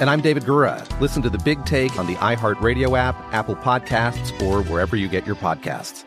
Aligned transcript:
And 0.00 0.08
I'm 0.08 0.22
David 0.22 0.44
Gura. 0.44 0.98
Listen 0.98 1.20
to 1.22 1.28
the 1.28 1.36
big 1.36 1.66
take 1.66 1.98
on 1.98 2.06
the 2.06 2.14
iHeartRadio 2.14 2.98
app, 2.98 3.34
Apple 3.34 3.54
Podcasts, 3.54 4.40
or 4.40 4.62
wherever 4.62 4.96
you 4.96 5.08
get 5.08 5.26
your 5.26 5.36
podcasts. 5.36 6.04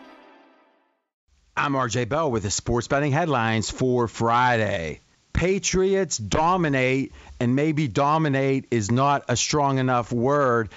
I'm 1.55 1.73
RJ 1.73 2.09
Bell 2.09 2.31
with 2.31 2.41
the 2.41 2.49
sports 2.49 2.87
betting 2.87 3.11
headlines 3.11 3.69
for 3.69 4.07
Friday. 4.07 5.01
Patriots 5.31 6.17
dominate, 6.17 7.11
and 7.39 7.55
maybe 7.55 7.87
dominate 7.87 8.65
is 8.71 8.89
not 8.89 9.25
a 9.29 9.35
strong 9.35 9.77
enough 9.77 10.11
word. 10.11 10.69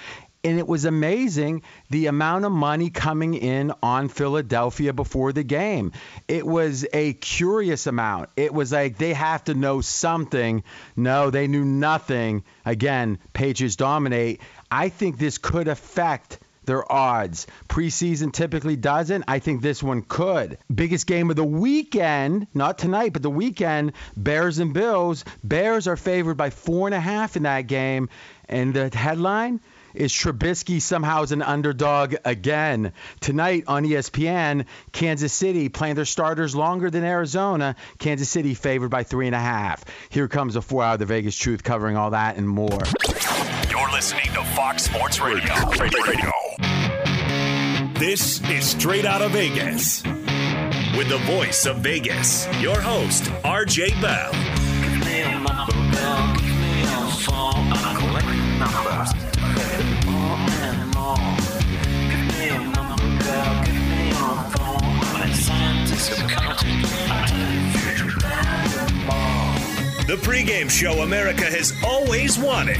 And 0.47 0.61
it 0.61 0.69
was 0.69 0.85
amazing 0.85 1.63
the 1.91 2.07
amount 2.07 2.45
of 2.45 2.53
money 2.53 2.89
coming 2.89 3.35
in 3.35 3.73
on 3.83 4.09
Philadelphia 4.09 4.93
before 4.93 5.33
the 5.33 5.43
game. 5.43 5.91
It 6.29 6.47
was 6.47 6.87
a 6.93 7.15
curious 7.15 7.89
amount. 7.89 8.31
It 8.37 8.55
was 8.55 8.71
like 8.71 8.97
they 8.97 9.13
have 9.13 9.43
to 9.47 9.55
know 9.55 9.81
something. 9.81 10.63
No, 10.95 11.31
they 11.31 11.49
knew 11.49 11.65
nothing. 11.65 12.45
Again, 12.65 13.19
Patriots 13.33 13.75
dominate. 13.75 14.41
I 14.71 14.89
think 14.89 15.19
this 15.19 15.39
could 15.39 15.67
affect 15.67 16.39
their 16.65 16.93
odds. 16.93 17.49
Preseason 17.69 18.33
typically 18.33 18.77
doesn't. 18.77 19.25
I 19.27 19.41
think 19.41 19.63
this 19.63 19.83
one 19.83 20.03
could. 20.03 20.59
Biggest 20.73 21.09
game 21.09 21.29
of 21.29 21.35
the 21.35 21.45
weekend, 21.45 22.47
not 22.55 22.79
tonight, 22.79 23.13
but 23.13 23.23
the 23.23 23.31
weekend, 23.31 23.95
Bears 24.17 24.61
and 24.61 24.73
Bills. 24.73 25.25
Bears 25.43 25.89
are 25.89 25.97
favored 25.97 26.37
by 26.37 26.51
four 26.51 26.87
and 26.87 26.95
a 26.95 27.01
half 27.01 27.37
in 27.37 27.43
that 27.43 27.63
game. 27.63 28.11
And 28.49 28.73
the 28.73 28.97
headline 28.97 29.61
is 29.97 30.13
Trubisky 30.13 30.81
somehow 30.81 31.23
is 31.23 31.33
an 31.33 31.43
underdog 31.43 32.15
again. 32.25 32.93
Tonight 33.21 33.65
on 33.67 33.85
ESPN, 33.85 34.67
Kansas 34.93 35.33
City 35.33 35.69
playing 35.69 35.95
their 35.95 36.05
starters 36.05 36.55
longer 36.55 36.91
than 36.91 37.05
Arizona. 37.05 37.77
Kansas 37.99 38.29
City 38.29 38.55
favored 38.55 38.91
by 38.91 39.03
three 39.03 39.27
and 39.27 39.35
a 39.35 39.41
half. 39.41 39.85
Here 40.09 40.29
comes 40.29 40.57
a 40.57 40.63
four 40.63 40.83
hour 40.83 40.95
of 40.95 40.99
the 40.99 41.07
Vegas 41.07 41.37
Truth 41.37 41.63
covering 41.63 41.97
all 41.97 42.11
that 42.11 42.37
and 42.37 42.49
more. 42.49 42.79
You're 43.71 43.91
listening 43.91 44.33
to 44.35 44.45
Fox 44.55 44.85
Sports 44.85 45.21
Radio. 45.21 45.55
Radio. 45.81 46.33
This 47.99 48.41
is 48.51 48.65
Straight 48.65 49.05
Out 49.05 49.23
of 49.23 49.33
Vegas. 49.33 50.03
With 50.97 51.09
the 51.09 51.21
voice 51.27 51.67
of 51.67 51.79
Vegas, 51.79 52.47
your 52.61 52.81
host, 52.81 53.25
RJ 53.45 54.01
Bell. 54.01 54.33
The 70.17 70.23
pregame 70.23 70.71
show 70.71 71.03
America 71.03 71.45
has 71.45 71.75
always 71.85 72.39
wanted. 72.39 72.79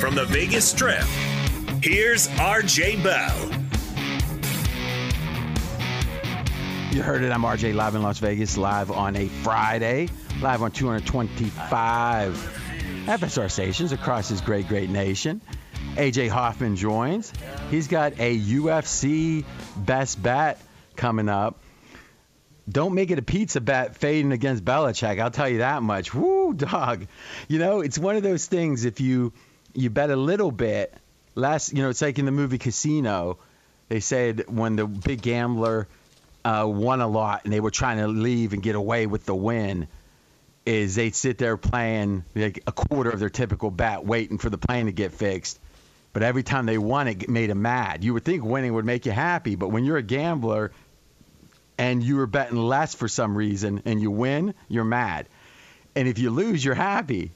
From 0.00 0.14
the 0.14 0.24
Vegas 0.24 0.70
Strip, 0.70 1.04
here's 1.82 2.28
RJ 2.28 3.04
Bell. 3.04 3.50
You 6.90 7.02
heard 7.02 7.22
it. 7.22 7.32
I'm 7.32 7.42
RJ 7.42 7.74
live 7.74 7.94
in 7.94 8.02
Las 8.02 8.18
Vegas, 8.18 8.56
live 8.56 8.90
on 8.90 9.14
a 9.16 9.28
Friday, 9.28 10.08
live 10.40 10.62
on 10.62 10.70
225 10.70 13.04
FSR 13.06 13.50
stations 13.50 13.92
across 13.92 14.30
this 14.30 14.40
great, 14.40 14.68
great 14.68 14.88
nation. 14.88 15.42
AJ 15.96 16.30
Hoffman 16.30 16.76
joins. 16.76 17.32
He's 17.70 17.86
got 17.86 18.14
a 18.18 18.38
UFC 18.38 19.44
best 19.76 20.22
bet 20.22 20.58
coming 20.96 21.28
up. 21.28 21.58
Don't 22.68 22.94
make 22.94 23.10
it 23.10 23.18
a 23.18 23.22
pizza 23.22 23.60
bet 23.60 23.96
fading 23.96 24.32
against 24.32 24.64
Belichick. 24.64 25.20
I'll 25.20 25.30
tell 25.30 25.48
you 25.48 25.58
that 25.58 25.82
much. 25.82 26.14
Woo, 26.14 26.54
dog. 26.54 27.06
You 27.46 27.58
know, 27.58 27.80
it's 27.80 27.98
one 27.98 28.16
of 28.16 28.22
those 28.22 28.46
things. 28.46 28.86
If 28.86 29.00
you 29.00 29.34
you 29.74 29.90
bet 29.90 30.10
a 30.10 30.16
little 30.16 30.50
bit, 30.50 30.94
less. 31.34 31.72
You 31.72 31.82
know, 31.82 31.90
it's 31.90 32.00
like 32.00 32.18
in 32.18 32.24
the 32.24 32.32
movie 32.32 32.58
Casino. 32.58 33.38
They 33.88 34.00
said 34.00 34.44
when 34.48 34.76
the 34.76 34.86
big 34.86 35.20
gambler 35.20 35.88
uh, 36.42 36.66
won 36.66 37.02
a 37.02 37.06
lot 37.06 37.42
and 37.44 37.52
they 37.52 37.60
were 37.60 37.70
trying 37.70 37.98
to 37.98 38.08
leave 38.08 38.54
and 38.54 38.62
get 38.62 38.76
away 38.76 39.06
with 39.06 39.26
the 39.26 39.34
win, 39.34 39.88
is 40.64 40.94
they'd 40.94 41.14
sit 41.14 41.36
there 41.36 41.58
playing 41.58 42.24
like 42.34 42.62
a 42.66 42.72
quarter 42.72 43.10
of 43.10 43.20
their 43.20 43.28
typical 43.28 43.70
bet, 43.70 44.06
waiting 44.06 44.38
for 44.38 44.48
the 44.48 44.56
plane 44.56 44.86
to 44.86 44.92
get 44.92 45.12
fixed. 45.12 45.58
But 46.12 46.22
every 46.22 46.42
time 46.42 46.66
they 46.66 46.78
won, 46.78 47.08
it 47.08 47.28
made 47.28 47.50
them 47.50 47.62
mad. 47.62 48.04
You 48.04 48.14
would 48.14 48.24
think 48.24 48.44
winning 48.44 48.74
would 48.74 48.84
make 48.84 49.06
you 49.06 49.12
happy, 49.12 49.54
but 49.54 49.68
when 49.68 49.84
you're 49.84 49.96
a 49.96 50.02
gambler 50.02 50.72
and 51.78 52.02
you 52.02 52.16
were 52.16 52.26
betting 52.26 52.58
less 52.58 52.94
for 52.94 53.08
some 53.08 53.36
reason 53.36 53.82
and 53.86 54.00
you 54.00 54.10
win, 54.10 54.54
you're 54.68 54.84
mad. 54.84 55.26
And 55.94 56.06
if 56.06 56.18
you 56.18 56.30
lose, 56.30 56.64
you're 56.64 56.74
happy. 56.74 57.32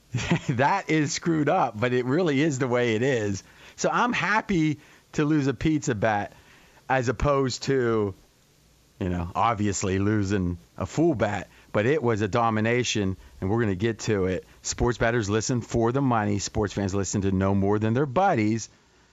that 0.50 0.90
is 0.90 1.12
screwed 1.12 1.48
up, 1.48 1.78
but 1.78 1.92
it 1.92 2.04
really 2.04 2.40
is 2.40 2.58
the 2.58 2.68
way 2.68 2.94
it 2.94 3.02
is. 3.02 3.42
So 3.76 3.90
I'm 3.90 4.12
happy 4.12 4.78
to 5.12 5.24
lose 5.24 5.46
a 5.46 5.54
pizza 5.54 5.94
bet 5.94 6.32
as 6.88 7.08
opposed 7.08 7.64
to, 7.64 8.14
you 9.00 9.08
know, 9.08 9.30
obviously 9.34 9.98
losing 9.98 10.58
a 10.76 10.86
full 10.86 11.14
bet. 11.14 11.48
But 11.72 11.86
it 11.86 12.02
was 12.02 12.20
a 12.20 12.28
domination, 12.28 13.16
and 13.40 13.50
we're 13.50 13.58
going 13.58 13.70
to 13.70 13.76
get 13.76 14.00
to 14.00 14.26
it. 14.26 14.44
Sports 14.60 14.98
bettors 14.98 15.30
listen 15.30 15.62
for 15.62 15.90
the 15.90 16.02
money. 16.02 16.38
Sports 16.38 16.72
fans 16.74 16.94
listen 16.94 17.22
to 17.22 17.32
no 17.32 17.54
more 17.54 17.78
than 17.78 17.94
their 17.94 18.06
buddies. 18.06 18.68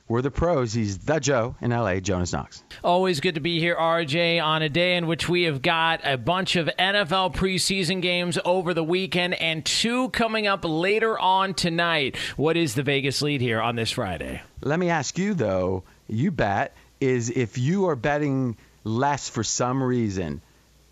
We're 0.09 0.23
the 0.23 0.31
pros. 0.31 0.73
He's 0.73 0.97
the 0.97 1.19
Joe 1.19 1.56
in 1.61 1.69
LA, 1.69 2.00
Jonas 2.00 2.33
Knox. 2.33 2.63
Always 2.83 3.19
good 3.19 3.35
to 3.35 3.41
be 3.41 3.59
here, 3.59 3.75
RJ, 3.75 4.44
on 4.44 4.63
a 4.63 4.67
day 4.67 4.97
in 4.97 5.06
which 5.06 5.29
we 5.29 5.44
have 5.44 5.61
got 5.61 6.01
a 6.03 6.17
bunch 6.17 6.56
of 6.56 6.67
NFL 6.79 7.35
preseason 7.35 8.01
games 8.01 8.39
over 8.44 8.73
the 8.73 8.83
weekend 8.83 9.35
and 9.35 9.63
two 9.63 10.09
coming 10.09 10.47
up 10.47 10.65
later 10.65 11.17
on 11.19 11.53
tonight. 11.53 12.17
What 12.38 12.57
is 12.57 12.73
the 12.73 12.81
Vegas 12.81 13.21
lead 13.21 13.39
here 13.39 13.61
on 13.61 13.75
this 13.75 13.91
Friday? 13.91 14.41
Let 14.61 14.79
me 14.79 14.89
ask 14.89 15.15
you, 15.19 15.35
though, 15.35 15.83
you 16.07 16.31
bet, 16.31 16.75
is 17.00 17.29
if 17.29 17.59
you 17.59 17.88
are 17.88 17.95
betting 17.95 18.57
less 18.83 19.29
for 19.29 19.44
some 19.44 19.83
reason, 19.83 20.41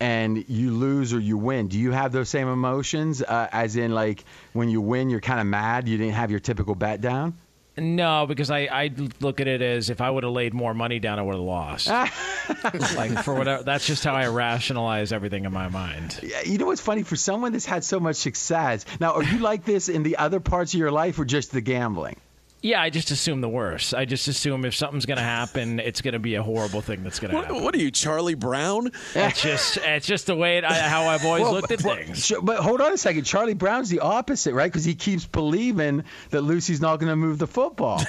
and 0.00 0.48
you 0.48 0.70
lose 0.70 1.12
or 1.12 1.20
you 1.20 1.36
win, 1.36 1.68
do 1.68 1.78
you 1.78 1.90
have 1.90 2.12
those 2.12 2.28
same 2.28 2.48
emotions? 2.48 3.22
Uh, 3.22 3.48
as 3.50 3.76
in, 3.76 3.92
like 3.92 4.24
when 4.52 4.68
you 4.68 4.80
win, 4.80 5.10
you're 5.10 5.20
kind 5.20 5.40
of 5.40 5.46
mad 5.46 5.88
you 5.88 5.96
didn't 5.96 6.14
have 6.14 6.30
your 6.30 6.40
typical 6.40 6.74
bet 6.74 7.00
down. 7.00 7.34
No, 7.76 8.26
because 8.26 8.50
I, 8.50 8.62
I 8.70 8.90
look 9.20 9.40
at 9.40 9.46
it 9.46 9.62
as 9.62 9.88
if 9.88 10.00
I 10.00 10.10
would 10.10 10.24
have 10.24 10.32
laid 10.32 10.52
more 10.52 10.74
money 10.74 10.98
down, 10.98 11.18
I 11.18 11.22
would 11.22 11.36
have 11.36 11.44
lost. 11.44 11.86
like 12.96 13.22
for 13.22 13.34
whatever. 13.34 13.62
That's 13.62 13.86
just 13.86 14.02
how 14.02 14.14
I 14.14 14.26
rationalize 14.26 15.12
everything 15.12 15.44
in 15.44 15.52
my 15.52 15.68
mind. 15.68 16.18
Yeah, 16.22 16.42
You 16.42 16.58
know 16.58 16.66
what's 16.66 16.80
funny? 16.80 17.04
For 17.04 17.14
someone 17.16 17.52
that's 17.52 17.66
had 17.66 17.84
so 17.84 18.00
much 18.00 18.16
success, 18.16 18.84
now 18.98 19.12
are 19.12 19.22
you 19.22 19.38
like 19.38 19.64
this 19.64 19.88
in 19.88 20.02
the 20.02 20.16
other 20.16 20.40
parts 20.40 20.74
of 20.74 20.80
your 20.80 20.90
life 20.90 21.18
or 21.18 21.24
just 21.24 21.52
the 21.52 21.60
gambling? 21.60 22.16
Yeah, 22.60 22.82
I 22.82 22.90
just 22.90 23.12
assume 23.12 23.40
the 23.40 23.48
worst. 23.48 23.94
I 23.94 24.04
just 24.04 24.26
assume 24.26 24.64
if 24.64 24.74
something's 24.74 25.06
going 25.06 25.18
to 25.18 25.22
happen, 25.22 25.78
it's 25.78 26.00
going 26.00 26.14
to 26.14 26.18
be 26.18 26.34
a 26.34 26.42
horrible 26.42 26.80
thing 26.80 27.04
that's 27.04 27.20
going 27.20 27.30
to 27.30 27.36
happen. 27.40 27.54
What, 27.54 27.64
what 27.64 27.74
are 27.76 27.78
you, 27.78 27.92
Charlie 27.92 28.34
Brown? 28.34 28.90
It's 29.14 29.40
just 29.40 29.76
it's 29.76 30.06
just 30.06 30.26
the 30.26 30.34
way 30.34 30.58
it, 30.58 30.64
I, 30.64 30.74
how 30.74 31.02
I've 31.04 31.24
always 31.24 31.42
Well, 31.44 31.52
looked 31.52 31.70
at 31.70 31.84
but, 31.84 31.98
things. 31.98 32.26
Sh- 32.26 32.32
But 32.42 32.58
hold 32.58 32.80
on 32.80 32.92
a 32.92 32.98
second. 32.98 33.22
Charlie 33.24 33.54
Brown's 33.54 33.90
the 33.90 34.00
opposite, 34.00 34.54
right? 34.54 34.70
Because 34.70 34.84
he 34.84 34.96
keeps 34.96 35.24
believing 35.24 36.02
that 36.30 36.42
Lucy's 36.42 36.80
not 36.80 36.96
going 36.98 37.10
to 37.10 37.16
move 37.16 37.38
the 37.38 37.46
football, 37.46 38.02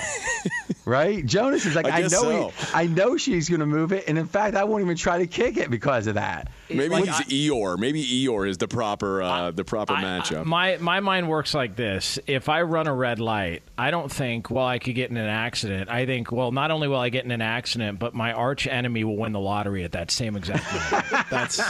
right? 0.85 1.25
Jonas 1.25 1.65
is 1.65 1.75
like, 1.75 1.85
I 1.85 1.97
I, 1.97 2.01
know, 2.03 2.07
so. 2.07 2.47
he, 2.49 2.53
I 2.73 2.87
know 2.87 3.17
she's 3.17 3.49
going 3.49 3.59
to 3.59 3.65
move 3.65 3.91
it, 3.91 4.05
and 4.07 4.17
in 4.17 4.25
fact, 4.25 4.55
I 4.55 4.63
won't 4.63 4.83
even 4.83 4.95
try 4.97 5.19
to 5.19 5.27
kick 5.27 5.57
it 5.57 5.69
because 5.69 6.07
of 6.07 6.15
that. 6.15 6.49
Maybe 6.69 6.89
Like, 6.89 7.05
he's 7.05 7.49
Eeyore. 7.49 7.77
Maybe 7.77 8.03
Eeyore 8.03 8.47
is 8.47 8.57
the 8.57 8.67
proper 8.67 9.21
uh, 9.21 9.51
the 9.51 9.63
proper 9.63 9.93
I- 9.93 10.03
matchup. 10.03 10.41
I- 10.41 10.43
my 10.43 10.77
my 10.77 10.99
mind 10.99 11.27
works 11.29 11.53
like 11.53 11.75
this: 11.75 12.19
if 12.27 12.49
I 12.49 12.61
run 12.63 12.87
a 12.87 12.93
red 12.93 13.19
light, 13.19 13.63
I 13.77 13.91
don't 13.91 14.11
think, 14.11 14.49
well, 14.49 14.65
I 14.65 14.79
could 14.79 14.95
get 14.95 15.09
in 15.09 15.17
an 15.17 15.29
accident. 15.29 15.89
I 15.89 16.05
think, 16.05 16.31
well, 16.31 16.51
not 16.51 16.71
only 16.71 16.87
will 16.87 16.97
I 16.97 17.09
get 17.09 17.25
in 17.25 17.31
an 17.31 17.41
accident, 17.41 17.99
but 17.99 18.13
my 18.13 18.33
arch 18.33 18.67
enemy 18.67 19.03
will 19.03 19.17
win 19.17 19.31
the 19.31 19.39
lottery 19.39 19.83
at 19.83 19.91
that 19.93 20.11
same 20.11 20.35
exact 20.35 20.63
moment. 20.71 21.25
that's 21.29 21.61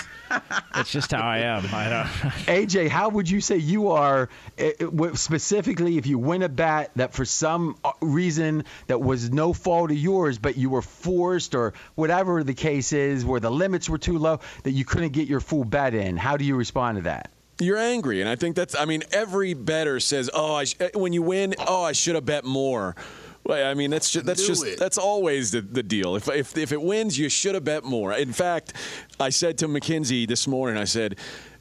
that's 0.74 0.92
just 0.92 1.12
how 1.12 1.22
I 1.28 1.40
am. 1.40 1.66
I 1.74 1.90
don't. 1.90 2.06
AJ, 2.68 2.90
how 2.90 3.10
would 3.10 3.30
you 3.30 3.42
say 3.42 3.58
you 3.58 3.90
are 3.92 4.30
eh, 4.58 4.74
eh, 4.80 5.10
specifically 5.16 5.98
if 5.98 6.06
you 6.08 6.18
win 6.20 6.44
a 6.44 6.50
bat 6.50 6.92
that 6.96 7.14
for 7.14 7.26
some 7.26 7.78
uh, 7.84 7.92
reason 8.02 8.66
that 8.88 8.99
was 9.00 9.31
no 9.31 9.54
fault 9.54 9.92
of 9.92 9.98
yours, 9.98 10.38
but 10.38 10.57
you 10.57 10.69
were 10.69 10.81
forced 10.81 11.56
or 11.56 11.74
whatever 11.96 12.44
the 12.44 12.54
case 12.54 12.94
is, 12.94 13.25
where 13.25 13.40
the 13.40 13.51
limits 13.51 13.90
were 13.90 13.98
too 13.98 14.18
low 14.18 14.40
that 14.63 14.72
you 14.72 14.86
couldn't 14.86 15.13
get 15.13 15.28
your 15.28 15.40
full 15.40 15.63
bet 15.63 15.94
in? 15.94 16.18
How 16.18 16.38
do 16.38 16.46
you 16.46 16.56
respond 16.56 16.98
to 16.98 17.04
that? 17.04 17.31
You're 17.62 17.78
angry, 17.78 18.22
and 18.22 18.30
I 18.30 18.36
think 18.38 18.56
that's. 18.56 18.74
I 18.74 18.86
mean, 18.86 19.04
every 19.12 19.54
bettor 19.54 20.00
says, 20.00 20.30
"Oh, 20.34 20.56
I 20.56 20.63
sh- 20.63 20.75
when 20.94 21.12
you 21.12 21.22
win, 21.22 21.56
oh, 21.68 21.84
I 21.84 21.92
should 21.92 22.16
have 22.16 22.25
bet 22.25 22.46
more." 22.46 22.96
Well, 23.44 23.69
I 23.69 23.74
mean, 23.74 23.90
that's 23.90 24.12
just, 24.12 24.25
that's 24.25 24.42
Knew 24.42 24.48
just 24.48 24.66
it. 24.66 24.80
that's 24.80 24.98
always 24.98 25.51
the, 25.51 25.62
the 25.62 25.84
deal. 25.84 26.16
If, 26.16 26.30
if 26.30 26.57
if 26.57 26.72
it 26.72 26.81
wins, 26.81 27.18
you 27.18 27.28
should 27.28 27.56
have 27.56 27.66
bet 27.66 27.84
more. 27.84 28.13
In 28.13 28.31
fact, 28.31 28.74
I 29.19 29.30
said 29.30 29.57
to 29.57 29.68
Mackenzie 29.68 30.25
this 30.25 30.48
morning, 30.48 30.80
I 30.80 30.86
said. 30.86 31.18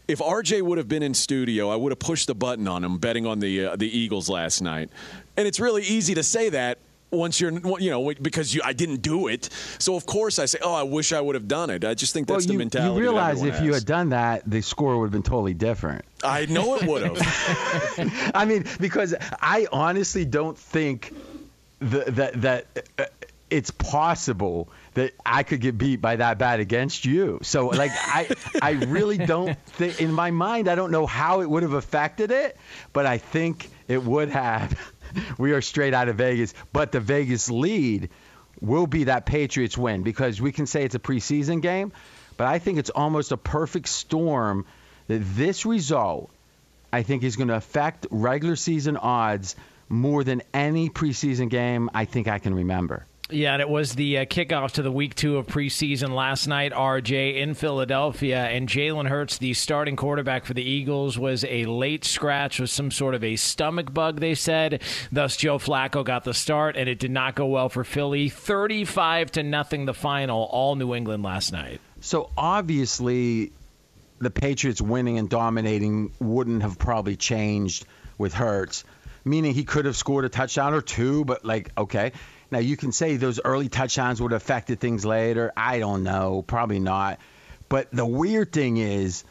If 0.07 0.21
RJ 0.21 0.63
would 0.63 0.79
have 0.79 0.89
been 0.89 1.03
in 1.03 1.13
studio, 1.13 1.69
I 1.69 1.77
would 1.77 1.93
have 1.93 1.99
pushed 1.99 2.29
the 2.29 2.35
button 2.35 2.67
on 2.67 2.83
him 2.83 2.97
betting 2.97 3.27
on 3.27 3.41
the 3.41 3.67
uh, 3.67 3.77
the 3.77 3.87
Eagles 3.87 4.31
last 4.31 4.63
night. 4.63 4.89
And 5.37 5.47
it's 5.47 5.61
really 5.61 5.83
easy 5.83 6.15
to 6.15 6.23
say 6.23 6.49
that 6.49 6.79
once 7.11 7.41
you're 7.41 7.53
you 7.79 7.91
know 7.91 8.13
because 8.21 8.55
you 8.55 8.61
I 8.65 8.73
didn't 8.73 9.03
do 9.03 9.29
it. 9.29 9.49
So 9.79 9.97
of 9.97 10.07
course 10.07 10.39
I 10.39 10.47
say, 10.47 10.59
"Oh, 10.63 10.75
I 10.75 10.83
wish 10.83 11.13
I 11.13 11.21
would 11.21 11.35
have 11.35 11.49
done 11.49 11.71
it." 11.71 11.85
I 11.85 11.95
just 11.95 12.13
think 12.13 12.27
that's 12.27 12.47
well, 12.47 12.53
you, 12.53 12.59
the 12.59 12.65
mentality. 12.65 12.95
you 12.95 13.01
realize 13.01 13.43
if 13.43 13.61
you 13.63 13.75
had 13.75 13.85
done 13.85 14.11
that, 14.11 14.49
the 14.49 14.61
score 14.61 14.99
would 14.99 15.07
have 15.07 15.13
been 15.13 15.23
totally 15.23 15.55
different. 15.55 16.05
I 16.23 16.47
know 16.47 16.77
it 16.77 16.85
would 16.85 17.03
have. 17.03 18.33
I 18.35 18.45
mean, 18.45 18.65
because 18.81 19.15
I 19.41 19.67
honestly 19.73 20.25
don't 20.25 20.59
think 20.59 21.15
the, 21.81 22.05
that 22.09 22.43
that 22.43 22.67
uh, 22.99 23.05
it's 23.51 23.71
possible 23.71 24.69
that 24.95 25.13
I 25.25 25.43
could 25.43 25.61
get 25.61 25.79
beat 25.79 26.01
by 26.01 26.17
that 26.17 26.39
bad 26.39 26.61
against 26.61 27.05
you. 27.05 27.39
So 27.43 27.69
like 27.69 27.93
I 27.95 28.29
I 28.61 28.73
really 28.73 29.19
don't 29.19 29.59
think 29.67 30.01
in 30.01 30.13
my 30.13 30.31
mind 30.31 30.69
I 30.69 30.75
don't 30.75 30.91
know 30.91 31.07
how 31.07 31.41
it 31.41 31.49
would 31.49 31.63
have 31.63 31.73
affected 31.73 32.31
it, 32.31 32.57
but 32.93 33.07
I 33.07 33.19
think 33.19 33.71
it 33.87 34.03
would 34.03 34.29
have. 34.31 34.77
We 35.39 35.53
are 35.53 35.61
straight 35.61 35.95
out 35.95 36.09
of 36.09 36.17
Vegas, 36.17 36.55
but 36.73 36.93
the 36.93 37.01
Vegas 37.01 37.51
lead 37.51 38.11
will 38.61 38.87
be 38.87 39.05
that 39.05 39.27
Patriots 39.27 39.79
win 39.79 40.03
because 40.03 40.41
we 40.41 40.53
can 40.53 40.67
say 40.67 40.85
it's 40.85 40.95
a 40.95 40.99
preseason 40.99 41.63
game, 41.63 41.93
but 42.37 42.47
I 42.47 42.59
think 42.59 42.79
it's 42.79 42.91
almost 42.91 43.33
a 43.33 43.37
perfect 43.37 43.89
storm 43.89 44.67
that 45.07 45.19
this 45.19 45.65
result 45.65 46.31
I 46.93 47.03
think 47.03 47.23
is 47.23 47.37
going 47.37 47.49
to 47.49 47.55
affect 47.55 48.07
regular 48.11 48.57
season 48.57 48.97
odds 48.97 49.57
more 49.89 50.25
than 50.25 50.43
any 50.53 50.91
preseason 50.91 51.49
game 51.49 51.91
I 51.95 52.05
think 52.05 52.29
I 52.29 52.39
can 52.39 52.55
remember. 52.55 53.07
Yeah, 53.31 53.53
and 53.53 53.61
it 53.61 53.69
was 53.69 53.95
the 53.95 54.19
uh, 54.19 54.25
kickoff 54.25 54.73
to 54.73 54.83
the 54.83 54.91
week 54.91 55.15
two 55.15 55.37
of 55.37 55.47
preseason 55.47 56.15
last 56.15 56.47
night, 56.47 56.73
RJ, 56.73 57.37
in 57.37 57.53
Philadelphia. 57.53 58.45
And 58.45 58.67
Jalen 58.67 59.07
Hurts, 59.07 59.37
the 59.37 59.53
starting 59.53 59.97
quarterback 59.97 60.47
for 60.47 60.55
the 60.55 60.63
Eagles, 60.63 61.19
was 61.19 61.45
a 61.45 61.67
late 61.67 62.07
scratch 62.07 62.59
with 62.59 62.71
some 62.71 62.91
sort 62.91 63.15
of 63.15 63.23
a 63.23 63.37
stomach 63.37 63.93
bug, 63.93 64.21
they 64.21 64.35
said. 64.35 64.81
Thus, 65.13 65.37
Joe 65.37 65.59
Flacco 65.59 66.03
got 66.07 66.25
the 66.25 66.33
start, 66.33 66.75
and 66.75 66.89
it 66.89 66.99
did 66.99 67.11
not 67.11 67.35
go 67.35 67.45
well 67.45 67.69
for 67.69 67.85
Philly. 67.85 68.31
35 68.31 69.33
to 69.33 69.43
nothing 69.43 69.85
the 69.85 69.95
final, 69.95 70.45
all 70.45 70.75
New 70.75 70.95
England 70.95 71.23
last 71.23 71.53
night. 71.53 71.83
So 72.01 72.31
obviously, 72.35 73.53
the 74.21 74.31
Patriots 74.31 74.81
winning 74.81 75.19
and 75.19 75.29
dominating 75.29 76.13
wouldn't 76.19 76.63
have 76.63 76.79
probably 76.79 77.17
changed 77.17 77.85
with 78.17 78.33
Hurts, 78.33 78.85
meaning 79.27 79.53
he 79.53 79.65
could 79.65 79.85
have 79.85 79.97
scored 79.97 80.25
a 80.25 80.31
touchdown 80.31 80.73
or 80.73 80.81
two, 80.81 81.27
but 81.27 81.45
like, 81.45 81.71
okay. 81.77 82.13
Now 82.51 82.59
you 82.59 82.77
can 82.77 82.93
say 82.93 83.17
those 83.17 83.41
early 83.45 83.69
touchdowns 83.69 84.21
would 84.23 84.33
have 84.33 84.41
affected 84.43 84.81
things 84.81 85.05
later. 85.05 85.53
I 85.57 85.79
don't 85.79 86.03
know, 86.03 86.43
probably 86.47 86.79
not. 86.79 87.19
But 87.69 87.89
the 87.93 88.07
weird 88.07 88.53
thing 88.53 88.79
is, 88.79 89.25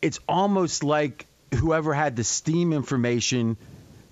it's 0.00 0.20
almost 0.28 0.84
like 0.84 1.26
whoever 1.54 1.92
had 1.92 2.16
the 2.16 2.24
steam 2.24 2.72
information 2.72 3.56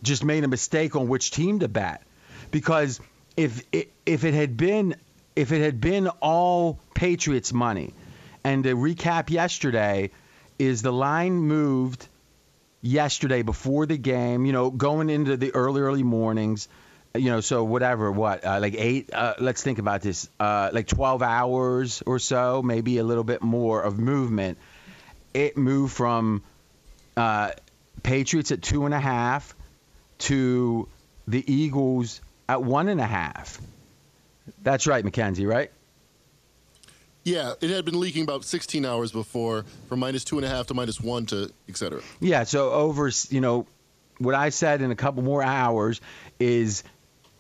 just 0.03 0.25
made 0.25 0.43
a 0.43 0.49
mistake 0.49 0.97
on 0.97 1.07
which 1.07 1.31
team 1.31 1.61
to 1.61 1.69
bat. 1.69 2.03
Because 2.51 3.01
if 3.37 3.63
it, 3.73 3.93
if 4.05 4.25
it 4.25 4.35
had 4.35 4.57
been 4.57 4.97
if 5.37 5.53
it 5.53 5.63
had 5.63 5.81
been 5.81 6.09
all 6.21 6.79
Patriots 6.95 7.53
money, 7.53 7.95
and 8.45 8.65
the 8.65 8.71
recap 8.71 9.31
yesterday 9.31 10.11
is 10.59 10.83
the 10.83 10.93
line 10.93 11.35
moved 11.35 12.07
yesterday 12.83 13.43
before 13.43 13.87
the 13.87 13.97
game, 13.97 14.45
you 14.45 14.53
know, 14.53 14.71
going 14.71 15.09
into 15.09 15.37
the 15.37 15.55
early 15.55 15.81
early 15.81 16.03
mornings, 16.03 16.69
you 17.15 17.31
know, 17.31 17.41
so 17.41 17.65
whatever, 17.65 18.11
what, 18.11 18.45
uh, 18.45 18.59
like 18.61 18.75
eight, 18.77 19.11
uh, 19.13 19.35
let's 19.39 19.63
think 19.63 19.79
about 19.79 20.01
this, 20.01 20.29
uh, 20.41 20.71
like 20.73 20.87
12 20.87 21.23
hours 21.23 22.03
or 22.07 22.19
so, 22.19 22.63
maybe 22.63 22.99
a 22.99 23.05
little 23.05 23.25
bit 23.25 23.43
more 23.43 23.83
of 23.83 23.99
movement. 23.99 24.59
It 25.35 25.57
moved 25.57 25.95
from 25.95 26.43
uh, 27.17 27.53
Patriots 28.03 28.51
at 28.51 28.63
two 28.63 28.87
and 28.87 28.95
a 28.95 29.01
half 29.01 29.55
to 30.19 30.89
the 31.29 31.53
Eagles 31.53 32.21
at 32.49 32.63
one 32.63 32.89
and 32.89 33.01
a 33.01 33.07
half. 33.07 33.61
That's 34.63 34.87
right, 34.87 35.05
Mackenzie, 35.05 35.47
right? 35.47 35.71
Yeah, 37.25 37.55
it 37.61 37.71
had 37.71 37.85
been 37.85 38.01
leaking 38.01 38.25
about 38.25 38.45
16 38.45 38.85
hours 38.85 39.13
before, 39.13 39.65
from 39.89 40.01
minus 40.01 40.25
two 40.25 40.39
and 40.39 40.45
a 40.45 40.49
half 40.49 40.67
to 40.69 40.75
minus 40.75 41.01
one 41.01 41.27
to 41.27 41.53
et 41.69 41.77
cetera. 41.77 42.01
Yeah, 42.21 42.45
so 42.45 42.71
over, 42.71 43.11
you 43.29 43.41
know, 43.41 43.67
what 44.19 44.35
I 44.35 44.49
said 44.49 44.83
in 44.83 44.91
a 44.91 44.97
couple 44.97 45.23
more 45.23 45.43
hours 45.43 46.01
is 46.41 46.83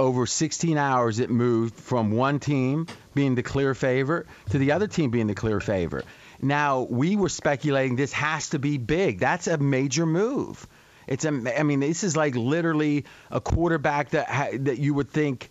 over 0.02 0.26
16 0.26 0.76
hours 0.78 1.20
it 1.20 1.30
moved 1.30 1.76
from 1.76 2.10
one 2.10 2.40
team 2.40 2.88
being 3.14 3.36
the 3.36 3.42
clear 3.42 3.72
favorite 3.72 4.26
to 4.50 4.58
the 4.58 4.72
other 4.72 4.88
team 4.88 5.12
being 5.12 5.28
the 5.28 5.34
clear 5.34 5.60
favorite. 5.60 6.04
Now, 6.40 6.80
we 6.80 7.14
were 7.14 7.28
speculating 7.28 7.94
this 7.94 8.12
has 8.12 8.48
to 8.48 8.58
be 8.58 8.78
big. 8.78 9.20
That's 9.20 9.46
a 9.46 9.58
major 9.58 10.04
move. 10.04 10.66
It's 11.06 11.24
a, 11.24 11.28
I 11.56 11.62
mean, 11.62 11.78
this 11.78 12.02
is 12.02 12.16
like 12.16 12.34
literally 12.34 13.04
a 13.30 13.40
quarterback 13.40 14.10
that 14.10 14.28
ha, 14.28 14.48
that 14.52 14.78
you 14.78 14.92
would 14.92 15.08
think, 15.08 15.48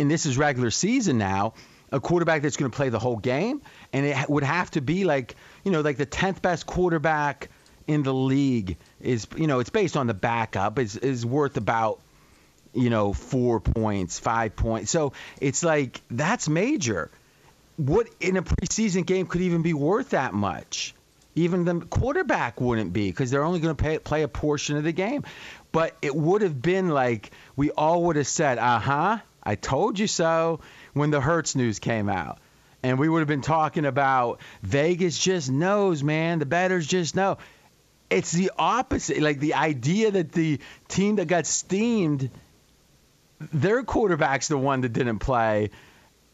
and 0.00 0.10
this 0.10 0.26
is 0.26 0.36
regular 0.36 0.72
season 0.72 1.16
now, 1.16 1.54
a 1.92 2.00
quarterback 2.00 2.42
that's 2.42 2.56
going 2.56 2.72
to 2.72 2.76
play 2.76 2.88
the 2.88 2.98
whole 2.98 3.18
game, 3.18 3.62
and 3.92 4.04
it 4.04 4.28
would 4.28 4.42
have 4.42 4.68
to 4.72 4.80
be 4.80 5.04
like, 5.04 5.36
you 5.62 5.70
know, 5.70 5.80
like 5.80 5.96
the 5.96 6.06
10th 6.06 6.42
best 6.42 6.66
quarterback 6.66 7.50
in 7.86 8.02
the 8.02 8.14
league 8.14 8.78
is, 9.00 9.28
you 9.36 9.46
know, 9.46 9.60
it's 9.60 9.70
based 9.70 9.96
on 9.96 10.08
the 10.08 10.14
backup 10.14 10.80
is 10.80 10.96
is 10.96 11.24
worth 11.24 11.56
about, 11.56 12.00
you 12.74 12.90
know, 12.90 13.12
four 13.12 13.60
points, 13.60 14.18
five 14.18 14.56
points. 14.56 14.90
So 14.90 15.12
it's 15.40 15.62
like 15.62 16.00
that's 16.10 16.48
major. 16.48 17.10
What 17.76 18.08
in 18.20 18.36
a 18.36 18.42
preseason 18.42 19.06
game 19.06 19.26
could 19.26 19.40
even 19.40 19.62
be 19.62 19.74
worth 19.74 20.10
that 20.10 20.34
much? 20.34 20.94
Even 21.34 21.64
the 21.64 21.80
quarterback 21.80 22.60
wouldn't 22.60 22.92
be 22.92 23.10
because 23.10 23.30
they're 23.30 23.44
only 23.44 23.60
going 23.60 23.74
to 23.74 24.00
play, 24.00 24.22
a 24.22 24.28
portion 24.28 24.76
of 24.76 24.84
the 24.84 24.92
game. 24.92 25.24
But 25.72 25.96
it 26.02 26.14
would 26.14 26.42
have 26.42 26.60
been 26.60 26.90
like 26.90 27.30
we 27.56 27.70
all 27.70 28.04
would 28.04 28.16
have 28.16 28.26
said, 28.26 28.58
uh 28.58 28.78
huh, 28.78 29.18
I 29.42 29.54
told 29.54 29.98
you 29.98 30.06
so 30.06 30.60
when 30.92 31.10
the 31.10 31.20
Hurts 31.20 31.56
news 31.56 31.78
came 31.78 32.08
out. 32.08 32.38
And 32.82 32.98
we 32.98 33.08
would 33.08 33.20
have 33.20 33.28
been 33.28 33.42
talking 33.42 33.86
about 33.86 34.40
Vegas 34.62 35.16
just 35.16 35.50
knows, 35.50 36.02
man. 36.02 36.40
The 36.40 36.46
bettors 36.46 36.86
just 36.86 37.14
know. 37.14 37.38
It's 38.10 38.32
the 38.32 38.50
opposite. 38.58 39.22
Like 39.22 39.38
the 39.38 39.54
idea 39.54 40.10
that 40.10 40.32
the 40.32 40.58
team 40.88 41.16
that 41.16 41.28
got 41.28 41.46
steamed, 41.46 42.30
their 43.52 43.82
quarterback's 43.82 44.48
the 44.48 44.58
one 44.58 44.82
that 44.82 44.92
didn't 44.92 45.18
play. 45.20 45.70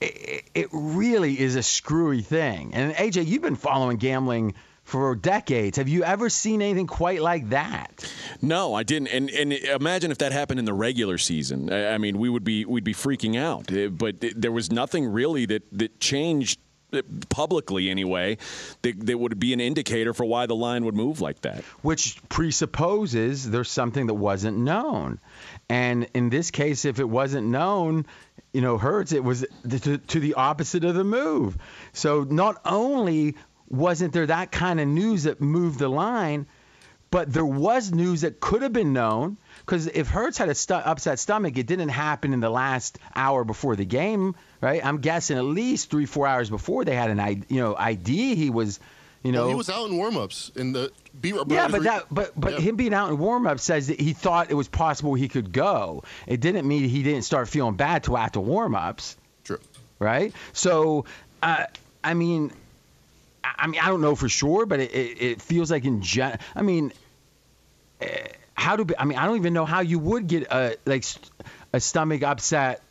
It, 0.00 0.44
it 0.54 0.68
really 0.72 1.38
is 1.38 1.56
a 1.56 1.62
screwy 1.62 2.22
thing. 2.22 2.74
And 2.74 2.94
AJ, 2.94 3.26
you've 3.26 3.42
been 3.42 3.56
following 3.56 3.96
gambling 3.96 4.54
for 4.84 5.14
decades. 5.14 5.76
Have 5.76 5.88
you 5.88 6.02
ever 6.04 6.30
seen 6.30 6.62
anything 6.62 6.86
quite 6.86 7.20
like 7.20 7.50
that? 7.50 8.10
No, 8.40 8.74
I 8.74 8.84
didn't. 8.84 9.08
And 9.08 9.28
and 9.30 9.52
imagine 9.52 10.10
if 10.10 10.18
that 10.18 10.32
happened 10.32 10.60
in 10.60 10.64
the 10.64 10.72
regular 10.72 11.18
season. 11.18 11.70
I 11.72 11.98
mean, 11.98 12.18
we 12.18 12.28
would 12.28 12.44
be 12.44 12.64
we'd 12.64 12.84
be 12.84 12.94
freaking 12.94 13.36
out. 13.36 13.70
Uh, 13.72 13.88
But 13.88 14.16
there 14.34 14.52
was 14.52 14.70
nothing 14.72 15.06
really 15.06 15.44
that 15.46 15.62
that 15.72 16.00
changed 16.00 16.58
uh, 16.90 17.02
publicly 17.28 17.90
anyway 17.90 18.38
that, 18.80 19.04
that 19.04 19.18
would 19.18 19.38
be 19.38 19.52
an 19.52 19.60
indicator 19.60 20.14
for 20.14 20.24
why 20.24 20.46
the 20.46 20.56
line 20.56 20.86
would 20.86 20.94
move 20.94 21.20
like 21.20 21.42
that. 21.42 21.62
which 21.82 22.16
presupposes 22.30 23.50
there's 23.50 23.70
something 23.70 24.06
that 24.06 24.14
wasn't 24.14 24.56
known. 24.56 25.20
And 25.68 26.08
in 26.14 26.30
this 26.30 26.50
case, 26.50 26.84
if 26.84 26.98
it 26.98 27.08
wasn't 27.08 27.48
known, 27.48 28.06
you 28.52 28.60
know, 28.60 28.78
Hurts, 28.78 29.12
it 29.12 29.22
was 29.22 29.44
to, 29.68 29.98
to 29.98 30.20
the 30.20 30.34
opposite 30.34 30.84
of 30.84 30.94
the 30.94 31.04
move. 31.04 31.58
So 31.92 32.24
not 32.24 32.60
only 32.64 33.36
wasn't 33.68 34.12
there 34.12 34.26
that 34.26 34.50
kind 34.50 34.80
of 34.80 34.88
news 34.88 35.24
that 35.24 35.40
moved 35.40 35.78
the 35.78 35.88
line, 35.88 36.46
but 37.10 37.32
there 37.32 37.44
was 37.44 37.92
news 37.92 38.22
that 38.22 38.40
could 38.40 38.62
have 38.62 38.72
been 38.72 38.92
known. 38.92 39.36
Because 39.60 39.86
if 39.86 40.08
Hurts 40.08 40.38
had 40.38 40.48
a 40.48 40.54
stu- 40.54 40.74
upset 40.74 41.18
stomach, 41.18 41.56
it 41.56 41.66
didn't 41.66 41.88
happen 41.90 42.32
in 42.32 42.40
the 42.40 42.50
last 42.50 42.98
hour 43.14 43.44
before 43.44 43.76
the 43.76 43.84
game, 43.84 44.36
right? 44.60 44.84
I'm 44.84 44.98
guessing 44.98 45.38
at 45.38 45.44
least 45.44 45.90
three, 45.90 46.06
four 46.06 46.26
hours 46.26 46.50
before 46.50 46.84
they 46.84 46.94
had 46.94 47.10
an, 47.10 47.44
you 47.48 47.60
know, 47.60 47.76
idea 47.76 48.34
he 48.34 48.50
was, 48.50 48.80
you 49.22 49.32
know, 49.32 49.40
Well, 49.42 49.48
he 49.50 49.54
was 49.54 49.70
out 49.70 49.88
in 49.88 49.96
warm-ups 49.96 50.52
in 50.56 50.72
the. 50.72 50.92
Be, 51.20 51.30
yeah, 51.48 51.68
but 51.68 51.82
that, 51.82 52.06
but 52.10 52.32
but 52.38 52.52
Yeah. 52.52 52.60
him 52.60 52.76
being 52.76 52.94
out 52.94 53.10
in 53.10 53.18
warm 53.18 53.46
up 53.46 53.58
says 53.58 53.88
that 53.88 54.00
he 54.00 54.12
thought 54.12 54.50
it 54.50 54.54
was 54.54 54.68
possible 54.68 55.14
he 55.14 55.28
could 55.28 55.52
go. 55.52 56.04
It 56.26 56.40
didn't 56.40 56.66
mean 56.68 56.88
he 56.88 57.02
didn't 57.02 57.22
start 57.22 57.48
feeling 57.48 57.74
bad 57.74 58.04
till 58.04 58.16
after 58.16 58.38
warmups. 58.40 59.16
True. 59.42 59.58
Right. 59.98 60.32
So, 60.52 61.06
uh, 61.42 61.64
I 62.04 62.14
mean, 62.14 62.52
I 63.42 63.50
I 63.58 63.66
mean, 63.66 63.80
I 63.80 63.88
don't 63.88 64.00
know 64.00 64.14
for 64.14 64.28
sure, 64.28 64.64
but 64.66 64.78
it, 64.80 64.92
it, 64.94 65.22
it 65.22 65.42
feels 65.42 65.70
like 65.70 65.84
in 65.84 66.02
gen. 66.02 66.38
I 66.54 66.62
mean, 66.62 66.92
uh, 68.00 68.06
how 68.54 68.76
do 68.76 68.86
I 68.98 69.04
mean? 69.04 69.18
I 69.18 69.26
don't 69.26 69.36
even 69.36 69.54
know 69.54 69.64
how 69.64 69.80
you 69.80 69.98
would 69.98 70.26
get 70.28 70.44
a 70.52 70.76
like 70.86 71.02
st- 71.02 71.30
a 71.72 71.80
stomach 71.80 72.22
upset 72.22 72.82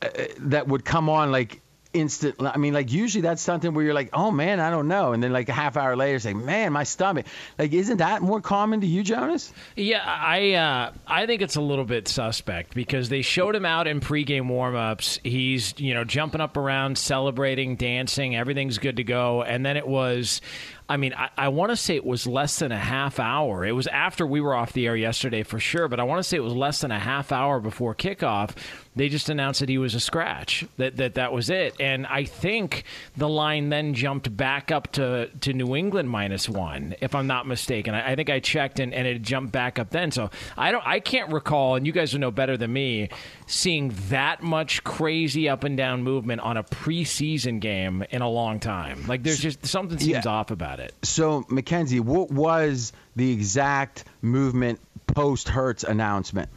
uh, 0.00 0.08
that 0.38 0.68
would 0.68 0.84
come 0.84 1.08
on 1.08 1.32
like 1.32 1.60
instant. 1.92 2.36
I 2.40 2.56
mean, 2.58 2.74
like 2.74 2.92
usually 2.92 3.22
that's 3.22 3.42
something 3.42 3.74
where 3.74 3.84
you're 3.84 3.94
like, 3.94 4.10
oh 4.12 4.30
man, 4.30 4.60
I 4.60 4.70
don't 4.70 4.88
know, 4.88 5.12
and 5.12 5.22
then 5.22 5.32
like 5.32 5.48
a 5.48 5.52
half 5.52 5.76
hour 5.76 5.96
later, 5.96 6.18
say, 6.18 6.34
man, 6.34 6.72
my 6.72 6.84
stomach. 6.84 7.26
Like, 7.58 7.72
isn't 7.72 7.98
that 7.98 8.22
more 8.22 8.40
common 8.40 8.80
to 8.80 8.86
you, 8.86 9.02
Jonas? 9.02 9.52
Yeah, 9.76 10.02
I 10.04 10.52
uh, 10.52 10.92
I 11.06 11.26
think 11.26 11.42
it's 11.42 11.56
a 11.56 11.60
little 11.60 11.84
bit 11.84 12.08
suspect 12.08 12.74
because 12.74 13.08
they 13.08 13.22
showed 13.22 13.54
him 13.54 13.66
out 13.66 13.86
in 13.86 14.00
pregame 14.00 14.46
warmups. 14.46 15.18
He's 15.22 15.74
you 15.78 15.94
know 15.94 16.04
jumping 16.04 16.40
up 16.40 16.56
around, 16.56 16.98
celebrating, 16.98 17.76
dancing, 17.76 18.36
everything's 18.36 18.78
good 18.78 18.96
to 18.96 19.04
go, 19.04 19.42
and 19.42 19.64
then 19.64 19.76
it 19.76 19.86
was. 19.86 20.40
I 20.88 20.96
mean, 20.96 21.14
I, 21.14 21.30
I 21.38 21.48
want 21.48 21.70
to 21.70 21.76
say 21.76 21.96
it 21.96 22.04
was 22.04 22.26
less 22.26 22.58
than 22.58 22.70
a 22.72 22.78
half 22.78 23.18
hour. 23.18 23.64
It 23.64 23.72
was 23.72 23.86
after 23.86 24.26
we 24.26 24.40
were 24.40 24.54
off 24.54 24.72
the 24.72 24.86
air 24.86 24.96
yesterday 24.96 25.42
for 25.42 25.58
sure, 25.58 25.88
but 25.88 26.00
I 26.00 26.02
want 26.02 26.18
to 26.18 26.24
say 26.24 26.36
it 26.36 26.40
was 26.40 26.54
less 26.54 26.80
than 26.82 26.90
a 26.90 26.98
half 26.98 27.32
hour 27.32 27.60
before 27.60 27.94
kickoff. 27.94 28.50
They 28.94 29.08
just 29.08 29.30
announced 29.30 29.60
that 29.60 29.70
he 29.70 29.78
was 29.78 29.94
a 29.94 30.00
scratch. 30.00 30.66
That 30.76 30.96
that 30.98 31.14
that 31.14 31.32
was 31.32 31.48
it. 31.48 31.74
And 31.80 32.06
I 32.06 32.24
think 32.24 32.84
the 33.16 33.28
line 33.28 33.70
then 33.70 33.94
jumped 33.94 34.36
back 34.36 34.70
up 34.70 34.92
to, 34.92 35.30
to 35.40 35.52
New 35.54 35.74
England 35.76 36.10
minus 36.10 36.46
one, 36.46 36.94
if 37.00 37.14
I'm 37.14 37.26
not 37.26 37.46
mistaken. 37.46 37.94
I, 37.94 38.12
I 38.12 38.16
think 38.16 38.28
I 38.28 38.40
checked 38.40 38.80
and, 38.80 38.92
and 38.92 39.06
it 39.06 39.22
jumped 39.22 39.50
back 39.52 39.78
up 39.78 39.88
then. 39.90 40.10
So 40.10 40.28
I 40.58 40.72
don't 40.72 40.86
I 40.86 41.00
can't 41.00 41.32
recall, 41.32 41.76
and 41.76 41.86
you 41.86 41.92
guys 41.92 42.12
will 42.12 42.20
know 42.20 42.30
better 42.30 42.58
than 42.58 42.70
me, 42.70 43.08
seeing 43.46 43.94
that 44.10 44.42
much 44.42 44.84
crazy 44.84 45.48
up 45.48 45.64
and 45.64 45.74
down 45.74 46.02
movement 46.02 46.42
on 46.42 46.58
a 46.58 46.64
preseason 46.64 47.60
game 47.60 48.04
in 48.10 48.20
a 48.20 48.28
long 48.28 48.60
time. 48.60 49.06
Like 49.06 49.22
there's 49.22 49.40
just 49.40 49.64
something 49.64 49.98
seems 49.98 50.24
Yeah. 50.26 50.30
off 50.30 50.50
about 50.50 50.71
it. 50.71 50.71
So, 51.02 51.44
Mackenzie, 51.48 52.00
what 52.00 52.30
was 52.30 52.92
the 53.16 53.30
exact 53.32 54.04
movement 54.20 54.80
post 55.06 55.48
Hurts 55.48 55.84
announcement? 55.84 56.48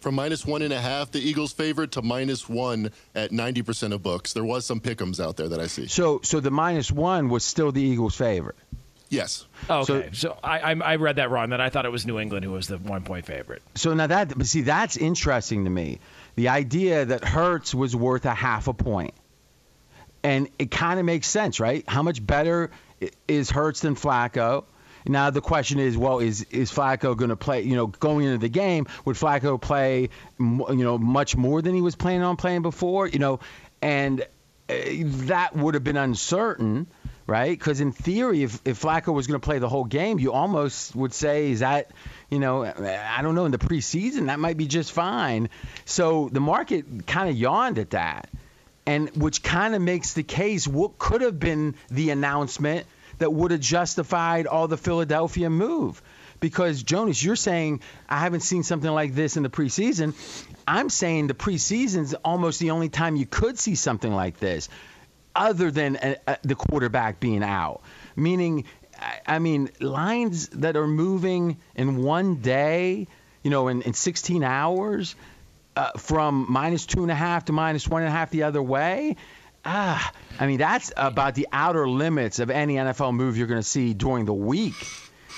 From 0.00 0.14
minus 0.14 0.46
one 0.46 0.62
and 0.62 0.72
a 0.72 0.80
half, 0.80 1.10
the 1.10 1.20
Eagles 1.20 1.52
favorite 1.52 1.92
to 1.92 2.02
minus 2.02 2.48
one 2.48 2.90
at 3.14 3.32
90% 3.32 3.92
of 3.92 4.02
books. 4.02 4.32
There 4.32 4.44
was 4.44 4.64
some 4.64 4.80
pickums 4.80 5.22
out 5.22 5.36
there 5.36 5.48
that 5.50 5.60
I 5.60 5.66
see. 5.66 5.88
So, 5.88 6.20
so 6.22 6.40
the 6.40 6.50
minus 6.50 6.90
one 6.90 7.28
was 7.28 7.44
still 7.44 7.70
the 7.70 7.82
Eagles' 7.82 8.14
favorite. 8.14 8.56
Yes. 9.10 9.44
Oh, 9.68 9.80
okay, 9.80 10.08
so, 10.12 10.38
I, 10.42 10.60
I 10.60 10.92
I 10.92 10.96
read 10.96 11.16
that 11.16 11.30
wrong. 11.30 11.50
That 11.50 11.60
I 11.60 11.68
thought 11.68 11.84
it 11.84 11.90
was 11.90 12.06
New 12.06 12.18
England 12.20 12.44
who 12.44 12.52
was 12.52 12.68
the 12.68 12.78
one 12.78 13.02
point 13.02 13.26
favorite. 13.26 13.60
So 13.74 13.92
now 13.92 14.06
that, 14.06 14.38
but 14.38 14.46
see, 14.46 14.60
that's 14.62 14.96
interesting 14.96 15.64
to 15.64 15.70
me. 15.70 15.98
The 16.36 16.48
idea 16.48 17.04
that 17.06 17.24
Hurts 17.24 17.74
was 17.74 17.94
worth 17.96 18.24
a 18.24 18.32
half 18.34 18.68
a 18.68 18.72
point, 18.72 19.12
and 20.22 20.48
it 20.60 20.70
kind 20.70 21.00
of 21.00 21.04
makes 21.06 21.26
sense, 21.26 21.58
right? 21.58 21.84
How 21.88 22.02
much 22.04 22.24
better 22.24 22.70
i- 22.70 22.89
is 23.28 23.50
Hurts 23.50 23.80
than 23.80 23.94
Flacco? 23.94 24.64
Now 25.06 25.30
the 25.30 25.40
question 25.40 25.78
is, 25.78 25.96
well, 25.96 26.18
is 26.18 26.42
is 26.50 26.70
Flacco 26.70 27.16
going 27.16 27.30
to 27.30 27.36
play? 27.36 27.62
You 27.62 27.74
know, 27.74 27.86
going 27.86 28.26
into 28.26 28.38
the 28.38 28.50
game, 28.50 28.86
would 29.04 29.16
Flacco 29.16 29.60
play? 29.60 30.10
You 30.38 30.66
know, 30.68 30.98
much 30.98 31.36
more 31.36 31.62
than 31.62 31.74
he 31.74 31.80
was 31.80 31.96
planning 31.96 32.22
on 32.22 32.36
playing 32.36 32.62
before. 32.62 33.06
You 33.06 33.18
know, 33.18 33.40
and 33.80 34.20
uh, 34.20 34.74
that 35.26 35.56
would 35.56 35.74
have 35.74 35.84
been 35.84 35.96
uncertain, 35.96 36.86
right? 37.26 37.58
Because 37.58 37.80
in 37.80 37.92
theory, 37.92 38.42
if, 38.42 38.60
if 38.64 38.82
Flacco 38.82 39.14
was 39.14 39.26
going 39.26 39.40
to 39.40 39.44
play 39.44 39.58
the 39.58 39.68
whole 39.68 39.84
game, 39.84 40.18
you 40.18 40.32
almost 40.32 40.94
would 40.94 41.14
say, 41.14 41.50
is 41.50 41.60
that, 41.60 41.90
you 42.30 42.38
know, 42.38 42.64
I 42.64 43.20
don't 43.22 43.34
know, 43.34 43.46
in 43.46 43.52
the 43.52 43.58
preseason, 43.58 44.26
that 44.26 44.38
might 44.38 44.56
be 44.56 44.66
just 44.66 44.92
fine. 44.92 45.48
So 45.86 46.28
the 46.30 46.40
market 46.40 47.06
kind 47.06 47.28
of 47.30 47.36
yawned 47.36 47.78
at 47.78 47.90
that, 47.90 48.28
and 48.90 49.08
which 49.16 49.42
kind 49.42 49.74
of 49.76 49.80
makes 49.80 50.14
the 50.14 50.22
case 50.24 50.66
what 50.66 50.98
could 50.98 51.20
have 51.20 51.38
been 51.38 51.76
the 51.90 52.10
announcement 52.10 52.86
that 53.18 53.32
would 53.32 53.52
have 53.52 53.60
justified 53.60 54.46
all 54.48 54.66
the 54.66 54.76
Philadelphia 54.76 55.48
move. 55.48 56.02
Because 56.40 56.82
Jonas, 56.82 57.22
you're 57.22 57.36
saying 57.36 57.82
I 58.08 58.18
haven't 58.18 58.40
seen 58.40 58.62
something 58.64 58.90
like 58.90 59.14
this 59.14 59.36
in 59.36 59.42
the 59.44 59.48
preseason. 59.50 60.14
I'm 60.66 60.88
saying 60.88 61.28
the 61.28 61.34
preseason's 61.34 62.14
almost 62.14 62.58
the 62.58 62.70
only 62.72 62.88
time 62.88 63.14
you 63.14 63.26
could 63.26 63.58
see 63.58 63.74
something 63.76 64.12
like 64.12 64.38
this, 64.40 64.68
other 65.36 65.70
than 65.70 65.96
uh, 65.96 66.14
uh, 66.26 66.36
the 66.42 66.56
quarterback 66.56 67.20
being 67.20 67.44
out. 67.44 67.82
Meaning, 68.16 68.64
I- 68.98 69.20
I 69.36 69.38
mean, 69.38 69.70
lines 69.80 70.48
that 70.48 70.76
are 70.76 70.88
moving 70.88 71.58
in 71.76 72.02
one 72.02 72.36
day, 72.36 73.06
you 73.44 73.50
know, 73.50 73.68
in, 73.68 73.82
in 73.82 73.92
16 73.92 74.42
hours, 74.42 75.14
uh, 75.80 75.98
from 75.98 76.46
minus 76.48 76.86
two 76.86 77.02
and 77.02 77.10
a 77.10 77.14
half 77.14 77.46
to 77.46 77.52
minus 77.52 77.88
one 77.88 78.02
and 78.02 78.08
a 78.08 78.12
half 78.12 78.30
the 78.30 78.42
other 78.44 78.62
way. 78.62 79.16
Ah, 79.64 80.12
I 80.38 80.46
mean, 80.46 80.58
that's 80.58 80.92
about 80.96 81.34
the 81.34 81.46
outer 81.52 81.88
limits 81.88 82.38
of 82.38 82.50
any 82.50 82.74
NFL 82.76 83.14
move 83.14 83.36
you're 83.36 83.46
going 83.46 83.60
to 83.60 83.66
see 83.66 83.92
during 83.94 84.24
the 84.24 84.32
week. 84.34 84.74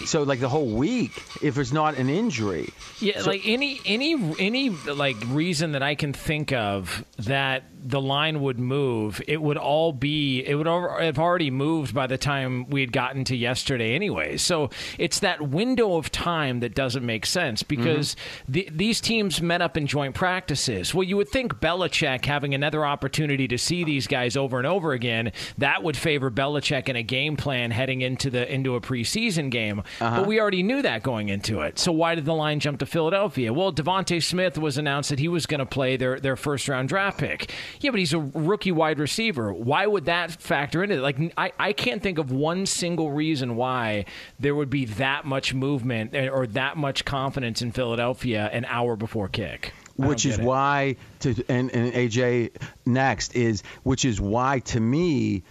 So, 0.07 0.23
like 0.23 0.41
the 0.41 0.49
whole 0.49 0.71
week, 0.71 1.13
if 1.43 1.59
it's 1.59 1.73
not 1.73 1.97
an 1.97 2.09
injury. 2.09 2.71
Yeah, 3.01 3.21
So- 3.21 3.31
like 3.31 3.43
any 3.45 3.81
any 3.85 4.15
any 4.39 4.71
like 4.71 5.17
reason 5.29 5.73
that 5.73 5.83
I 5.83 5.95
can 5.97 6.13
think 6.13 6.53
of 6.53 7.05
that 7.19 7.65
the 7.85 8.01
line 8.01 8.41
would 8.41 8.59
move, 8.59 9.21
it 9.27 9.43
would 9.43 9.57
all 9.57 9.93
be 9.93 10.45
it 10.47 10.55
would 10.55 10.67
have 10.67 11.19
already 11.19 11.51
moved 11.51 11.95
by 11.95 12.07
the 12.07 12.19
time 12.19 12.69
we 12.71 12.81
had 12.81 12.93
gotten 12.93 13.25
to 13.25 13.37
yesterday 13.37 13.95
anyway. 13.95 14.37
So 14.37 14.71
it's 14.99 15.19
that 15.21 15.43
window 15.43 15.97
of 15.97 16.11
time 16.11 16.61
that 16.61 16.75
doesn't 16.75 17.05
make 17.05 17.27
sense 17.27 17.63
because 17.63 18.15
mm-hmm. 18.15 18.53
the, 18.53 18.69
these 18.73 19.01
teams 19.01 19.43
met 19.43 19.63
up 19.63 19.77
in 19.77 19.87
joint 19.87 20.15
practices. 20.15 20.95
Well, 20.95 21.05
you 21.05 21.17
would 21.17 21.29
think 21.29 21.55
Belichick 21.55 22.25
having 22.25 22.55
another 22.55 22.87
opportunity 22.87 23.49
to 23.49 23.59
see 23.59 23.85
these 23.85 24.07
guys 24.07 24.37
over 24.37 24.59
and 24.59 24.67
over 24.67 24.93
again 24.93 25.33
that 25.59 25.83
would 25.83 25.97
favor 25.97 26.31
Belichick 26.31 26.89
in 26.89 26.97
a 26.97 27.03
game 27.03 27.37
plan 27.37 27.71
heading 27.71 28.01
into 28.01 28.31
the 28.31 28.53
into 28.53 28.75
a 28.75 28.81
preseason 28.81 29.51
game. 29.51 29.81
Uh-huh. 30.01 30.21
But 30.21 30.27
we 30.27 30.41
already 30.41 30.63
knew 30.63 30.83
that 30.83 31.03
going 31.03 31.29
into 31.29 31.61
it. 31.61 31.79
So 31.79 31.93
why 31.93 32.15
did 32.15 32.25
the 32.25 32.35
line 32.35 32.61
jump 32.61 32.79
to 32.81 32.87
Philadelphia? 32.87 33.53
Well, 33.53 33.73
DeVonta 33.73 34.23
Smith 34.23 34.59
was 34.59 34.79
announced 34.79 35.11
that 35.11 35.19
he 35.19 35.29
was 35.29 35.47
going 35.47 35.61
to 35.61 35.67
play 35.67 35.97
their 35.97 36.21
their 36.21 36.37
first 36.37 36.69
round 36.69 36.89
draft 36.89 37.19
pick. 37.19 37.53
Yeah, 37.81 37.91
but 37.91 38.01
he's 38.01 38.13
a 38.13 38.21
rookie 38.21 38.73
wide 38.73 38.99
receiver. 38.99 39.53
Why 39.53 39.87
would 39.87 40.07
that 40.07 40.33
factor 40.33 40.83
into 40.83 40.97
it? 40.97 41.01
Like 41.01 41.33
I, 41.37 41.53
I 41.59 41.73
can't 41.73 42.03
think 42.03 42.19
of 42.19 42.31
one 42.31 42.67
single 42.67 43.11
reason 43.11 43.57
why 43.57 44.07
there 44.39 44.55
would 44.55 44.71
be 44.71 44.87
that 44.87 45.25
much 45.25 45.55
movement 45.55 46.15
eh, 46.15 46.29
or 46.29 46.47
that 46.49 46.77
much 46.77 47.05
confidence 47.05 47.63
in 47.63 47.73
Philadelphia 47.73 48.49
an 48.53 48.65
hour 48.67 48.97
before 48.97 49.29
kick. 49.29 49.73
Which 49.97 50.25
is 50.25 50.39
it. 50.39 50.45
why 50.45 50.97
to 51.21 51.35
and, 51.49 51.71
and 51.71 51.93
AJ 51.93 52.57
next 52.87 53.37
is 53.37 53.63
which 53.83 54.05
is 54.05 54.21
why 54.21 54.61
to 54.61 54.81
me 54.81 55.43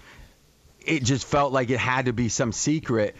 it 0.79 1.03
just 1.03 1.25
felt 1.25 1.53
like 1.53 1.69
it 1.69 1.77
had 1.77 2.05
to 2.05 2.13
be 2.13 2.27
some 2.27 2.51
secret 2.51 3.15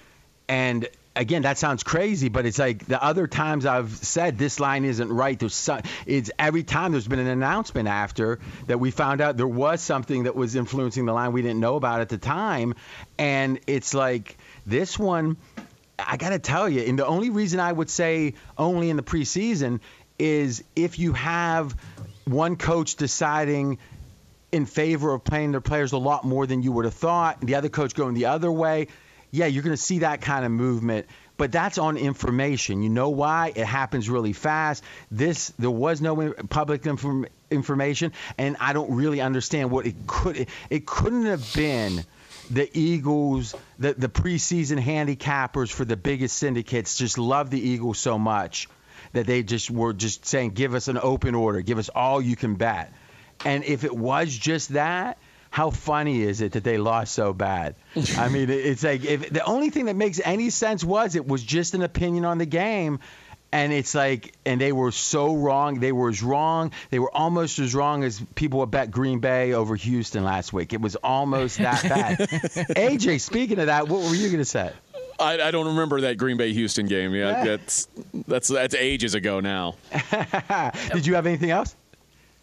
and 0.48 0.88
again, 1.16 1.42
that 1.44 1.58
sounds 1.58 1.84
crazy, 1.84 2.30
but 2.30 2.46
it's 2.46 2.60
like 2.60 2.86
the 2.86 3.02
other 3.02 3.28
times 3.28 3.66
I've 3.66 3.92
said 3.92 4.38
this 4.38 4.60
line 4.60 4.86
isn't 4.86 5.10
right. 5.10 5.38
There's 5.38 5.56
some, 5.56 5.82
it's 6.06 6.32
every 6.40 6.64
time 6.64 6.92
there's 6.92 7.08
been 7.08 7.20
an 7.20 7.28
announcement 7.28 7.88
after 7.88 8.40
that 8.68 8.80
we 8.80 8.92
found 8.92 9.22
out 9.22 9.38
there 9.38 9.48
was 9.48 9.82
something 9.82 10.24
that 10.24 10.36
was 10.36 10.56
influencing 10.56 11.06
the 11.06 11.14
line 11.14 11.34
we 11.34 11.42
didn't 11.42 11.60
know 11.60 11.76
about 11.76 12.02
at 12.02 12.10
the 12.10 12.18
time, 12.18 12.76
and 13.18 13.60
it's 13.68 13.94
like 13.94 14.38
this 14.66 14.98
one. 14.98 15.38
I 16.00 16.18
got 16.18 16.30
to 16.30 16.40
tell 16.40 16.68
you, 16.68 16.82
and 16.82 16.98
the 16.98 17.06
only 17.06 17.30
reason 17.30 17.60
I 17.60 17.72
would 17.72 17.90
say 17.90 18.34
only 18.58 18.90
in 18.90 18.98
the 18.98 19.04
preseason 19.04 19.82
is 20.18 20.64
if 20.76 20.98
you 20.98 21.14
have 21.14 21.76
one 22.26 22.56
coach 22.56 22.96
deciding 22.96 23.78
in 24.52 24.66
favor 24.66 25.14
of 25.14 25.24
playing 25.24 25.52
their 25.52 25.62
players 25.62 25.92
a 25.92 25.98
lot 25.98 26.26
more 26.26 26.48
than 26.48 26.64
you 26.64 26.72
would 26.72 26.86
have 26.86 26.94
thought, 26.94 27.40
the 27.42 27.56
other 27.56 27.70
coach 27.70 27.94
going 27.94 28.16
the 28.16 28.26
other 28.26 28.52
way 28.52 28.88
yeah, 29.32 29.46
you're 29.46 29.64
going 29.64 29.76
to 29.76 29.82
see 29.82 30.00
that 30.00 30.22
kind 30.22 30.46
of 30.46 30.52
movement. 30.52 31.08
But 31.38 31.52
that's 31.52 31.78
on 31.78 31.98
information. 31.98 32.84
You 32.84 32.90
know 32.90 33.10
why? 33.10 33.52
It 33.56 33.66
happens 33.66 34.10
really 34.10 34.34
fast. 34.34 34.84
This 35.10 35.52
there 35.58 35.72
was 35.72 36.00
no 36.02 36.34
public 36.50 36.86
inform, 36.86 37.26
information, 37.50 38.12
and 38.38 38.58
I 38.60 38.74
don't 38.74 38.94
really 38.94 39.22
understand 39.22 39.72
what 39.72 39.88
it 39.88 39.96
could. 40.06 40.38
It, 40.38 40.50
it 40.70 40.86
couldn't 40.86 41.26
have 41.26 41.52
been 41.56 42.04
the 42.52 42.70
Eagles, 42.78 43.56
the 43.80 43.94
the 43.94 44.10
preseason 44.10 44.80
handicappers 44.80 45.72
for 45.72 45.86
the 45.86 45.98
biggest 45.98 46.36
syndicates 46.36 46.98
just 46.98 47.18
love 47.18 47.50
the 47.50 47.60
Eagles 47.60 47.98
so 47.98 48.20
much 48.20 48.70
that 49.14 49.26
they 49.26 49.42
just 49.42 49.72
were 49.72 49.94
just 49.94 50.26
saying, 50.26 50.52
give 50.52 50.76
us 50.76 50.88
an 50.88 51.00
open 51.02 51.34
order, 51.34 51.62
give 51.62 51.80
us 51.80 51.90
all 51.90 52.22
you 52.22 52.36
can 52.36 52.56
bet. 52.56 52.94
And 53.46 53.64
if 53.64 53.84
it 53.84 53.96
was 53.96 54.36
just 54.36 54.70
that, 54.74 55.18
how 55.52 55.70
funny 55.70 56.22
is 56.22 56.40
it 56.40 56.54
that 56.54 56.64
they 56.64 56.78
lost 56.78 57.14
so 57.14 57.34
bad? 57.34 57.76
I 58.18 58.30
mean, 58.30 58.50
it's 58.50 58.84
like 58.84 59.04
if 59.04 59.30
the 59.30 59.44
only 59.44 59.70
thing 59.70 59.86
that 59.86 59.98
makes 59.98 60.20
any 60.24 60.50
sense 60.50 60.82
was 60.84 61.16
it 61.16 61.28
was 61.28 61.44
just 61.44 61.76
an 61.76 61.84
opinion 61.84 62.26
on 62.26 62.40
the 62.40 62.46
game. 62.46 63.00
And 63.54 63.74
it's 63.74 63.94
like, 63.94 64.34
and 64.46 64.62
they 64.62 64.72
were 64.72 64.94
so 64.94 65.36
wrong. 65.36 65.82
They 65.82 65.92
were 65.92 66.08
as 66.08 66.24
wrong. 66.24 66.72
They 66.90 67.00
were 67.00 67.14
almost 67.14 67.60
as 67.60 67.76
wrong 67.76 68.06
as 68.06 68.24
people 68.34 68.60
would 68.60 68.72
bet 68.72 68.92
Green 68.92 69.20
Bay 69.20 69.52
over 69.52 69.76
Houston 69.76 70.24
last 70.24 70.54
week. 70.54 70.72
It 70.72 70.80
was 70.80 70.96
almost 70.96 71.58
that 71.58 71.84
bad. 71.90 72.18
AJ, 72.18 73.20
speaking 73.20 73.60
of 73.60 73.66
that, 73.66 73.90
what 73.90 74.04
were 74.04 74.16
you 74.16 74.28
going 74.28 74.38
to 74.38 74.46
say? 74.46 74.72
I, 75.20 75.42
I, 75.42 75.52
don't 75.52 75.68
remember 75.68 76.00
that 76.00 76.18
Green 76.18 76.38
Bay 76.38 76.54
Houston 76.54 76.88
game. 76.88 77.14
Yeah, 77.14 77.44
that's 77.44 77.90
that's 78.26 78.48
that's 78.48 78.74
ages 78.74 79.16
ago 79.16 79.42
now. 79.42 79.76
Did 80.94 81.06
you 81.06 81.16
have 81.16 81.28
anything 81.28 81.52
else? 81.52 81.76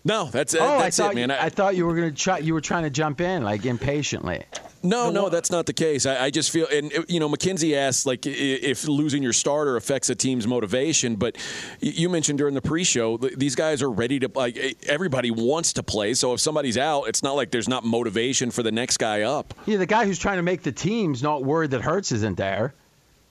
No, 0.04 0.26
that's 0.26 0.54
oh, 0.54 0.58
that's 0.58 0.98
I 0.98 1.02
thought 1.04 1.12
it, 1.12 1.14
man. 1.16 1.30
You, 1.30 1.36
I, 1.38 1.48
thought 1.48 1.76
you 1.76 1.84
were 1.84 1.94
gonna 1.94 2.12
try. 2.12 2.38
You 2.38 2.54
were 2.54 2.60
trying 2.60 2.84
to 2.84 2.90
jump 2.90 3.20
in 3.20 3.42
like 3.42 3.66
impatiently. 3.66 4.44
No, 4.82 5.10
no, 5.10 5.28
that's 5.28 5.50
not 5.50 5.66
the 5.66 5.72
case. 5.72 6.06
I, 6.06 6.26
I, 6.26 6.30
just 6.30 6.52
feel, 6.52 6.68
and 6.72 6.92
you 7.08 7.18
know, 7.18 7.28
McKenzie 7.28 7.76
asked 7.76 8.06
like 8.06 8.24
if 8.26 8.86
losing 8.86 9.24
your 9.24 9.32
starter 9.32 9.76
affects 9.76 10.08
a 10.08 10.14
team's 10.14 10.46
motivation. 10.46 11.16
But 11.16 11.36
you 11.80 12.08
mentioned 12.08 12.38
during 12.38 12.54
the 12.54 12.62
pre-show, 12.62 13.16
these 13.18 13.56
guys 13.56 13.82
are 13.82 13.90
ready 13.90 14.20
to 14.20 14.30
like. 14.34 14.76
Everybody 14.86 15.32
wants 15.32 15.72
to 15.74 15.82
play, 15.82 16.14
so 16.14 16.32
if 16.32 16.40
somebody's 16.40 16.78
out, 16.78 17.04
it's 17.04 17.22
not 17.22 17.32
like 17.32 17.50
there's 17.50 17.68
not 17.68 17.84
motivation 17.84 18.50
for 18.52 18.62
the 18.62 18.72
next 18.72 18.98
guy 18.98 19.22
up. 19.22 19.52
Yeah, 19.66 19.78
the 19.78 19.86
guy 19.86 20.06
who's 20.06 20.18
trying 20.18 20.36
to 20.36 20.42
make 20.42 20.62
the 20.62 20.72
team's 20.72 21.22
not 21.22 21.44
worried 21.44 21.72
that 21.72 21.82
Hurts 21.82 22.12
isn't 22.12 22.36
there. 22.36 22.72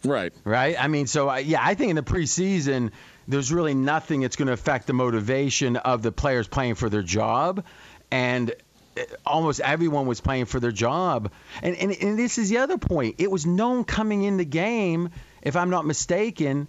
Right. 0.03 0.33
Right. 0.43 0.75
I 0.77 0.88
mean, 0.89 1.07
so 1.07 1.33
yeah, 1.36 1.59
I 1.63 1.75
think 1.75 1.91
in 1.91 1.95
the 1.95 2.03
preseason 2.03 2.91
there's 3.27 3.51
really 3.51 3.74
nothing 3.74 4.22
that's 4.22 4.36
going 4.36 4.48
to 4.48 4.53
affect 4.53 4.88
the 4.88 4.93
motivation 4.93 5.75
of 5.75 6.01
the 6.01 6.12
players 6.12 6.48
playing 6.48 6.75
for 6.75 6.89
their 6.89 7.03
job. 7.03 7.63
And 8.10 8.53
eh, 8.96 9.05
almost 9.25 9.60
everyone 9.60 10.07
was 10.07 10.22
playing 10.22 10.46
for 10.46 10.60
their 10.60 10.72
job. 10.72 11.31
And, 11.62 11.75
and, 11.75 11.91
and 11.91 12.17
this 12.17 12.38
is 12.38 12.50
the 12.50 12.60
other 12.60 12.77
point. 12.77 13.15
It 13.17 13.29
was 13.29 13.46
known 13.46 13.84
coming 13.84 14.24
in 14.24 14.38
the 14.38 14.46
game, 14.46 15.10
if 15.41 15.55
I'm 15.55 15.69
not 15.69 15.86
mistaken, 15.86 16.67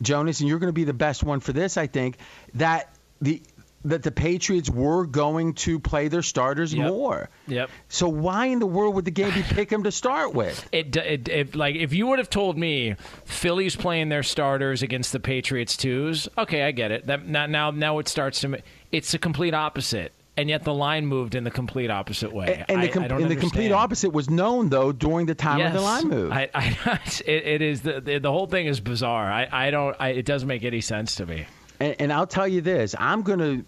Jonas, 0.00 0.40
and 0.40 0.48
you're 0.48 0.58
going 0.58 0.68
to 0.68 0.74
be 0.74 0.84
the 0.84 0.92
best 0.92 1.22
one 1.22 1.40
for 1.40 1.52
this, 1.52 1.76
I 1.76 1.86
think, 1.86 2.16
that 2.54 2.94
the 3.20 3.40
that 3.84 4.02
the 4.02 4.10
Patriots 4.10 4.70
were 4.70 5.06
going 5.06 5.54
to 5.54 5.78
play 5.78 6.08
their 6.08 6.22
starters 6.22 6.72
yep. 6.72 6.88
more. 6.88 7.28
Yep. 7.48 7.70
So 7.88 8.08
why 8.08 8.46
in 8.46 8.58
the 8.58 8.66
world 8.66 8.94
would 8.94 9.04
the 9.04 9.10
game 9.10 9.34
be 9.34 9.42
pick 9.42 9.68
them 9.68 9.82
to 9.84 9.92
start 9.92 10.34
with? 10.34 10.68
It, 10.72 10.96
it, 10.96 11.28
it, 11.28 11.54
like 11.54 11.76
if 11.76 11.92
you 11.92 12.06
would 12.06 12.18
have 12.18 12.30
told 12.30 12.56
me 12.56 12.96
Philly's 13.24 13.76
playing 13.76 14.08
their 14.08 14.22
starters 14.22 14.82
against 14.82 15.12
the 15.12 15.20
Patriots 15.20 15.76
twos, 15.76 16.28
okay, 16.38 16.62
I 16.62 16.70
get 16.70 16.90
it. 16.90 17.06
That 17.06 17.26
now 17.26 17.70
now 17.70 17.98
it 17.98 18.08
starts 18.08 18.40
to 18.40 18.62
it's 18.90 19.12
the 19.12 19.18
complete 19.18 19.54
opposite. 19.54 20.12
And 20.36 20.48
yet 20.48 20.64
the 20.64 20.72
line 20.72 21.06
moved 21.06 21.34
in 21.34 21.44
the 21.44 21.50
complete 21.50 21.90
opposite 21.90 22.32
way. 22.32 22.64
And, 22.68 22.82
the, 22.82 22.88
com- 22.88 23.02
I, 23.02 23.08
I 23.08 23.18
and 23.18 23.30
the 23.30 23.36
complete 23.36 23.70
opposite 23.70 24.10
was 24.10 24.30
known 24.30 24.70
though 24.70 24.92
during 24.92 25.26
the 25.26 25.34
time 25.34 25.58
yes. 25.58 25.68
of 25.68 25.74
the 25.74 25.80
line 25.82 26.08
move. 26.08 26.32
I, 26.32 26.48
I, 26.54 27.00
it, 27.26 27.46
it 27.46 27.62
is 27.62 27.82
the, 27.82 28.00
the, 28.00 28.18
the 28.18 28.32
whole 28.32 28.46
thing 28.46 28.66
is 28.66 28.80
bizarre. 28.80 29.30
I, 29.30 29.48
I 29.52 29.70
don't. 29.70 29.94
I, 30.00 30.08
it 30.08 30.24
doesn't 30.24 30.48
make 30.48 30.64
any 30.64 30.80
sense 30.80 31.16
to 31.16 31.26
me. 31.26 31.46
And, 31.82 31.96
and 31.98 32.12
I'll 32.12 32.28
tell 32.28 32.46
you 32.46 32.60
this: 32.60 32.94
I'm 32.96 33.22
going 33.22 33.40
to 33.40 33.64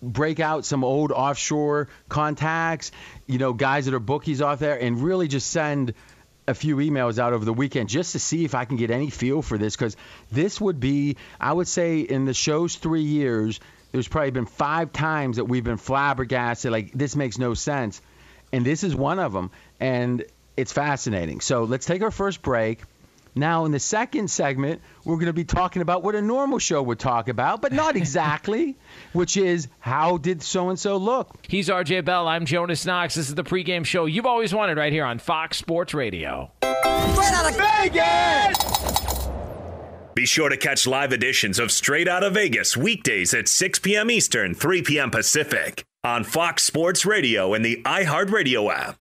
break 0.00 0.40
out 0.40 0.64
some 0.64 0.84
old 0.84 1.12
offshore 1.12 1.88
contacts, 2.08 2.92
you 3.26 3.38
know, 3.38 3.52
guys 3.52 3.84
that 3.84 3.94
are 3.94 4.00
bookies 4.00 4.40
off 4.40 4.58
there, 4.58 4.80
and 4.80 5.02
really 5.02 5.28
just 5.28 5.50
send 5.50 5.92
a 6.46 6.54
few 6.54 6.76
emails 6.76 7.18
out 7.18 7.34
over 7.34 7.44
the 7.44 7.52
weekend 7.52 7.90
just 7.90 8.12
to 8.12 8.18
see 8.18 8.46
if 8.46 8.54
I 8.54 8.64
can 8.64 8.78
get 8.78 8.90
any 8.90 9.10
feel 9.10 9.42
for 9.42 9.58
this 9.58 9.76
because 9.76 9.98
this 10.32 10.58
would 10.58 10.80
be, 10.80 11.18
I 11.38 11.52
would 11.52 11.68
say, 11.68 12.00
in 12.00 12.24
the 12.24 12.32
show's 12.32 12.76
three 12.76 13.02
years, 13.02 13.60
there's 13.92 14.08
probably 14.08 14.30
been 14.30 14.46
five 14.46 14.90
times 14.90 15.36
that 15.36 15.44
we've 15.44 15.62
been 15.62 15.76
flabbergasted, 15.76 16.72
like, 16.72 16.92
this 16.92 17.16
makes 17.16 17.36
no 17.36 17.52
sense. 17.52 18.00
And 18.50 18.64
this 18.64 18.82
is 18.82 18.94
one 18.94 19.18
of 19.18 19.34
them. 19.34 19.50
And 19.78 20.24
it's 20.56 20.72
fascinating. 20.72 21.42
So 21.42 21.64
let's 21.64 21.84
take 21.84 22.00
our 22.00 22.10
first 22.10 22.40
break. 22.40 22.80
Now, 23.38 23.64
in 23.64 23.72
the 23.72 23.78
second 23.78 24.30
segment, 24.30 24.82
we're 25.04 25.16
going 25.16 25.26
to 25.26 25.32
be 25.32 25.44
talking 25.44 25.80
about 25.80 26.02
what 26.02 26.14
a 26.14 26.22
normal 26.22 26.58
show 26.58 26.82
would 26.82 26.98
talk 26.98 27.28
about, 27.28 27.62
but 27.62 27.72
not 27.72 27.96
exactly, 28.02 28.76
which 29.12 29.36
is 29.36 29.68
how 29.78 30.18
did 30.18 30.42
so 30.42 30.68
and 30.68 30.78
so 30.78 30.96
look? 30.96 31.34
He's 31.46 31.68
RJ 31.68 32.04
Bell. 32.04 32.26
I'm 32.26 32.44
Jonas 32.44 32.84
Knox. 32.84 33.14
This 33.14 33.28
is 33.28 33.34
the 33.34 33.44
pregame 33.44 33.84
show 33.84 34.06
you've 34.06 34.26
always 34.26 34.52
wanted 34.52 34.76
right 34.76 34.92
here 34.92 35.04
on 35.04 35.18
Fox 35.18 35.56
Sports 35.56 35.94
Radio. 35.94 36.50
Straight 36.62 37.32
out 37.32 37.50
of 37.50 37.56
Vegas! 37.56 39.28
Be 40.14 40.26
sure 40.26 40.48
to 40.48 40.56
catch 40.56 40.84
live 40.84 41.12
editions 41.12 41.60
of 41.60 41.70
Straight 41.70 42.08
Out 42.08 42.24
of 42.24 42.34
Vegas 42.34 42.76
weekdays 42.76 43.32
at 43.34 43.46
6 43.46 43.78
p.m. 43.78 44.10
Eastern, 44.10 44.52
3 44.52 44.82
p.m. 44.82 45.12
Pacific 45.12 45.84
on 46.02 46.24
Fox 46.24 46.64
Sports 46.64 47.06
Radio 47.06 47.54
and 47.54 47.64
the 47.64 47.80
iHeartRadio 47.84 48.72
app. 48.72 48.96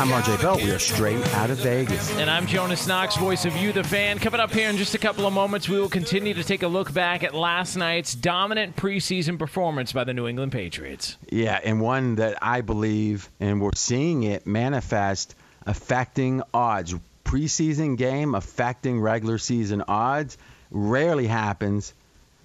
If 0.00 0.04
you 0.04 0.10
speak 0.10 0.32
I'm 0.32 0.38
RJ 0.38 0.42
Bell. 0.42 0.56
We 0.64 0.70
are 0.70 0.78
straight 0.78 1.34
out 1.34 1.50
of 1.50 1.58
Vegas. 1.58 2.16
And 2.18 2.30
I'm 2.30 2.46
Jonas 2.46 2.86
Knox, 2.86 3.16
voice 3.16 3.44
of 3.44 3.56
You, 3.56 3.72
the 3.72 3.82
fan. 3.82 4.18
Coming 4.18 4.40
up 4.40 4.52
here 4.52 4.70
in 4.70 4.76
just 4.76 4.94
a 4.94 4.98
couple 4.98 5.26
of 5.26 5.32
moments, 5.32 5.68
we 5.68 5.80
will 5.80 5.88
continue 5.88 6.34
to 6.34 6.44
take 6.44 6.62
a 6.62 6.68
look 6.68 6.92
back 6.92 7.24
at 7.24 7.34
last 7.34 7.76
night's 7.76 8.14
dominant 8.14 8.76
preseason 8.76 9.38
performance 9.38 9.92
by 9.92 10.04
the 10.04 10.14
New 10.14 10.28
England 10.28 10.52
Patriots. 10.52 11.16
Yeah, 11.30 11.58
and 11.64 11.80
one 11.80 12.16
that 12.16 12.38
I 12.42 12.60
believe, 12.60 13.28
and 13.40 13.60
we're 13.60 13.70
seeing 13.74 14.22
it 14.22 14.46
manifest, 14.46 15.34
affecting 15.66 16.42
odds. 16.54 16.94
Preseason 17.24 17.98
game 17.98 18.34
affecting 18.34 19.00
regular 19.00 19.38
season 19.38 19.82
odds 19.88 20.38
rarely 20.70 21.26
happens, 21.26 21.92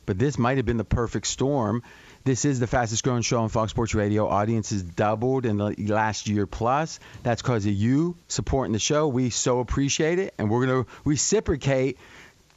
but 0.05 0.19
this 0.19 0.37
might 0.37 0.57
have 0.57 0.65
been 0.65 0.77
the 0.77 0.83
perfect 0.83 1.27
storm. 1.27 1.83
This 2.23 2.45
is 2.45 2.59
the 2.59 2.67
fastest 2.67 3.03
growing 3.03 3.21
show 3.21 3.41
on 3.41 3.49
Fox 3.49 3.71
Sports 3.71 3.93
Radio. 3.93 4.27
Audiences 4.27 4.81
doubled 4.81 5.45
in 5.45 5.57
the 5.57 5.75
last 5.77 6.27
year 6.27 6.47
plus. 6.47 6.99
That's 7.21 7.41
because 7.41 7.65
of 7.65 7.73
you 7.73 8.15
supporting 8.29 8.71
the 8.71 8.79
show. 8.79 9.07
We 9.07 9.29
so 9.29 9.59
appreciate 9.59 10.19
it, 10.19 10.33
and 10.37 10.49
we're 10.49 10.65
going 10.65 10.85
to 10.85 10.91
reciprocate 11.03 11.97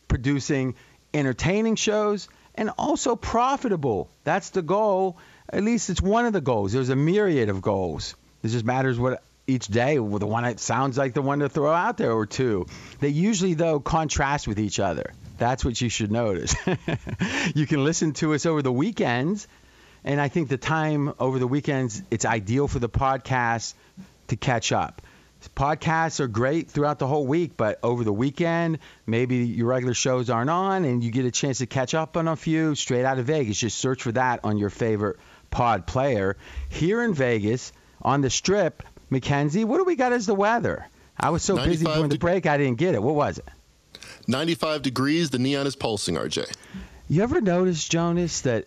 producing 0.06 0.76
entertaining 1.12 1.74
shows 1.76 2.28
and 2.54 2.70
also 2.78 3.16
profitable. 3.16 4.08
That's 4.24 4.50
the 4.50 4.62
goal. 4.62 5.18
At 5.48 5.64
least 5.64 5.90
it's 5.90 6.00
one 6.00 6.26
of 6.26 6.32
the 6.32 6.40
goals. 6.40 6.72
There's 6.72 6.90
a 6.90 6.96
myriad 6.96 7.48
of 7.48 7.60
goals. 7.60 8.14
It 8.42 8.48
just 8.48 8.64
matters 8.64 8.98
what 8.98 9.22
each 9.48 9.68
day, 9.68 9.96
the 9.96 10.02
one 10.02 10.44
that 10.44 10.60
sounds 10.60 10.98
like 10.98 11.14
the 11.14 11.22
one 11.22 11.40
to 11.40 11.48
throw 11.48 11.72
out 11.72 11.96
there 11.96 12.12
or 12.12 12.26
two. 12.26 12.66
They 13.00 13.08
usually, 13.08 13.54
though, 13.54 13.80
contrast 13.80 14.48
with 14.48 14.58
each 14.58 14.80
other. 14.80 15.12
That's 15.38 15.64
what 15.64 15.80
you 15.80 15.88
should 15.88 16.10
notice. 16.10 16.54
you 17.54 17.66
can 17.66 17.84
listen 17.84 18.12
to 18.14 18.34
us 18.34 18.46
over 18.46 18.62
the 18.62 18.72
weekends, 18.72 19.48
and 20.04 20.20
I 20.20 20.28
think 20.28 20.48
the 20.48 20.56
time 20.56 21.12
over 21.18 21.38
the 21.38 21.46
weekends, 21.46 22.02
it's 22.10 22.24
ideal 22.24 22.68
for 22.68 22.78
the 22.78 22.88
podcast 22.88 23.74
to 24.28 24.36
catch 24.36 24.72
up. 24.72 25.02
Podcasts 25.54 26.18
are 26.18 26.26
great 26.26 26.70
throughout 26.70 26.98
the 26.98 27.06
whole 27.06 27.26
week, 27.26 27.52
but 27.56 27.78
over 27.82 28.02
the 28.02 28.12
weekend, 28.12 28.78
maybe 29.06 29.36
your 29.46 29.68
regular 29.68 29.94
shows 29.94 30.28
aren't 30.28 30.50
on 30.50 30.84
and 30.84 31.04
you 31.04 31.10
get 31.10 31.24
a 31.24 31.30
chance 31.30 31.58
to 31.58 31.66
catch 31.66 31.94
up 31.94 32.16
on 32.16 32.26
a 32.26 32.34
few 32.34 32.74
straight 32.74 33.04
out 33.04 33.18
of 33.18 33.26
Vegas. 33.26 33.58
Just 33.58 33.78
search 33.78 34.02
for 34.02 34.12
that 34.12 34.40
on 34.44 34.58
your 34.58 34.70
favorite 34.70 35.18
pod 35.50 35.86
player. 35.86 36.36
Here 36.68 37.02
in 37.02 37.14
Vegas, 37.14 37.72
on 38.02 38.22
the 38.22 38.30
strip, 38.30 38.82
Mackenzie, 39.08 39.64
what 39.64 39.78
do 39.78 39.84
we 39.84 39.94
got 39.94 40.12
as 40.12 40.26
the 40.26 40.34
weather? 40.34 40.86
I 41.18 41.30
was 41.30 41.42
so 41.42 41.56
busy 41.56 41.84
95 41.84 41.94
during 41.94 42.08
the 42.10 42.18
break, 42.18 42.46
I 42.46 42.58
didn't 42.58 42.78
get 42.78 42.94
it. 42.94 43.02
What 43.02 43.14
was 43.14 43.38
it? 43.38 43.48
95 44.28 44.82
degrees. 44.82 45.30
The 45.30 45.38
neon 45.38 45.66
is 45.66 45.76
pulsing, 45.76 46.16
RJ. 46.16 46.52
You 47.08 47.22
ever 47.22 47.40
notice, 47.40 47.86
Jonas, 47.86 48.40
that 48.42 48.66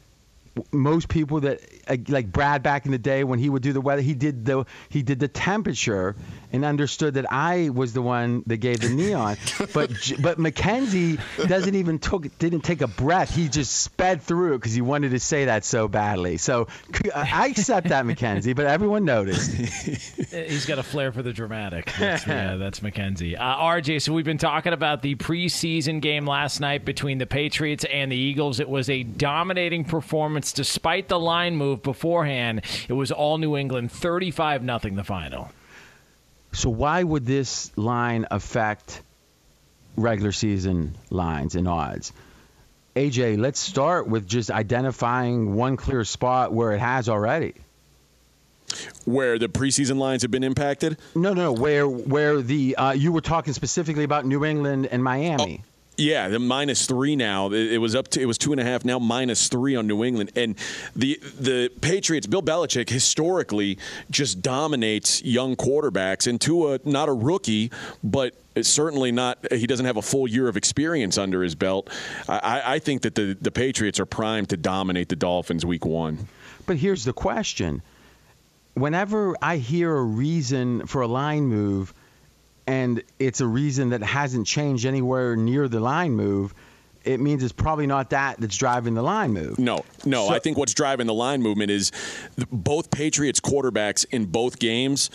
most 0.72 1.10
people 1.10 1.42
that 1.42 1.62
Uh, 1.90 1.98
like 2.08 2.32
Brad 2.32 2.64
back 2.64 2.86
in 2.86 2.92
the 2.92 2.98
day 2.98 3.24
when 3.24 3.40
he 3.40 3.50
would 3.50 3.64
do 3.64 3.74
the 3.74 3.82
weather, 3.82 4.02
he 4.02 4.14
did 4.14 4.46
the 4.46 4.66
he 4.90 5.02
did 5.02 5.20
the 5.20 5.28
temperature 5.28 6.16
and 6.52 6.66
understood 6.66 7.16
that 7.16 7.32
I 7.32 7.70
was 7.70 7.94
the 7.94 8.02
one 8.02 8.44
that 8.48 8.58
gave 8.58 8.82
the 8.82 8.90
neon. 8.90 9.38
but 9.74 9.92
J- 9.92 10.18
but 10.20 10.40
Mackenzie 10.40 11.18
doesn't 11.48 11.76
even 11.76 12.00
took 12.00 12.38
didn't 12.38 12.62
take 12.62 12.82
a 12.82 12.88
breath. 12.88 13.34
He 13.34 13.50
just 13.50 13.76
sped 13.76 14.22
through 14.22 14.54
it 14.54 14.58
because 14.58 14.74
he 14.74 14.82
wanted 14.82 15.12
to 15.12 15.20
say 15.20 15.46
that 15.46 15.66
so 15.66 15.88
badly. 15.88 16.38
So 16.38 16.68
uh, 17.14 17.26
I 17.26 17.48
accept 17.48 17.90
that, 17.90 18.06
Mackenzie. 18.06 18.54
But 18.54 18.66
everyone 18.66 19.06
noticed. 19.06 19.50
Uh, 20.30 20.44
he's 20.44 20.66
got 20.68 20.78
a 20.78 20.84
flair 20.84 21.12
for 21.12 21.24
the 21.24 21.34
dramatic. 21.34 21.92
That's, 21.98 22.28
yeah, 22.28 22.56
that's 22.56 22.84
Mackenzie. 22.84 23.36
Uh, 23.36 23.56
RJ, 23.56 24.02
so 24.02 24.14
we've 24.14 24.26
been 24.26 24.38
talking 24.38 24.74
about 24.74 25.02
the 25.02 25.16
preseason 25.16 26.02
game 26.02 26.28
last 26.28 26.60
night 26.60 26.86
between 26.86 27.18
the 27.18 27.26
Patriots 27.26 27.84
and 27.92 28.12
the 28.12 28.16
Eagles. 28.16 28.60
It 28.60 28.70
was 28.70 28.90
a 28.92 29.02
dominating 29.02 29.86
performance 29.86 30.52
despite 30.54 31.08
the 31.08 31.20
line 31.20 31.56
move 31.56 31.79
beforehand. 31.84 32.62
It 32.88 32.94
was 32.94 33.12
all 33.12 33.38
New 33.38 33.56
England, 33.58 33.92
35 33.92 34.64
nothing 34.64 34.96
the 34.96 35.04
final. 35.04 35.50
So 36.52 36.70
why 36.70 37.04
would 37.04 37.26
this 37.26 37.72
line 37.78 38.26
affect 38.32 39.02
regular 39.96 40.32
season 40.32 40.96
lines 41.10 41.56
and 41.56 41.68
odds? 41.68 42.12
AJ, 42.96 43.38
let's 43.38 43.60
start 43.60 44.08
with 44.08 44.28
just 44.28 44.50
identifying 44.50 45.54
one 45.54 45.78
clear 45.78 46.04
spot 46.04 46.52
where 46.52 46.72
it 46.74 46.80
has 46.80 47.08
already. 47.08 47.54
Where 49.06 49.40
the 49.40 49.48
preseason 49.48 49.98
lines 49.98 50.22
have 50.24 50.32
been 50.32 50.44
impacted? 50.44 50.98
No, 51.16 51.34
no, 51.34 51.52
where 51.54 51.88
where 51.88 52.42
the 52.42 52.76
uh, 52.76 52.92
you 52.92 53.12
were 53.12 53.22
talking 53.22 53.54
specifically 53.54 54.04
about 54.04 54.26
New 54.26 54.46
England 54.46 54.88
and 54.92 55.04
Miami. 55.04 55.64
Yeah, 56.00 56.30
the 56.30 56.40
minus 56.40 56.86
three 56.86 57.18
now. 57.18 57.52
It 57.52 57.78
was 57.78 57.94
up 57.94 58.08
to 58.10 58.22
it 58.22 58.26
was 58.26 58.38
two 58.38 58.54
and 58.54 58.62
a 58.62 58.64
half. 58.64 58.86
Now 58.86 59.00
minus 59.00 59.50
three 59.50 59.76
on 59.76 59.86
New 59.86 60.06
England, 60.06 60.32
and 60.34 60.56
the 60.96 61.20
the 61.38 61.70
Patriots. 61.82 62.26
Bill 62.26 62.42
Belichick 62.42 62.90
historically 62.90 63.78
just 64.10 64.42
dominates 64.42 65.22
young 65.24 65.58
quarterbacks. 65.58 66.26
And 66.26 66.40
Tua, 66.40 66.80
not 66.86 67.10
a 67.10 67.14
rookie, 67.14 67.72
but 68.02 68.34
certainly 68.62 69.12
not. 69.12 69.40
He 69.52 69.68
doesn't 69.68 69.86
have 69.86 69.98
a 69.98 70.02
full 70.02 70.26
year 70.26 70.48
of 70.48 70.56
experience 70.56 71.18
under 71.18 71.44
his 71.44 71.54
belt. 71.54 71.90
I, 72.30 72.62
I 72.66 72.80
think 72.80 73.02
that 73.02 73.16
the 73.16 73.38
the 73.40 73.52
Patriots 73.52 74.00
are 74.00 74.06
primed 74.06 74.50
to 74.50 74.58
dominate 74.58 75.10
the 75.10 75.18
Dolphins 75.18 75.66
week 75.66 75.86
one. 75.86 76.30
But 76.66 76.78
here's 76.78 77.04
the 77.04 77.14
question: 77.14 77.82
whenever 78.74 79.36
I 79.42 79.58
hear 79.58 79.94
a 79.94 80.04
reason 80.04 80.88
for 80.88 81.02
a 81.02 81.08
line 81.08 81.48
move, 81.48 81.94
and 82.70 83.04
it's 83.18 83.42
a 83.42 83.48
reason 83.48 83.90
that 83.90 84.04
hasn't 84.04 84.46
changed 84.48 84.86
anywhere 84.86 85.36
near 85.36 85.68
the 85.68 85.80
line 85.80 86.12
move, 86.12 86.54
it 87.04 87.20
means 87.20 87.44
it's 87.44 87.54
probably 87.54 87.88
not 87.88 88.10
that 88.12 88.40
that's 88.40 88.58
driving 88.58 88.94
the 88.94 89.02
line 89.02 89.32
move. 89.32 89.58
No, 89.58 89.84
no. 90.06 90.28
So- 90.28 90.34
I 90.34 90.40
think 90.40 90.58
what's 90.58 90.74
driving 90.74 91.08
the 91.08 91.14
line 91.14 91.42
movement 91.42 91.72
is 91.72 91.92
th- 92.36 92.48
both 92.52 92.92
Patriots 92.92 93.40
quarterbacks 93.40 94.06
in 94.12 94.26
both 94.26 94.60
games 94.60 95.10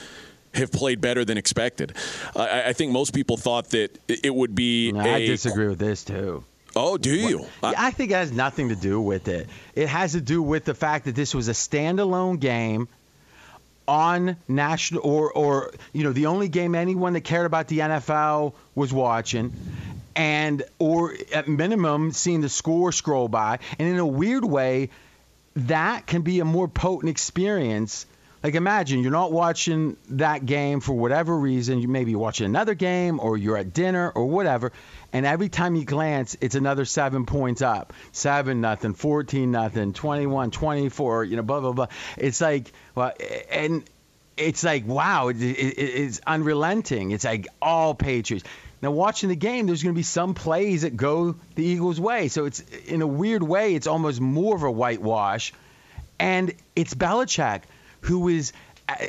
have 0.55 0.71
played 0.73 1.01
better 1.01 1.25
than 1.25 1.37
expected. 1.37 1.93
I, 2.37 2.71
I 2.71 2.73
think 2.73 2.93
most 2.93 3.13
people 3.15 3.37
thought 3.37 3.71
that 3.71 3.99
it 4.09 4.35
would 4.35 4.55
be. 4.55 4.93
No, 4.93 5.01
a, 5.01 5.15
I 5.15 5.27
disagree 5.27 5.69
with 5.69 5.79
this 5.79 6.05
too. 6.05 6.45
Oh, 6.77 6.97
do 6.99 7.15
you? 7.15 7.47
Yeah, 7.63 7.73
I 7.79 7.91
think 7.93 8.11
it 8.11 8.15
has 8.15 8.33
nothing 8.33 8.71
to 8.71 8.77
do 8.77 9.01
with 9.01 9.29
it. 9.29 9.49
It 9.77 9.89
has 9.89 10.13
to 10.13 10.21
do 10.21 10.43
with 10.43 10.65
the 10.65 10.75
fact 10.75 11.05
that 11.05 11.15
this 11.15 11.33
was 11.35 11.49
a 11.49 11.53
standalone 11.53 12.41
game 12.41 12.89
on 13.87 14.37
national 14.49 15.03
or 15.03 15.33
or 15.33 15.73
you 15.93 16.05
know 16.05 16.13
the 16.13 16.27
only 16.27 16.49
game 16.49 16.75
anyone 16.75 17.13
that 17.13 17.23
cared 17.23 17.47
about 17.47 17.69
the 17.69 17.81
NFL 17.81 18.55
was 18.75 18.93
watching 18.93 19.53
and 20.17 20.63
or 20.79 21.15
at 21.33 21.49
minimum 21.49 22.13
seeing 22.13 22.41
the 22.41 22.49
score 22.49 22.93
scroll 22.93 23.29
by. 23.29 23.59
And 23.79 23.89
in 23.89 23.99
a 23.99 24.07
weird 24.07 24.45
way 24.45 24.91
that 25.57 26.07
can 26.07 26.23
be 26.23 26.41
a 26.41 26.45
more 26.45 26.69
potent 26.69 27.11
experience 27.11 28.07
like 28.45 28.55
imagine 28.57 29.01
you're 29.01 29.11
not 29.11 29.33
watching 29.33 29.97
that 30.11 30.45
game 30.45 30.81
for 30.81 30.93
whatever 30.93 31.35
reason. 31.35 31.81
You 31.81 31.89
may 31.89 32.05
be 32.05 32.15
watching 32.15 32.45
another 32.45 32.75
game 32.75 33.19
or 33.19 33.39
you're 33.39 33.57
at 33.57 33.73
dinner 33.73 34.11
or 34.11 34.27
whatever 34.27 34.71
and 35.15 35.25
every 35.25 35.49
time 35.49 35.77
you 35.77 35.87
glance 35.87 36.37
it's 36.43 36.55
another 36.55 36.85
seven 36.85 37.25
points 37.25 37.63
up. 37.63 37.95
Seven 38.13 38.61
nothing 38.61 38.93
14 38.93 39.51
nothing 39.51 39.95
21 39.95 40.51
24 40.51 41.25
you 41.25 41.37
know 41.37 41.43
blah 41.43 41.61
blah 41.61 41.73
blah. 41.73 41.87
It's 42.19 42.43
like 42.43 42.71
well 42.95 43.13
and 43.51 43.83
it's 44.37 44.63
like 44.63 44.87
wow 44.87 45.29
it, 45.29 45.41
it, 45.41 45.79
it's 45.79 46.21
unrelenting. 46.27 47.13
It's 47.13 47.25
like 47.25 47.49
all 47.63 47.95
patriots. 47.95 48.47
Now 48.83 48.91
watching 48.91 49.31
the 49.31 49.37
game 49.37 49.65
there's 49.65 49.83
going 49.83 49.95
to 49.95 49.99
be 49.99 50.03
some 50.03 50.35
plays 50.35 50.83
that 50.83 50.95
go 50.99 51.35
the 51.55 51.65
eagles 51.65 51.99
way. 51.99 52.29
So 52.29 52.45
it's 52.45 52.61
in 52.61 53.01
a 53.01 53.07
weird 53.07 53.43
way 53.43 53.75
it's 53.75 53.87
almost 53.87 54.21
more 54.21 54.55
of 54.55 54.65
a 54.65 54.71
whitewash. 54.71 55.55
And 56.21 56.55
it's 56.77 56.95
Belichick, 56.95 57.63
who 58.05 58.29
is 58.29 58.53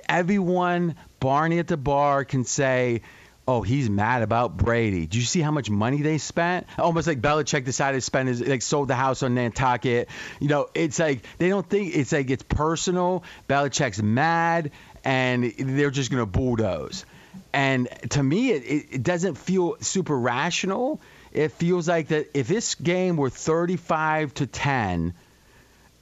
everyone, 0.07 0.95
Barney 1.19 1.59
at 1.59 1.67
the 1.67 1.77
bar 1.77 2.23
can 2.23 2.45
say, 2.45 3.01
oh, 3.47 3.61
he's 3.61 3.89
mad 3.89 4.23
about 4.23 4.57
Brady. 4.57 5.05
Do 5.05 5.19
you 5.19 5.25
see 5.25 5.41
how 5.41 5.51
much 5.51 5.69
money 5.69 6.01
they 6.01 6.17
spent? 6.17 6.65
Almost 6.79 7.07
like 7.07 7.21
Belichick 7.21 7.63
decided 7.63 7.97
to 7.97 8.01
spend 8.01 8.29
his, 8.29 8.41
like, 8.41 8.61
sold 8.61 8.87
the 8.87 8.95
house 8.95 9.21
on 9.21 9.35
Nantucket. 9.35 10.09
You 10.39 10.47
know, 10.47 10.67
it's 10.73 10.97
like, 10.97 11.21
they 11.37 11.49
don't 11.49 11.67
think, 11.69 11.95
it's 11.95 12.11
like, 12.11 12.29
it's 12.29 12.43
personal. 12.43 13.23
Belichick's 13.47 14.01
mad, 14.01 14.71
and 15.03 15.53
they're 15.57 15.91
just 15.91 16.09
to 16.09 16.25
bulldoze. 16.25 17.05
And 17.53 17.87
to 18.11 18.23
me, 18.23 18.51
it, 18.51 18.63
it, 18.63 18.85
it 18.93 19.03
doesn't 19.03 19.35
feel 19.35 19.75
super 19.81 20.17
rational. 20.17 21.01
It 21.31 21.51
feels 21.51 21.87
like 21.87 22.07
that 22.07 22.29
if 22.33 22.47
this 22.47 22.75
game 22.75 23.17
were 23.17 23.29
35 23.29 24.33
to 24.35 24.47
10, 24.47 25.13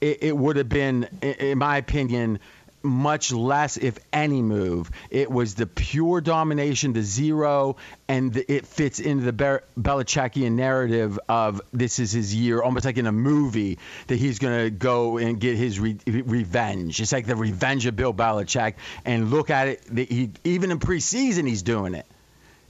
it, 0.00 0.22
it 0.22 0.36
would 0.36 0.56
have 0.56 0.68
been, 0.68 1.04
in 1.22 1.58
my 1.58 1.76
opinion, 1.76 2.38
much 2.84 3.32
less, 3.32 3.76
if 3.76 3.98
any, 4.12 4.42
move. 4.42 4.90
It 5.10 5.30
was 5.30 5.54
the 5.54 5.66
pure 5.66 6.20
domination, 6.20 6.92
the 6.92 7.02
zero, 7.02 7.76
and 8.08 8.32
the, 8.32 8.52
it 8.52 8.66
fits 8.66 9.00
into 9.00 9.24
the 9.24 9.32
Be- 9.32 9.80
Belichickian 9.80 10.52
narrative 10.52 11.18
of 11.28 11.62
this 11.72 11.98
is 11.98 12.12
his 12.12 12.34
year, 12.34 12.62
almost 12.62 12.84
like 12.84 12.98
in 12.98 13.06
a 13.06 13.12
movie 13.12 13.78
that 14.06 14.16
he's 14.16 14.38
going 14.38 14.64
to 14.64 14.70
go 14.70 15.18
and 15.18 15.40
get 15.40 15.56
his 15.56 15.80
re- 15.80 15.98
revenge. 16.06 17.00
It's 17.00 17.12
like 17.12 17.26
the 17.26 17.36
revenge 17.36 17.86
of 17.86 17.96
Bill 17.96 18.12
Belichick, 18.14 18.74
and 19.04 19.30
look 19.30 19.50
at 19.50 19.68
it. 19.68 19.82
He, 19.94 20.30
even 20.44 20.70
in 20.70 20.78
preseason, 20.78 21.48
he's 21.48 21.62
doing 21.62 21.94
it. 21.94 22.06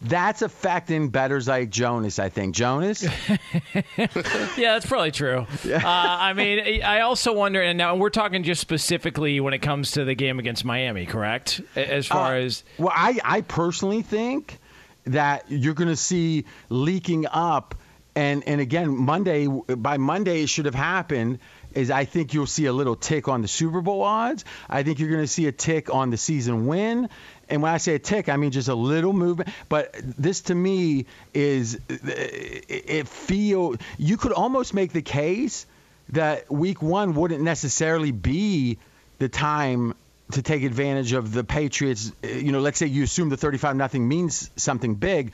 That's 0.05 0.43
affecting 0.43 1.09
bettors 1.09 1.49
like 1.49 1.71
Jonas, 1.71 2.19
I 2.19 2.29
think. 2.29 2.55
Jonas? 2.55 3.03
yeah, 3.97 4.75
that's 4.75 4.87
probably 4.87 5.11
true. 5.13 5.47
Uh, 5.67 5.81
I 5.85 6.33
mean, 6.35 6.83
I 6.83 7.01
also 7.01 7.33
wonder, 7.33 7.63
and 7.63 7.79
now 7.79 7.97
we're 7.97 8.11
talking 8.11 8.43
just 8.43 8.61
specifically 8.61 9.41
when 9.41 9.55
it 9.55 9.61
comes 9.61 9.93
to 9.93 10.05
the 10.05 10.15
game 10.15 10.39
against 10.39 10.65
Miami, 10.65 11.07
correct? 11.07 11.61
As 11.75 12.07
far 12.07 12.35
Uh, 12.35 12.41
as 12.41 12.65
well, 12.79 12.93
I, 12.95 13.19
I 13.25 13.41
personally 13.41 14.03
think 14.03 14.59
that 15.05 15.45
you're 15.49 15.75
going 15.75 15.89
to 15.89 15.97
see 15.97 16.45
leaking 16.69 17.27
up, 17.31 17.75
and 18.17 18.45
and 18.47 18.61
again 18.61 18.97
Monday 18.97 19.47
by 19.47 19.97
Monday 19.99 20.43
it 20.43 20.49
should 20.49 20.67
have 20.67 20.75
happened. 20.75 21.39
Is 21.75 21.91
I 21.91 22.05
think 22.05 22.35
you'll 22.35 22.47
see 22.47 22.67
a 22.67 22.73
little 22.73 22.97
tick 22.97 23.29
on 23.29 23.43
the 23.43 23.49
Super 23.49 23.81
Bowl 23.81 24.03
odds. 24.03 24.45
I 24.69 24.83
think 24.83 24.99
you're 24.99 25.11
going 25.11 25.23
to 25.23 25.29
see 25.29 25.47
a 25.47 25.53
tick 25.53 25.93
on 25.93 26.11
the 26.11 26.17
season 26.17 26.67
win. 26.67 27.09
And 27.49 27.63
when 27.63 27.73
I 27.73 27.79
say 27.79 27.95
a 27.95 27.99
tick, 27.99 28.29
I 28.29 28.37
mean 28.37 28.51
just 28.51 28.69
a 28.69 28.75
little 28.75 29.13
movement. 29.13 29.51
But 29.69 29.95
this 29.95 30.43
to 30.43 30.55
me 30.55 31.07
is 31.33 31.79
it 31.89 33.09
feel 33.09 33.77
you 33.99 34.17
could 34.17 34.33
almost 34.33 34.75
make 34.75 34.93
the 34.93 35.03
case 35.03 35.67
that 36.11 36.51
week 36.51 36.83
one 36.83 37.15
wouldn't 37.15 37.43
necessarily 37.43 38.13
be 38.13 38.79
the 39.19 39.29
time 39.29 39.95
to 40.33 40.43
take 40.43 40.63
advantage 40.63 41.13
of 41.13 41.33
the 41.33 41.45
Patriots. 41.45 42.13
You 42.23 42.53
know, 42.53 42.61
let's 42.61 42.79
say 42.79 42.87
you 42.87 43.03
assume 43.05 43.29
the 43.29 43.37
35 43.37 43.77
nothing 43.77 44.07
means 44.09 44.51
something 44.57 44.95
big. 44.95 45.33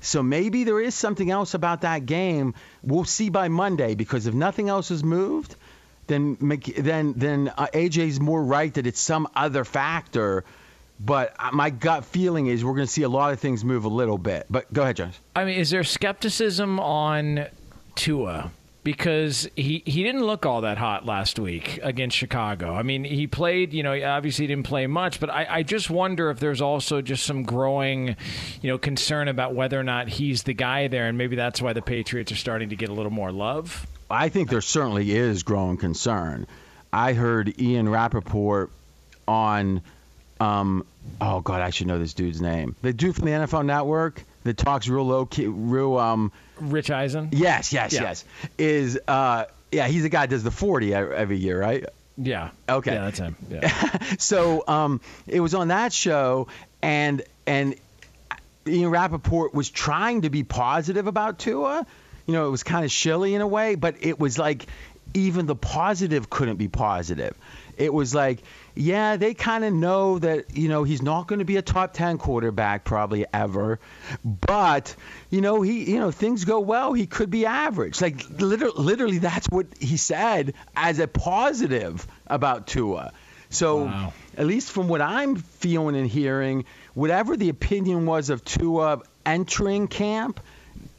So 0.00 0.22
maybe 0.22 0.64
there 0.64 0.80
is 0.80 0.94
something 0.94 1.30
else 1.30 1.54
about 1.54 1.82
that 1.82 2.04
game. 2.04 2.54
We'll 2.82 3.04
see 3.04 3.30
by 3.30 3.48
Monday 3.48 3.94
because 3.94 4.26
if 4.26 4.34
nothing 4.34 4.68
else 4.68 4.90
has 4.90 5.02
moved, 5.02 5.56
then 6.06 6.36
then 6.78 7.14
then 7.16 7.52
uh, 7.56 7.66
AJ's 7.72 8.20
more 8.20 8.42
right 8.42 8.72
that 8.74 8.86
it's 8.86 9.00
some 9.00 9.28
other 9.34 9.64
factor. 9.64 10.44
But 11.00 11.34
uh, 11.38 11.50
my 11.52 11.70
gut 11.70 12.04
feeling 12.04 12.46
is 12.46 12.64
we're 12.64 12.74
going 12.74 12.86
to 12.86 12.92
see 12.92 13.02
a 13.02 13.08
lot 13.08 13.32
of 13.32 13.40
things 13.40 13.64
move 13.64 13.84
a 13.84 13.88
little 13.88 14.18
bit. 14.18 14.46
But 14.48 14.72
go 14.72 14.82
ahead, 14.82 14.96
Jonas. 14.96 15.18
I 15.34 15.44
mean, 15.44 15.58
is 15.58 15.70
there 15.70 15.84
skepticism 15.84 16.78
on 16.78 17.46
Tua? 17.96 18.52
Because 18.84 19.48
he, 19.56 19.82
he 19.86 20.02
didn't 20.02 20.24
look 20.24 20.44
all 20.44 20.60
that 20.60 20.76
hot 20.76 21.06
last 21.06 21.38
week 21.38 21.80
against 21.82 22.16
Chicago. 22.18 22.74
I 22.74 22.82
mean, 22.82 23.02
he 23.02 23.26
played, 23.26 23.72
you 23.72 23.82
know, 23.82 23.98
obviously 24.04 24.42
he 24.42 24.46
didn't 24.46 24.66
play 24.66 24.86
much, 24.86 25.20
but 25.20 25.30
I, 25.30 25.46
I 25.48 25.62
just 25.62 25.88
wonder 25.88 26.28
if 26.28 26.38
there's 26.38 26.60
also 26.60 27.00
just 27.00 27.24
some 27.24 27.44
growing, 27.44 28.14
you 28.60 28.70
know, 28.70 28.76
concern 28.76 29.28
about 29.28 29.54
whether 29.54 29.80
or 29.80 29.84
not 29.84 30.08
he's 30.08 30.42
the 30.42 30.52
guy 30.52 30.88
there, 30.88 31.08
and 31.08 31.16
maybe 31.16 31.34
that's 31.34 31.62
why 31.62 31.72
the 31.72 31.80
Patriots 31.80 32.30
are 32.30 32.36
starting 32.36 32.68
to 32.68 32.76
get 32.76 32.90
a 32.90 32.92
little 32.92 33.10
more 33.10 33.32
love. 33.32 33.86
I 34.14 34.28
think 34.28 34.48
there 34.50 34.60
certainly 34.60 35.10
is 35.10 35.42
growing 35.42 35.76
concern. 35.76 36.46
I 36.92 37.12
heard 37.12 37.60
Ian 37.60 37.88
Rapoport 37.88 38.70
on, 39.26 39.82
um, 40.40 40.86
oh 41.20 41.40
God, 41.40 41.60
I 41.60 41.70
should 41.70 41.86
know 41.86 41.98
this 41.98 42.14
dude's 42.14 42.40
name. 42.40 42.76
The 42.82 42.92
dude 42.92 43.16
from 43.16 43.24
the 43.26 43.32
NFL 43.32 43.66
Network 43.66 44.22
that 44.44 44.56
talks 44.56 44.88
real 44.88 45.04
low, 45.06 45.26
key, 45.26 45.46
real 45.46 45.96
um. 45.98 46.32
Rich 46.60 46.90
Eisen. 46.90 47.30
Yes, 47.32 47.72
yes, 47.72 47.92
Yeah. 47.92 48.02
yes. 48.02 48.24
Is 48.58 48.98
uh, 49.08 49.46
yeah, 49.72 49.88
he's 49.88 50.02
the 50.04 50.08
guy 50.08 50.20
that 50.26 50.30
does 50.30 50.44
the 50.44 50.50
40 50.52 50.88
e- 50.88 50.94
every 50.94 51.38
year, 51.38 51.60
right? 51.60 51.84
Yeah. 52.16 52.50
Okay. 52.68 52.92
Yeah, 52.94 53.04
that's 53.04 53.18
him. 53.18 53.34
Yeah. 53.50 53.98
so 54.18 54.62
um, 54.68 55.00
it 55.26 55.40
was 55.40 55.54
on 55.54 55.68
that 55.68 55.92
show, 55.92 56.46
and 56.80 57.22
and 57.46 57.74
Ian 58.68 58.90
Rapoport 58.90 59.52
was 59.52 59.68
trying 59.68 60.22
to 60.22 60.30
be 60.30 60.44
positive 60.44 61.06
about 61.08 61.38
Tua. 61.40 61.84
You 62.26 62.34
know, 62.34 62.46
it 62.46 62.50
was 62.50 62.62
kind 62.62 62.84
of 62.84 62.90
shilly 62.90 63.34
in 63.34 63.40
a 63.40 63.46
way, 63.46 63.74
but 63.74 63.96
it 64.00 64.18
was 64.18 64.38
like 64.38 64.66
even 65.12 65.46
the 65.46 65.56
positive 65.56 66.30
couldn't 66.30 66.56
be 66.56 66.68
positive. 66.68 67.36
It 67.76 67.92
was 67.92 68.14
like, 68.14 68.42
yeah, 68.74 69.16
they 69.16 69.34
kind 69.34 69.64
of 69.64 69.72
know 69.72 70.18
that, 70.18 70.56
you 70.56 70.68
know, 70.68 70.84
he's 70.84 71.02
not 71.02 71.26
going 71.26 71.40
to 71.40 71.44
be 71.44 71.56
a 71.56 71.62
top 71.62 71.92
10 71.92 72.18
quarterback 72.18 72.84
probably 72.84 73.26
ever, 73.32 73.80
but, 74.24 74.94
you 75.30 75.40
know, 75.40 75.62
he, 75.62 75.90
you 75.90 75.98
know, 75.98 76.10
things 76.10 76.44
go 76.44 76.60
well, 76.60 76.92
he 76.92 77.06
could 77.06 77.30
be 77.30 77.46
average. 77.46 78.00
Like 78.00 78.28
literally, 78.30 78.74
literally 78.76 79.18
that's 79.18 79.48
what 79.48 79.66
he 79.78 79.96
said 79.96 80.54
as 80.76 80.98
a 80.98 81.08
positive 81.08 82.06
about 82.26 82.66
Tua. 82.66 83.12
So, 83.50 83.88
at 84.36 84.46
least 84.46 84.72
from 84.72 84.88
what 84.88 85.00
I'm 85.00 85.36
feeling 85.36 85.94
and 85.94 86.10
hearing, 86.10 86.64
whatever 86.94 87.36
the 87.36 87.50
opinion 87.50 88.04
was 88.04 88.30
of 88.30 88.44
Tua 88.44 89.02
entering 89.24 89.86
camp, 89.86 90.40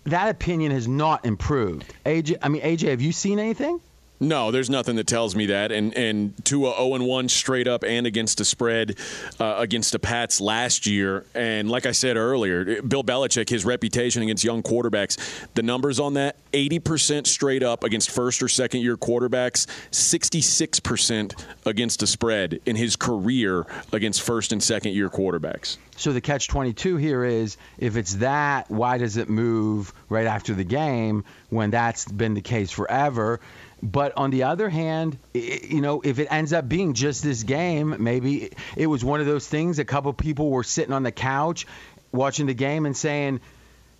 that 0.05 0.29
opinion 0.29 0.71
has 0.71 0.87
not 0.87 1.25
improved. 1.25 1.93
AJ, 2.05 2.37
I 2.41 2.49
mean, 2.49 2.61
AJ, 2.61 2.89
have 2.89 3.01
you 3.01 3.11
seen 3.11 3.39
anything? 3.39 3.79
No, 4.19 4.49
there's 4.51 4.69
nothing 4.69 4.95
that 4.95 5.07
tells 5.07 5.35
me 5.35 5.47
that. 5.47 5.71
And 5.71 5.93
and 5.95 6.33
Tua 6.45 6.75
0 6.75 6.95
and 6.95 7.05
1 7.05 7.29
straight 7.29 7.67
up 7.67 7.83
and 7.83 8.07
against 8.07 8.37
the 8.37 8.45
spread 8.45 8.97
uh, 9.39 9.55
against 9.57 9.91
the 9.91 9.99
Pats 9.99 10.39
last 10.39 10.85
year. 10.85 11.25
And 11.35 11.69
like 11.69 11.85
I 11.85 11.91
said 11.91 12.15
earlier, 12.15 12.81
Bill 12.81 13.03
Belichick, 13.03 13.49
his 13.49 13.65
reputation 13.65 14.23
against 14.23 14.43
young 14.43 14.63
quarterbacks, 14.63 15.17
the 15.53 15.63
numbers 15.63 15.99
on 15.99 16.13
that 16.13 16.37
80% 16.53 17.27
straight 17.27 17.63
up 17.63 17.83
against 17.83 18.09
first 18.09 18.41
or 18.41 18.47
second 18.47 18.81
year 18.81 18.95
quarterbacks, 18.95 19.67
66% 19.91 21.43
against 21.65 21.99
the 21.99 22.07
spread 22.07 22.61
in 22.65 22.77
his 22.77 22.95
career 22.95 23.65
against 23.91 24.21
first 24.21 24.53
and 24.53 24.63
second 24.63 24.93
year 24.93 25.09
quarterbacks. 25.09 25.77
So 25.97 26.11
the 26.11 26.21
catch 26.21 26.47
22 26.49 26.97
here 26.97 27.23
is 27.23 27.57
if 27.77 27.95
it's 27.95 28.15
that, 28.15 28.69
why 28.69 28.97
does 28.97 29.17
it 29.17 29.29
move 29.29 29.93
right 30.09 30.25
after 30.25 30.53
the 30.53 30.63
game 30.63 31.23
when 31.49 31.71
that's 31.71 32.05
been 32.05 32.33
the 32.33 32.41
case 32.41 32.71
forever? 32.71 33.39
But 33.83 34.13
on 34.17 34.31
the 34.31 34.43
other 34.43 34.69
hand, 34.69 35.17
i- 35.35 35.59
you 35.69 35.81
know, 35.81 36.01
if 36.03 36.19
it 36.19 36.27
ends 36.31 36.53
up 36.53 36.67
being 36.67 36.93
just 36.93 37.23
this 37.23 37.43
game, 37.43 37.95
maybe 37.99 38.51
it 38.75 38.87
was 38.87 39.03
one 39.03 39.19
of 39.19 39.25
those 39.25 39.47
things. 39.47 39.79
A 39.79 39.85
couple 39.85 40.11
people 40.13 40.49
were 40.49 40.63
sitting 40.63 40.93
on 40.93 41.03
the 41.03 41.11
couch 41.11 41.67
watching 42.11 42.45
the 42.47 42.53
game 42.53 42.85
and 42.85 42.95
saying, 42.95 43.41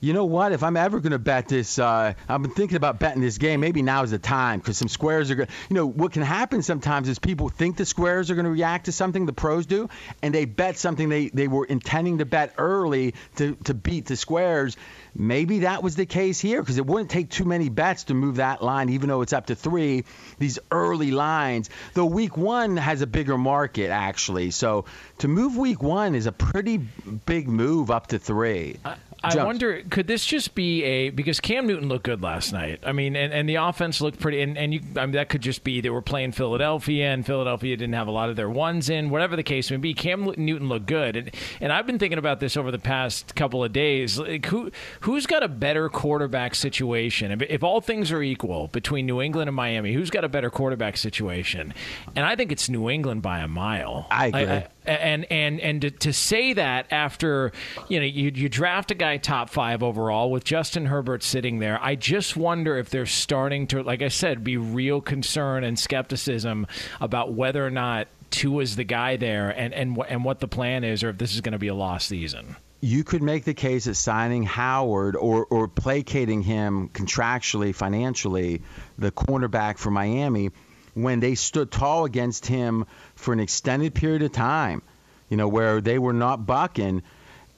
you 0.01 0.13
know 0.13 0.25
what? 0.25 0.51
If 0.51 0.61
I'm 0.61 0.77
ever 0.77 0.99
going 0.99 1.13
to 1.13 1.19
bet 1.19 1.47
this, 1.47 1.79
uh, 1.79 2.13
I've 2.29 2.41
been 2.41 2.51
thinking 2.51 2.75
about 2.75 2.99
betting 2.99 3.21
this 3.21 3.38
game. 3.38 3.59
Maybe 3.61 3.81
now 3.81 4.03
is 4.03 4.11
the 4.11 4.19
time 4.19 4.59
because 4.59 4.77
some 4.77 4.89
squares 4.89 5.31
are 5.31 5.35
going. 5.35 5.49
You 5.69 5.75
know 5.75 5.88
what 5.88 6.11
can 6.11 6.21
happen 6.21 6.61
sometimes 6.61 7.09
is 7.09 7.17
people 7.17 7.49
think 7.49 7.77
the 7.77 7.85
squares 7.85 8.29
are 8.29 8.35
going 8.35 8.45
to 8.45 8.51
react 8.51 8.85
to 8.85 8.91
something 8.91 9.25
the 9.25 9.33
pros 9.33 9.65
do, 9.65 9.89
and 10.21 10.35
they 10.35 10.45
bet 10.45 10.77
something 10.77 11.09
they, 11.09 11.29
they 11.29 11.47
were 11.47 11.65
intending 11.65 12.19
to 12.19 12.25
bet 12.25 12.53
early 12.57 13.15
to 13.38 13.55
to 13.63 13.73
beat 13.73 14.05
the 14.05 14.15
squares. 14.15 14.77
Maybe 15.17 15.60
that 15.60 15.82
was 15.82 15.95
the 15.95 16.06
case 16.06 16.41
here 16.41 16.62
because 16.62 16.78
it 16.78 16.86
wouldn't 16.86 17.10
take 17.10 17.30
too 17.30 17.45
many 17.45 17.69
bets 17.69 18.06
to 18.06 18.13
move 18.13 18.36
that 18.36 18.62
line, 18.62 18.89
even 18.89 19.08
though 19.08 19.21
it's 19.21 19.32
up 19.32 19.45
to 19.45 19.56
three. 19.56 20.04
These 20.39 20.60
early 20.71 21.12
lines, 21.12 21.69
though 21.93 22.06
week 22.06 22.36
one 22.36 22.75
has 22.75 23.01
a 23.01 23.08
bigger 23.08 23.38
market 23.38 23.91
actually, 23.91 24.51
so 24.51 24.86
to 25.19 25.30
move 25.30 25.56
week 25.56 25.82
one 25.82 26.15
is 26.15 26.25
a 26.25 26.34
pretty 26.34 26.78
big 26.78 27.47
move 27.47 27.91
up 27.91 28.08
to 28.08 28.19
three. 28.19 28.78
I 28.84 28.95
Jones. 29.33 29.45
wonder, 29.45 29.83
could 29.89 30.07
this 30.07 30.25
just 30.25 30.55
be 30.55 30.83
a 30.83 31.09
because 31.09 31.39
Cam 31.39 31.67
Newton 31.67 31.89
looked 31.89 32.05
good 32.05 32.21
last 32.21 32.53
night? 32.53 32.79
I 32.83 32.91
mean, 32.91 33.15
and, 33.15 33.33
and 33.33 33.47
the 33.47 33.55
offense 33.55 34.01
looked 34.01 34.19
pretty, 34.19 34.41
and, 34.41 34.57
and 34.57 34.73
you, 34.73 34.81
I 34.95 35.05
mean, 35.05 35.13
that 35.13 35.29
could 35.29 35.41
just 35.41 35.63
be 35.63 35.81
they 35.81 35.89
were 35.89 36.01
playing 36.01 36.31
Philadelphia, 36.33 37.11
and 37.11 37.25
Philadelphia 37.25 37.77
didn't 37.77 37.93
have 37.95 38.07
a 38.07 38.11
lot 38.11 38.29
of 38.29 38.35
their 38.35 38.49
ones 38.49 38.89
in, 38.89 39.09
whatever 39.09 39.35
the 39.35 39.43
case 39.43 39.71
may 39.71 39.77
be. 39.77 39.93
Cam 39.93 40.23
Newton 40.38 40.69
looked 40.69 40.85
good, 40.85 41.15
and 41.15 41.31
and 41.61 41.71
I've 41.71 41.88
been 41.88 41.99
thinking 41.99 42.19
about 42.19 42.39
this 42.39 42.57
over 42.57 42.71
the 42.71 42.79
past 42.79 43.35
couple 43.35 43.63
of 43.63 43.73
days. 43.73 44.19
Like 44.19 44.45
who 44.45 44.71
who's 45.01 45.25
got 45.25 45.43
a 45.43 45.47
better 45.47 45.89
quarterback 45.89 46.55
situation? 46.55 47.31
If, 47.31 47.41
if 47.43 47.63
all 47.63 47.81
things 47.81 48.11
are 48.11 48.21
equal 48.21 48.67
between 48.67 49.05
New 49.05 49.21
England 49.21 49.49
and 49.49 49.55
Miami, 49.55 49.93
who's 49.93 50.09
got 50.09 50.23
a 50.23 50.29
better 50.29 50.49
quarterback 50.49 50.97
situation? 50.97 51.73
And 52.15 52.25
I 52.25 52.35
think 52.35 52.51
it's 52.51 52.69
New 52.69 52.89
England 52.89 53.21
by 53.21 53.39
a 53.39 53.47
mile. 53.47 54.07
I 54.11 54.27
agree. 54.27 54.63
And 54.88 55.26
and 55.32 55.60
and 55.60 55.82
to, 55.82 55.91
to 55.91 56.13
say 56.13 56.54
that 56.54 56.88
after 56.91 57.52
you 57.89 58.00
know 58.00 58.06
you 58.06 58.32
you 58.34 58.50
draft 58.50 58.91
a 58.91 58.95
guy 58.95 59.17
top 59.17 59.50
five 59.50 59.84
overall 59.84 60.32
with 60.32 60.43
Justin 60.43 60.86
Herbert 60.86 61.24
sitting 61.24 61.60
there, 61.60 61.80
I 61.82 61.95
just 61.95 62.38
wonder 62.38 62.78
if 62.78 62.89
they're 62.89 63.06
starting 63.06 63.67
to, 63.67 63.84
like 63.84 64.02
I 64.02 64.10
said, 64.10 64.43
be 64.43 64.58
real 64.58 65.02
concern 65.02 65.63
and 65.63 65.78
skepticism 65.78 66.67
about 67.02 67.34
whether 67.34 67.65
or 67.65 67.71
not 67.71 68.08
Tua's 68.32 68.76
the 68.76 68.84
guy 68.84 69.15
there, 69.15 69.50
and 69.50 69.74
and 69.74 69.98
and 70.08 70.26
what 70.26 70.39
the 70.39 70.48
plan 70.48 70.84
is, 70.84 71.04
or 71.04 71.10
if 71.10 71.17
this 71.17 71.34
is 71.34 71.41
going 71.41 71.54
to 71.54 71.60
be 71.60 71.67
a 71.67 71.76
lost 71.76 72.08
season. 72.08 72.56
you 72.82 73.04
could 73.04 73.24
make 73.24 73.45
the 73.45 73.54
case 73.54 73.86
that 73.86 73.95
signing 73.95 74.43
Howard 74.43 75.15
or, 75.15 75.45
or 75.45 75.67
placating 75.67 76.43
him 76.43 76.89
contractually, 76.89 77.74
financially, 77.74 78.62
the 79.00 79.12
cornerback 79.12 79.80
for 79.80 79.89
Miami, 79.89 80.52
when 80.95 81.19
they 81.19 81.36
stood 81.36 81.69
tall 81.71 82.05
against 82.05 82.47
him 82.47 82.86
for 83.13 83.31
an 83.34 83.39
extended 83.39 83.93
period 83.93 84.23
of 84.23 84.31
time, 84.31 84.81
you 85.29 85.38
know, 85.38 85.47
where 85.47 85.79
they 85.81 85.99
were 85.99 86.13
not 86.13 86.45
bucking, 86.47 87.03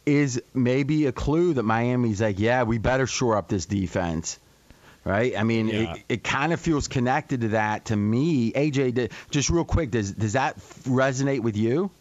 is 0.05 0.41
maybe 0.53 1.05
a 1.05 1.11
clue 1.11 1.53
that 1.53 1.63
Miami's 1.63 2.21
like, 2.21 2.39
yeah, 2.39 2.63
we 2.63 2.77
better 2.77 3.07
shore 3.07 3.37
up 3.37 3.47
this 3.47 3.65
defense. 3.65 4.39
Right? 5.05 5.37
I 5.37 5.43
mean, 5.43 5.69
Yeah. 5.69 5.93
it, 5.93 6.03
it 6.09 6.23
kind 6.23 6.51
of 6.51 6.59
feels 6.59 6.89
connected 6.89 7.41
to 7.41 7.47
that 7.49 7.85
to 7.85 7.95
me. 7.95 8.51
AJ, 8.51 9.09
just 9.29 9.49
real 9.49 9.63
quick, 9.63 9.89
does 9.91 10.11
does 10.11 10.33
that 10.33 10.59
resonate 10.83 11.39
with 11.41 11.55
you? 11.55 11.91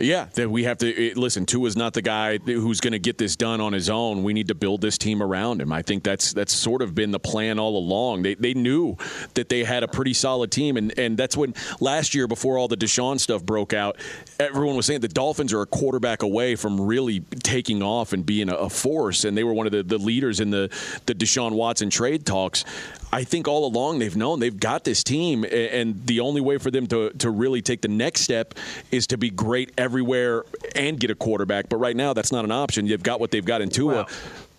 Yeah, 0.00 0.26
that 0.34 0.48
we 0.48 0.62
have 0.62 0.78
to 0.78 1.10
eh, 1.10 1.12
listen. 1.16 1.44
is 1.44 1.76
not 1.76 1.92
the 1.92 2.02
guy 2.02 2.38
who's 2.38 2.80
going 2.80 2.92
to 2.92 3.00
get 3.00 3.18
this 3.18 3.34
done 3.34 3.60
on 3.60 3.72
his 3.72 3.90
own. 3.90 4.22
We 4.22 4.32
need 4.32 4.46
to 4.48 4.54
build 4.54 4.80
this 4.80 4.96
team 4.96 5.20
around 5.20 5.60
him. 5.60 5.72
I 5.72 5.82
think 5.82 6.04
that's 6.04 6.32
that's 6.32 6.52
sort 6.52 6.82
of 6.82 6.94
been 6.94 7.10
the 7.10 7.18
plan 7.18 7.58
all 7.58 7.76
along. 7.76 8.22
They 8.22 8.34
they 8.34 8.54
knew 8.54 8.96
that 9.34 9.48
they 9.48 9.64
had 9.64 9.82
a 9.82 9.88
pretty 9.88 10.12
solid 10.12 10.52
team, 10.52 10.76
and 10.76 10.96
and 10.96 11.16
that's 11.16 11.36
when 11.36 11.52
last 11.80 12.14
year 12.14 12.28
before 12.28 12.58
all 12.58 12.68
the 12.68 12.76
Deshaun 12.76 13.18
stuff 13.18 13.44
broke 13.44 13.72
out, 13.72 13.96
everyone 14.38 14.76
was 14.76 14.86
saying 14.86 15.00
the 15.00 15.08
Dolphins 15.08 15.52
are 15.52 15.62
a 15.62 15.66
quarterback 15.66 16.22
away 16.22 16.54
from 16.54 16.80
really 16.80 17.20
taking 17.42 17.82
off 17.82 18.12
and 18.12 18.24
being 18.24 18.48
a, 18.48 18.54
a 18.54 18.70
force, 18.70 19.24
and 19.24 19.36
they 19.36 19.42
were 19.42 19.52
one 19.52 19.66
of 19.66 19.72
the, 19.72 19.82
the 19.82 19.98
leaders 19.98 20.38
in 20.38 20.50
the 20.50 20.68
the 21.06 21.14
Deshaun 21.14 21.52
Watson 21.52 21.90
trade 21.90 22.24
talks. 22.24 22.64
I 23.12 23.24
think 23.24 23.48
all 23.48 23.66
along 23.66 24.00
they've 24.00 24.16
known 24.16 24.38
they've 24.40 24.58
got 24.58 24.84
this 24.84 25.02
team, 25.02 25.44
and 25.50 26.06
the 26.06 26.20
only 26.20 26.40
way 26.40 26.58
for 26.58 26.70
them 26.70 26.86
to, 26.88 27.10
to 27.10 27.30
really 27.30 27.62
take 27.62 27.80
the 27.80 27.88
next 27.88 28.20
step 28.20 28.54
is 28.90 29.06
to 29.08 29.16
be 29.16 29.30
great 29.30 29.72
everywhere 29.78 30.44
and 30.76 31.00
get 31.00 31.10
a 31.10 31.14
quarterback. 31.14 31.68
But 31.68 31.76
right 31.78 31.96
now, 31.96 32.12
that's 32.12 32.32
not 32.32 32.44
an 32.44 32.50
option. 32.52 32.86
You've 32.86 33.02
got 33.02 33.18
what 33.20 33.30
they've 33.30 33.44
got 33.44 33.62
in 33.62 33.70
Tua. 33.70 34.06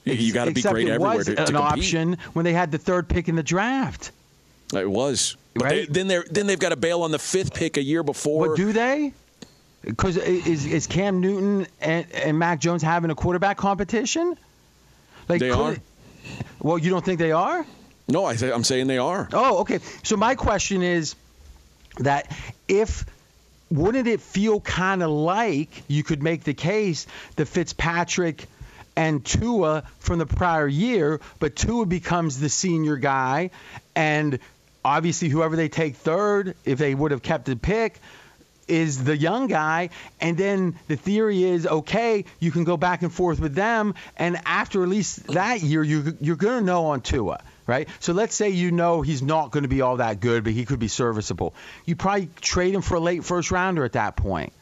you 0.06 0.34
got 0.34 0.46
to 0.46 0.52
be 0.52 0.62
great 0.64 0.88
it 0.88 0.92
everywhere 0.92 1.18
was 1.18 1.26
to, 1.28 1.36
to 1.36 1.42
an 1.42 1.46
compete. 1.48 1.62
option 1.62 2.18
when 2.34 2.44
they 2.46 2.54
had 2.54 2.72
the 2.72 2.78
third 2.80 3.08
pick 3.08 3.28
in 3.30 3.36
the 3.36 3.44
draft. 3.44 4.12
It 4.74 4.90
was. 4.90 5.36
But 5.54 5.64
Right? 5.64 5.88
they, 5.88 5.94
then 6.04 6.08
they 6.08 6.20
then 6.32 6.48
they've 6.48 6.60
got 6.60 6.70
to 6.70 6.76
bail 6.76 7.02
on 7.04 7.12
the 7.12 7.20
fifth 7.20 7.54
pick 7.54 7.78
a 7.78 7.84
year 7.84 8.02
before. 8.04 8.50
What 8.50 8.58
do 8.58 8.72
they? 8.72 9.14
Because 9.84 10.18
is 10.18 10.66
is 10.66 10.88
Cam 10.88 11.22
Newton 11.22 11.66
and, 11.82 12.06
and 12.14 12.38
Mac 12.40 12.60
Jones 12.60 12.82
having 12.84 13.12
a 13.12 13.16
quarterback 13.16 13.58
competition? 13.58 14.38
Like 15.28 15.40
They 15.40 15.50
could- 15.50 15.78
are. 15.78 15.78
Well, 16.62 16.78
you 16.78 16.90
don't 16.90 17.04
think 17.06 17.20
they 17.20 17.32
are? 17.32 17.66
No, 18.10 18.26
I 18.26 18.36
th- 18.36 18.52
I'm 18.54 18.64
saying 18.64 18.88
they 18.88 18.98
are. 18.98 19.30
Oh, 19.34 19.60
okay. 19.60 19.80
So 20.04 20.18
my 20.18 20.36
question 20.36 20.82
is 20.82 21.16
that 22.00 22.36
if 22.68 23.06
wouldn't 23.72 24.08
it 24.08 24.20
feel 24.20 24.60
kind 24.60 25.04
of 25.04 25.12
like 25.12 25.70
you 25.88 26.04
could 26.04 26.24
make 26.24 26.44
the 26.44 26.56
case 26.56 27.06
that 27.36 27.46
Fitzpatrick 27.46 28.46
and 28.96 29.24
Tua 29.24 29.84
from 30.00 30.18
the 30.20 30.26
prior 30.26 30.68
year, 30.68 31.22
but 31.40 31.56
Tua 31.56 31.86
becomes 31.86 32.40
the 32.40 32.50
senior 32.50 32.98
guy, 32.98 33.52
and 33.96 34.40
obviously 34.84 35.30
whoever 35.30 35.56
they 35.56 35.70
take 35.70 35.96
third, 35.96 36.56
if 36.66 36.80
they 36.80 36.96
would 36.96 37.12
have 37.12 37.22
kept 37.22 37.46
the 37.46 37.56
pick, 37.56 38.00
is 38.68 39.04
the 39.04 39.16
young 39.16 39.48
guy, 39.48 39.90
and 40.20 40.38
then 40.38 40.78
the 40.88 40.96
theory 40.96 41.44
is 41.44 41.66
okay, 41.66 42.26
you 42.40 42.52
can 42.52 42.64
go 42.64 42.78
back 42.78 43.02
and 43.02 43.14
forth 43.14 43.40
with 43.40 43.56
them, 43.56 43.96
and 44.18 44.40
after 44.46 44.84
at 44.84 44.90
least 44.90 45.28
that 45.28 45.62
year, 45.62 45.84
you 45.84 46.18
you're 46.22 46.36
gonna 46.36 46.62
know 46.62 46.88
on 46.88 47.02
Tua, 47.02 47.40
right? 47.70 47.88
So 48.00 48.14
let's 48.14 48.36
say 48.36 48.50
you 48.50 48.72
know 48.72 49.02
he's 49.02 49.22
not 49.22 49.52
going 49.52 49.64
to 49.64 49.70
be 49.70 49.82
all 49.82 49.98
that 49.98 50.20
good, 50.20 50.44
but 50.44 50.54
he 50.54 50.66
could 50.66 50.80
be 50.80 50.88
serviceable. 50.88 51.54
You 51.86 51.96
probably 51.96 52.30
trade 52.42 52.74
him 52.74 52.82
for 52.82 52.96
a 52.96 53.00
late 53.00 53.24
first 53.24 53.52
rounder 53.52 53.86
at 53.86 53.94
that 53.94 54.16
point. 54.16 54.54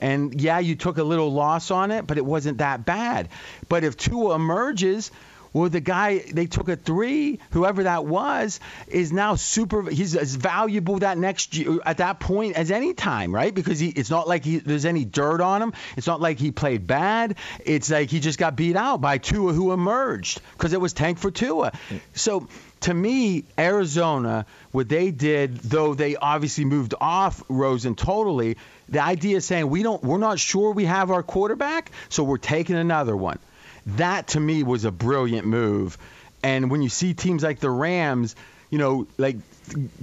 And 0.00 0.40
yeah, 0.40 0.58
you 0.58 0.76
took 0.76 0.98
a 0.98 1.02
little 1.02 1.32
loss 1.32 1.70
on 1.70 1.90
it, 1.90 2.06
but 2.06 2.18
it 2.18 2.24
wasn't 2.24 2.58
that 2.58 2.84
bad. 2.84 3.28
But 3.68 3.82
if 3.84 3.96
Tua 3.96 4.34
emerges, 4.34 5.10
well, 5.52 5.68
the 5.68 5.80
guy 5.80 6.18
they 6.18 6.46
took 6.46 6.68
a 6.68 6.76
three, 6.76 7.40
whoever 7.50 7.84
that 7.84 8.06
was, 8.06 8.60
is 8.86 9.12
now 9.12 9.34
super. 9.34 9.88
He's 9.90 10.14
as 10.16 10.34
valuable 10.34 10.98
that 11.00 11.18
next 11.18 11.56
year 11.56 11.78
at 11.84 11.98
that 11.98 12.20
point 12.20 12.56
as 12.56 12.70
any 12.70 12.94
time, 12.94 13.34
right? 13.34 13.54
Because 13.54 13.78
he, 13.78 13.88
it's 13.88 14.10
not 14.10 14.28
like 14.28 14.44
he, 14.44 14.58
there's 14.58 14.84
any 14.84 15.04
dirt 15.04 15.40
on 15.40 15.62
him. 15.62 15.72
It's 15.96 16.06
not 16.06 16.20
like 16.20 16.38
he 16.38 16.52
played 16.52 16.86
bad. 16.86 17.36
It's 17.64 17.90
like 17.90 18.10
he 18.10 18.20
just 18.20 18.38
got 18.38 18.56
beat 18.56 18.76
out 18.76 19.00
by 19.00 19.18
Tua, 19.18 19.52
who 19.52 19.72
emerged 19.72 20.40
because 20.52 20.72
it 20.72 20.80
was 20.80 20.92
tank 20.92 21.18
for 21.18 21.30
Tua. 21.30 21.72
So 22.14 22.48
to 22.82 22.94
me, 22.94 23.44
Arizona, 23.58 24.46
what 24.72 24.88
they 24.88 25.10
did, 25.10 25.56
though 25.56 25.94
they 25.94 26.16
obviously 26.16 26.64
moved 26.64 26.94
off 27.00 27.42
Rosen 27.48 27.94
totally, 27.94 28.56
the 28.88 29.02
idea 29.02 29.36
is 29.36 29.44
saying 29.44 29.68
we 29.68 29.82
don't, 29.82 30.02
we're 30.02 30.18
not 30.18 30.38
sure 30.38 30.72
we 30.72 30.84
have 30.84 31.10
our 31.10 31.22
quarterback, 31.22 31.90
so 32.08 32.22
we're 32.24 32.38
taking 32.38 32.76
another 32.76 33.16
one. 33.16 33.38
That 33.86 34.28
to 34.28 34.40
me 34.40 34.62
was 34.62 34.84
a 34.84 34.90
brilliant 34.90 35.46
move. 35.46 35.98
And 36.42 36.70
when 36.70 36.82
you 36.82 36.88
see 36.88 37.14
teams 37.14 37.42
like 37.42 37.60
the 37.60 37.70
Rams, 37.70 38.34
you 38.70 38.78
know, 38.78 39.06
like 39.18 39.36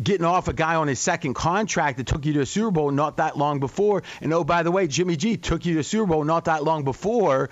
getting 0.01 0.25
off 0.25 0.47
a 0.47 0.53
guy 0.53 0.75
on 0.75 0.87
his 0.87 0.99
second 0.99 1.33
contract 1.33 1.97
that 1.97 2.07
took 2.07 2.25
you 2.25 2.33
to 2.33 2.41
a 2.41 2.45
Super 2.45 2.71
Bowl 2.71 2.91
not 2.91 3.17
that 3.17 3.37
long 3.37 3.59
before, 3.59 4.03
and 4.21 4.33
oh 4.33 4.43
by 4.43 4.63
the 4.63 4.71
way, 4.71 4.87
Jimmy 4.87 5.15
G 5.15 5.37
took 5.37 5.65
you 5.65 5.75
to 5.75 5.79
a 5.79 5.83
Super 5.83 6.05
Bowl 6.05 6.23
not 6.23 6.45
that 6.45 6.63
long 6.63 6.83
before 6.83 7.49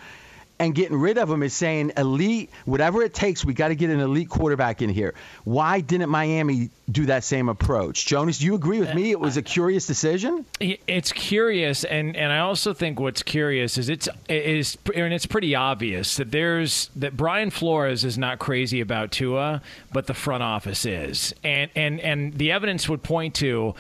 and 0.60 0.74
getting 0.74 0.98
rid 0.98 1.18
of 1.18 1.30
him 1.30 1.44
is 1.44 1.54
saying 1.54 1.92
elite, 1.98 2.50
whatever 2.66 3.02
it 3.02 3.14
takes, 3.14 3.44
we 3.44 3.54
got 3.54 3.70
to 3.70 3.76
get 3.76 3.90
an 3.90 4.00
elite 4.00 4.30
quarterback 4.30 4.82
in 4.82 4.90
here. 4.90 5.14
Why 5.44 5.82
didn't 5.82 6.10
Miami 6.10 6.70
do 6.90 7.08
that 7.08 7.24
same 7.24 7.50
approach? 7.50 8.06
Jonas, 8.06 8.40
do 8.40 8.46
you 8.46 8.56
agree 8.56 8.80
with 8.80 8.94
me? 8.94 9.12
It 9.12 9.20
was 9.20 9.38
a 9.38 9.42
curious 9.42 9.86
decision. 9.86 10.46
It's 10.60 11.12
curious, 11.12 11.84
and, 11.84 12.16
and 12.16 12.32
I 12.32 12.40
also 12.40 12.74
think 12.74 13.00
what's 13.00 13.24
curious 13.24 13.78
is 13.78 13.90
it's 13.90 14.08
is 14.30 14.78
and 14.96 15.14
it's 15.14 15.26
pretty 15.26 15.56
obvious 15.56 16.16
that 16.18 16.32
there's 16.32 16.90
that 16.96 17.18
Brian 17.18 17.50
Flores 17.50 18.06
is 18.06 18.18
not 18.18 18.40
crazy 18.40 18.80
about 18.80 19.12
Tua, 19.12 19.62
but 19.92 20.08
the 20.08 20.14
front 20.14 20.44
office 20.44 20.86
is, 20.86 21.34
and 21.44 21.70
and 21.76 22.00
and 22.00 22.34
the 22.34 22.52
evidence 22.52 22.88
would 22.88 23.04
point 23.04 23.36
to 23.36 23.76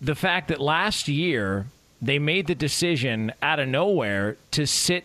the 0.00 0.14
fact 0.14 0.48
that 0.48 0.60
last 0.60 1.08
year 1.08 1.66
they 2.00 2.18
made 2.18 2.46
the 2.46 2.54
decision 2.54 3.32
out 3.42 3.58
of 3.58 3.68
nowhere 3.68 4.36
to 4.52 4.66
sit 4.66 5.04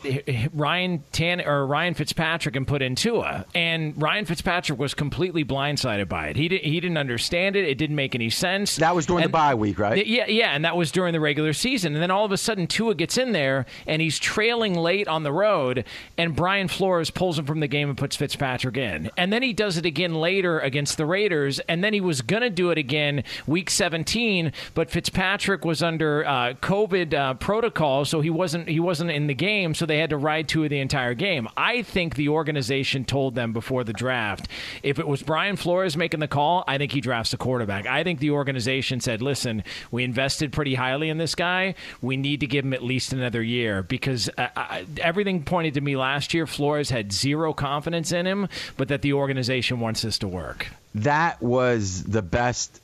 Ryan 0.54 1.04
Tan 1.12 1.42
or 1.42 1.66
Ryan 1.66 1.94
Fitzpatrick 1.96 2.56
and 2.56 2.68
put 2.68 2.82
in 2.82 2.96
Tua, 2.96 3.46
and 3.56 4.00
Ryan 4.02 4.26
Fitzpatrick 4.26 4.78
was 4.78 4.94
completely 4.94 5.44
blindsided 5.44 6.08
by 6.08 6.28
it. 6.28 6.36
He 6.36 6.48
didn't 6.48 6.64
he 6.66 6.80
didn't 6.80 6.98
understand 6.98 7.56
it. 7.56 7.66
It 7.68 7.78
didn't 7.78 7.96
make 7.96 8.14
any 8.16 8.30
sense. 8.30 8.76
That 8.78 8.96
was 8.96 9.06
during 9.08 9.24
And- 9.24 9.30
the 9.32 9.38
bye 9.38 9.56
week, 9.56 9.80
right? 9.80 10.06
yeah, 10.06 10.28
yeah, 10.28 10.52
and 10.52 10.64
that 10.66 10.78
was 10.78 10.92
during 10.92 11.14
the 11.14 11.20
regular 11.20 11.54
season. 11.54 11.94
And 11.94 12.02
then 12.02 12.12
all 12.12 12.26
of 12.26 12.32
a 12.32 12.38
sudden, 12.38 12.68
Tua 12.68 12.94
gets 12.96 13.18
in 13.18 13.32
there 13.32 13.66
and 13.88 14.02
he's 14.02 14.20
trailing 14.20 14.76
late 14.76 15.08
on 15.08 15.24
the 15.24 15.32
road, 15.32 15.86
and 16.18 16.36
Brian 16.36 16.68
Flores 16.68 17.10
pulls 17.10 17.40
him 17.40 17.46
from 17.46 17.60
the 17.60 17.68
game 17.68 17.90
and 17.90 17.98
puts 17.98 18.16
Fitzpatrick 18.16 18.78
in. 18.78 19.10
And 19.18 19.34
then 19.34 19.42
he 19.42 19.52
does 19.54 19.78
it 19.78 19.86
again 19.86 20.14
later 20.16 20.60
against 20.60 20.98
the 20.98 21.06
Raiders, 21.06 21.60
and 21.68 21.84
then 21.84 21.94
he 21.94 22.02
was 22.02 22.22
going 22.22 22.44
to 22.44 22.50
do 22.52 22.70
it 22.70 22.78
again 22.78 23.24
week 23.48 23.70
17, 23.70 24.52
but 24.76 24.92
Fitzpatrick 24.92 25.66
was 25.66 25.82
under 25.82 26.26
uh, 26.26 26.54
COVID 26.62 26.83
uh, 27.14 27.34
protocol, 27.36 28.06
so 28.06 28.22
he 28.22 28.30
wasn't 28.30 28.68
he 28.68 28.80
wasn't 28.80 29.12
in 29.12 29.28
the 29.28 29.34
game, 29.34 29.74
so 29.74 29.86
they 29.86 30.00
had 30.00 30.10
to 30.10 30.18
ride 30.18 30.48
Tua 30.48 30.70
the 30.70 30.80
entire 30.80 31.14
game. 31.14 31.48
I 31.56 31.84
think 31.84 32.16
the 32.16 32.30
organization 32.30 33.06
told 33.06 33.36
them 33.36 33.54
before 33.54 33.84
the 33.84 33.94
draft 33.94 34.48
if 34.82 35.00
it 35.00 35.08
was 35.08 35.22
Brian 35.24 35.56
Flores 35.56 35.96
making 35.98 36.20
the 36.20 36.28
call, 36.28 36.64
I 36.68 36.78
think 36.78 36.92
he 36.92 37.02
drafts 37.02 37.34
a 37.34 37.38
quarterback. 37.38 37.86
I 37.86 38.04
think 38.04 38.20
the 38.20 38.32
organization 38.32 39.00
said, 39.00 39.22
listen, 39.22 39.64
we 39.92 40.04
invested 40.04 40.52
pretty 40.52 40.76
highly 40.76 41.10
in 41.10 41.18
this 41.18 41.36
guy. 41.36 41.76
We 42.02 42.18
need 42.18 42.40
to 42.42 42.48
give 42.48 42.66
him 42.66 42.74
at 42.74 42.84
least 42.84 43.14
another 43.14 43.42
year 43.42 43.84
because 43.84 44.30
uh, 44.38 44.48
I, 44.56 44.86
everything 45.00 45.44
pointed 45.44 45.76
to 45.76 45.82
me 45.82 45.96
last 45.96 46.34
year. 46.34 46.48
Flores 46.48 46.90
had 46.90 47.12
zero 47.12 47.54
confidence 47.54 48.12
in 48.12 48.26
him, 48.26 48.48
but 48.78 48.88
that 48.88 49.02
the 49.02 49.14
organization 49.14 49.80
wants 49.80 50.02
this 50.02 50.18
to 50.20 50.28
work. 50.28 50.68
that 50.96 51.42
was 51.42 52.04
the 52.04 52.22
best. 52.22 52.80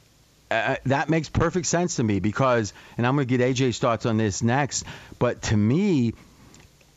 Uh, 0.51 0.77
that 0.85 1.09
makes 1.09 1.29
perfect 1.29 1.67
sense 1.67 1.97
to 1.97 2.03
me 2.03 2.19
because, 2.19 2.73
and 2.97 3.05
I'm 3.05 3.15
going 3.15 3.27
to 3.27 3.37
get 3.37 3.55
AJ's 3.55 3.77
thoughts 3.77 4.05
on 4.05 4.17
this 4.17 4.41
next. 4.41 4.83
But 5.19 5.43
to 5.43 5.57
me, 5.57 6.13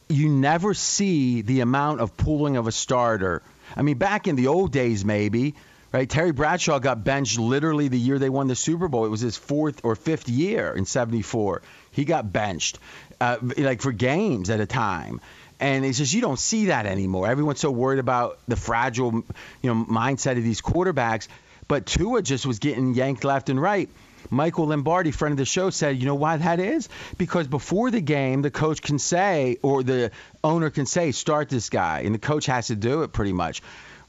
you 0.09 0.29
never 0.29 0.75
see 0.75 1.43
the 1.43 1.61
amount 1.61 2.01
of 2.01 2.17
pooling 2.17 2.57
of 2.57 2.67
a 2.67 2.73
starter. 2.73 3.43
I 3.77 3.83
mean, 3.83 3.99
back 3.99 4.27
in 4.27 4.37
the 4.37 4.47
old 4.47 4.73
days, 4.73 5.05
maybe, 5.05 5.55
right? 5.93 6.09
Terry 6.09 6.33
Bradshaw 6.33 6.79
got 6.79 7.05
benched 7.05 7.39
literally 7.39 7.89
the 7.89 7.99
year 7.99 8.19
they 8.19 8.31
won 8.31 8.47
the 8.47 8.57
Super 8.57 8.89
Bowl. 8.89 9.05
It 9.05 9.11
was 9.11 9.21
his 9.21 9.37
fourth 9.37 9.85
or 9.85 9.97
fifth 9.97 10.29
year 10.29 10.73
in 10.73 10.87
'74. 10.87 11.63
He 11.91 12.05
got 12.05 12.33
benched, 12.33 12.79
uh, 13.21 13.37
like 13.59 13.83
for 13.83 13.93
games 13.93 14.51
at 14.51 14.61
a 14.61 14.67
time. 14.67 15.21
And 15.61 15.85
it's 15.85 15.99
just 15.99 16.13
you 16.13 16.21
don't 16.21 16.39
see 16.39 16.67
that 16.67 16.87
anymore. 16.87 17.29
Everyone's 17.29 17.61
so 17.61 17.71
worried 17.71 18.01
about 18.01 18.41
the 18.49 18.57
fragile, 18.57 19.13
you 19.63 19.75
know, 19.75 19.85
mindset 19.85 20.37
of 20.37 20.43
these 20.43 20.61
quarterbacks. 20.61 21.29
But 21.69 21.87
Tua 21.87 22.23
just 22.23 22.47
was 22.47 22.59
getting 22.59 22.95
yanked 22.95 23.25
left 23.25 23.49
and 23.49 23.61
right. 23.61 23.89
Michael 24.31 24.67
Lombardi, 24.67 25.11
friend 25.11 25.33
of 25.33 25.39
the 25.39 25.45
show, 25.45 25.71
said, 25.71 25.99
you 25.99 26.07
know 26.07 26.15
why 26.15 26.37
that 26.37 26.61
is? 26.61 26.89
Because 27.19 27.49
before 27.49 27.91
the 27.91 28.01
game, 28.01 28.43
the 28.43 28.51
coach 28.51 28.81
can 28.81 28.99
say, 28.99 29.59
or 29.63 29.83
the 29.83 30.11
owner 30.45 30.71
can 30.71 30.87
say, 30.87 31.13
start 31.13 31.49
this 31.49 31.71
guy, 31.71 32.01
and 32.01 32.15
the 32.15 32.19
coach 32.19 32.47
has 32.47 32.69
to 32.69 32.77
do 32.77 33.03
it 33.03 33.13
pretty 33.13 33.33
much. 33.33 33.63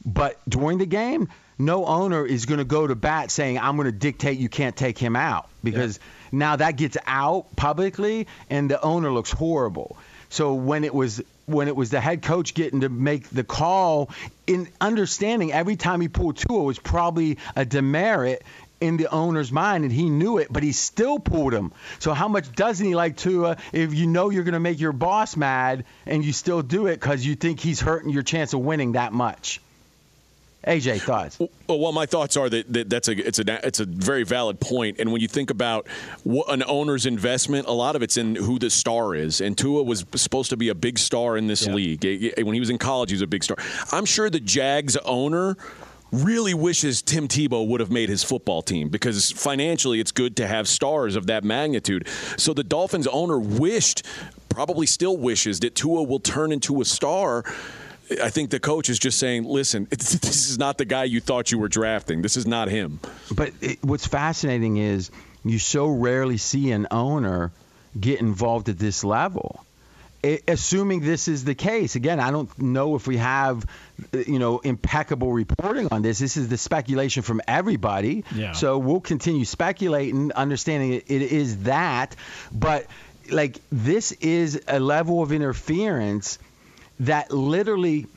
But 0.05 0.39
during 0.47 0.77
the 0.77 0.85
game, 0.85 1.29
no 1.57 1.85
owner 1.85 2.25
is 2.25 2.45
going 2.45 2.59
to 2.59 2.65
go 2.65 2.85
to 2.85 2.95
bat 2.95 3.31
saying, 3.31 3.59
I'm 3.59 3.75
going 3.75 3.85
to 3.85 3.91
dictate 3.91 4.37
you 4.37 4.49
can't 4.49 4.75
take 4.75 4.97
him 4.97 5.15
out 5.15 5.49
because 5.63 5.99
now 6.31 6.55
that 6.55 6.77
gets 6.77 6.97
out 7.05 7.55
publicly 7.55 8.27
and 8.49 8.69
the 8.69 8.81
owner 8.81 9.11
looks 9.11 9.31
horrible. 9.31 9.97
So 10.33 10.55
when 10.55 10.83
it 10.83 10.95
was 10.95 11.21
when 11.45 11.67
it 11.67 11.75
was 11.75 11.91
the 11.91 12.01
head 12.01 12.23
coach 12.23 12.55
getting 12.55 12.81
to 12.81 12.89
make 12.89 13.29
the 13.29 13.43
call, 13.43 14.09
in 14.47 14.67
understanding 14.81 15.51
every 15.51 15.75
time 15.75 16.01
he 16.01 16.07
pulled 16.07 16.37
Tua 16.37 16.63
was 16.63 16.79
probably 16.79 17.37
a 17.55 17.65
demerit 17.65 18.41
in 18.81 18.97
the 18.97 19.11
owner's 19.11 19.51
mind, 19.51 19.83
and 19.83 19.93
he 19.93 20.09
knew 20.09 20.39
it, 20.39 20.47
but 20.49 20.63
he 20.63 20.71
still 20.71 21.19
pulled 21.19 21.53
him. 21.53 21.71
So 21.99 22.13
how 22.13 22.27
much 22.27 22.51
doesn't 22.51 22.83
he 22.83 22.95
like 22.95 23.15
Tua 23.15 23.57
if 23.73 23.93
you 23.93 24.07
know 24.07 24.31
you're 24.31 24.43
going 24.43 24.53
to 24.53 24.59
make 24.59 24.79
your 24.79 24.91
boss 24.91 25.37
mad 25.37 25.85
and 26.07 26.25
you 26.25 26.33
still 26.33 26.63
do 26.63 26.87
it 26.87 26.99
because 26.99 27.23
you 27.23 27.35
think 27.35 27.59
he's 27.59 27.79
hurting 27.79 28.09
your 28.09 28.23
chance 28.23 28.53
of 28.53 28.61
winning 28.61 28.93
that 28.93 29.13
much? 29.13 29.61
AJ, 30.67 31.01
thoughts? 31.01 31.39
Well, 31.39 31.79
well, 31.79 31.91
my 31.91 32.05
thoughts 32.05 32.37
are 32.37 32.49
that, 32.49 32.71
that 32.71 32.89
that's 32.89 33.07
a 33.09 33.27
it's 33.27 33.39
a 33.39 33.67
it's 33.67 33.79
a 33.79 33.85
very 33.85 34.23
valid 34.23 34.59
point. 34.59 34.99
And 34.99 35.11
when 35.11 35.21
you 35.21 35.27
think 35.27 35.49
about 35.49 35.87
what 36.23 36.49
an 36.51 36.63
owner's 36.65 37.05
investment, 37.05 37.67
a 37.67 37.73
lot 37.73 37.95
of 37.95 38.01
it's 38.01 38.17
in 38.17 38.35
who 38.35 38.59
the 38.59 38.69
star 38.69 39.13
is. 39.13 39.41
And 39.41 39.57
Tua 39.57 39.83
was 39.83 40.05
supposed 40.15 40.49
to 40.51 40.57
be 40.57 40.69
a 40.69 40.75
big 40.75 40.97
star 40.97 41.37
in 41.37 41.47
this 41.47 41.67
league. 41.67 42.05
Eh, 42.05 42.31
eh, 42.37 42.43
When 42.43 42.53
he 42.53 42.59
was 42.59 42.69
in 42.69 42.77
college, 42.77 43.09
he 43.09 43.15
was 43.15 43.21
a 43.21 43.27
big 43.27 43.43
star. 43.43 43.57
I'm 43.91 44.05
sure 44.05 44.29
the 44.29 44.39
Jags 44.39 44.95
owner 44.97 45.57
really 46.13 46.53
wishes 46.53 47.01
Tim 47.01 47.27
Tebow 47.27 47.67
would 47.67 47.79
have 47.79 47.91
made 47.91 48.07
his 48.07 48.23
football 48.23 48.61
team 48.61 48.87
because 48.89 49.31
financially 49.31 49.99
it's 49.99 50.11
good 50.11 50.37
to 50.37 50.47
have 50.47 50.67
stars 50.67 51.15
of 51.15 51.25
that 51.27 51.43
magnitude. 51.43 52.07
So 52.37 52.53
the 52.53 52.63
Dolphins 52.63 53.07
owner 53.07 53.39
wished, 53.39 54.05
probably 54.47 54.85
still 54.85 55.17
wishes, 55.17 55.59
that 55.61 55.75
Tua 55.75 56.03
will 56.03 56.19
turn 56.19 56.51
into 56.51 56.81
a 56.81 56.85
star. 56.85 57.43
I 58.21 58.29
think 58.29 58.49
the 58.49 58.59
coach 58.59 58.89
is 58.89 58.99
just 58.99 59.17
saying, 59.17 59.45
listen, 59.45 59.87
this 59.89 60.49
is 60.49 60.57
not 60.57 60.77
the 60.77 60.85
guy 60.85 61.05
you 61.05 61.21
thought 61.21 61.51
you 61.51 61.59
were 61.59 61.69
drafting. 61.69 62.21
This 62.21 62.37
is 62.37 62.45
not 62.45 62.67
him. 62.67 62.99
But 63.33 63.53
it, 63.61 63.83
what's 63.83 64.07
fascinating 64.07 64.77
is 64.77 65.11
you 65.45 65.59
so 65.59 65.87
rarely 65.87 66.37
see 66.37 66.71
an 66.71 66.87
owner 66.91 67.51
get 67.99 68.19
involved 68.19 68.69
at 68.69 68.79
this 68.79 69.03
level. 69.03 69.65
I 70.23 70.39
assuming 70.47 71.01
this 71.01 71.27
is 71.27 71.43
the 71.43 71.55
case, 71.55 71.95
again, 71.95 72.21
I 72.21 72.31
don't 72.31 72.57
know 72.57 72.95
if 72.95 73.07
we 73.07 73.17
have, 73.17 73.65
you 74.13 74.39
know, 74.39 74.59
impeccable 74.59 75.33
reporting 75.33 75.89
on 75.91 76.01
this. 76.01 76.17
This 76.17 76.37
is 76.37 76.47
the 76.47 76.57
speculation 76.57 77.23
from 77.23 77.41
everybody. 77.45 78.23
Yeah. 78.33 78.53
So 78.53 78.77
we'll 78.77 79.01
continue 79.01 79.43
speculating, 79.43 80.31
understanding 80.31 80.93
it, 80.93 81.03
it 81.07 81.21
is 81.21 81.63
that. 81.63 82.15
But 82.53 82.87
like 83.29 83.59
this 83.69 84.13
is 84.13 84.61
a 84.67 84.79
level 84.79 85.21
of 85.21 85.33
interference 85.33 86.39
that 86.99 87.31
literally 87.31 88.07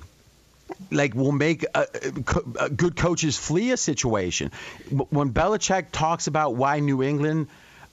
like 0.91 1.15
will 1.15 1.33
make 1.33 1.65
co- 1.73 2.53
uh, 2.59 2.69
good 2.69 2.97
coaches 2.97 3.37
flee 3.37 3.71
a 3.71 3.77
situation. 3.77 4.51
When 4.91 5.33
Belichick 5.33 5.87
talks 5.93 6.27
about 6.27 6.57
why 6.57 6.81
New 6.81 7.03
England 7.03 7.49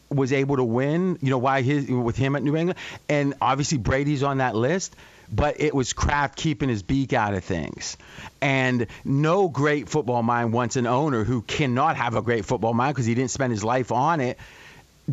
was 0.09 0.33
able 0.33 0.57
to 0.57 0.63
win, 0.63 1.17
you 1.21 1.29
know, 1.29 1.37
why 1.37 1.61
his 1.61 1.89
with 1.89 2.15
him 2.15 2.35
at 2.35 2.43
New 2.43 2.55
England, 2.55 2.79
and 3.09 3.35
obviously 3.41 3.77
Brady's 3.77 4.23
on 4.23 4.39
that 4.39 4.55
list. 4.55 4.95
But 5.31 5.59
it 5.61 5.73
was 5.73 5.93
Kraft 5.93 6.35
keeping 6.35 6.69
his 6.69 6.83
beak 6.83 7.13
out 7.13 7.33
of 7.33 7.43
things. 7.43 7.97
And 8.41 8.87
no 9.03 9.47
great 9.47 9.89
football 9.89 10.21
mind 10.21 10.53
wants 10.53 10.75
an 10.75 10.85
owner 10.85 11.23
who 11.23 11.41
cannot 11.41 11.95
have 11.95 12.15
a 12.15 12.21
great 12.21 12.45
football 12.45 12.73
mind 12.73 12.93
because 12.93 13.07
he 13.07 13.15
didn't 13.15 13.31
spend 13.31 13.51
his 13.51 13.63
life 13.63 13.91
on 13.91 14.19
it 14.19 14.37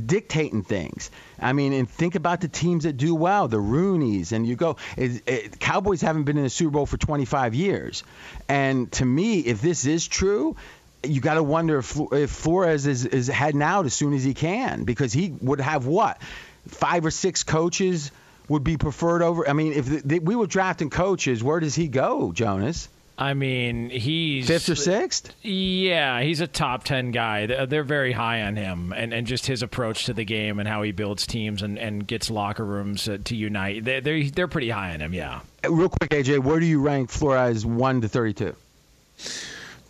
dictating 0.07 0.62
things. 0.62 1.11
I 1.38 1.53
mean, 1.53 1.72
and 1.72 1.88
think 1.88 2.14
about 2.14 2.41
the 2.41 2.49
teams 2.49 2.84
that 2.84 2.97
do 2.97 3.14
well, 3.14 3.49
the 3.49 3.59
Rooneys, 3.59 4.32
and 4.32 4.47
you 4.47 4.57
go. 4.57 4.76
It, 4.97 5.22
it, 5.26 5.45
eh, 5.45 5.49
Cowboys 5.59 6.01
haven't 6.01 6.24
been 6.24 6.36
in 6.36 6.45
the 6.45 6.51
Super 6.51 6.70
Bowl 6.70 6.86
for 6.86 6.97
25 6.97 7.55
years, 7.55 8.05
and 8.49 8.91
to 8.93 9.05
me, 9.05 9.41
if 9.41 9.61
this 9.61 9.86
is 9.86 10.07
true. 10.07 10.57
You 11.03 11.22
got 11.22 11.34
to 11.34 11.43
wonder 11.43 11.78
if, 11.78 11.99
if 12.12 12.30
Flores 12.30 12.86
is, 12.86 13.07
is 13.07 13.26
heading 13.26 13.62
out 13.62 13.86
as 13.86 13.95
soon 13.95 14.12
as 14.12 14.22
he 14.22 14.34
can 14.34 14.84
because 14.84 15.14
he 15.14 15.32
would 15.41 15.59
have 15.59 15.86
what 15.86 16.20
five 16.68 17.07
or 17.07 17.11
six 17.11 17.43
coaches 17.43 18.11
would 18.49 18.64
be 18.64 18.76
preferred 18.76 19.22
over. 19.22 19.49
I 19.49 19.55
mean, 19.55 19.72
if 19.72 19.86
the, 19.86 20.03
the, 20.05 20.18
we 20.18 20.36
were 20.36 20.47
drafting 20.47 20.91
coaches, 20.91 21.43
where 21.43 21.59
does 21.59 21.74
he 21.74 21.88
go, 21.88 22.32
Jonas? 22.32 22.88
I 23.20 23.34
mean, 23.34 23.90
he's 23.90 24.46
Fifth 24.46 24.70
or 24.70 24.74
sixth? 24.74 25.34
Yeah, 25.42 26.22
he's 26.22 26.40
a 26.40 26.46
top 26.46 26.84
ten 26.84 27.10
guy. 27.10 27.44
They're 27.44 27.66
they're 27.66 27.84
very 27.84 28.12
high 28.12 28.40
on 28.42 28.56
him, 28.56 28.94
and, 28.96 29.12
and 29.12 29.26
just 29.26 29.44
his 29.44 29.62
approach 29.62 30.06
to 30.06 30.14
the 30.14 30.24
game 30.24 30.58
and 30.58 30.66
how 30.66 30.80
he 30.80 30.92
builds 30.92 31.26
teams 31.26 31.60
and, 31.60 31.78
and 31.78 32.06
gets 32.06 32.30
locker 32.30 32.64
rooms 32.64 33.06
uh, 33.06 33.18
to 33.24 33.36
unite. 33.36 33.84
They're, 33.84 34.00
they're 34.00 34.30
they're 34.30 34.48
pretty 34.48 34.70
high 34.70 34.94
on 34.94 35.00
him. 35.00 35.12
Yeah. 35.12 35.40
Real 35.68 35.90
quick, 35.90 36.10
AJ, 36.10 36.38
where 36.38 36.58
do 36.58 36.64
you 36.64 36.80
rank 36.80 37.10
Flores 37.10 37.66
one 37.66 38.00
to 38.00 38.08
32? 38.08 38.56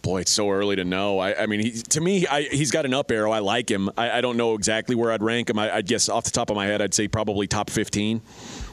Boy, 0.02 0.22
it's 0.22 0.32
so 0.32 0.50
early 0.50 0.74
to 0.74 0.84
know. 0.84 1.20
I, 1.20 1.42
I 1.42 1.46
mean, 1.46 1.60
he, 1.60 1.70
to 1.70 2.00
me, 2.00 2.26
I, 2.26 2.42
he's 2.42 2.72
got 2.72 2.84
an 2.84 2.94
up 2.94 3.12
arrow. 3.12 3.30
I 3.30 3.38
like 3.38 3.70
him. 3.70 3.90
I, 3.96 4.10
I 4.10 4.20
don't 4.22 4.36
know 4.36 4.54
exactly 4.54 4.96
where 4.96 5.12
I'd 5.12 5.22
rank 5.22 5.50
him. 5.50 5.58
I, 5.58 5.76
I 5.76 5.82
guess 5.82 6.08
off 6.08 6.24
the 6.24 6.30
top 6.32 6.50
of 6.50 6.56
my 6.56 6.66
head, 6.66 6.82
I'd 6.82 6.94
say 6.94 7.06
probably 7.06 7.46
top 7.46 7.70
15. 7.70 8.20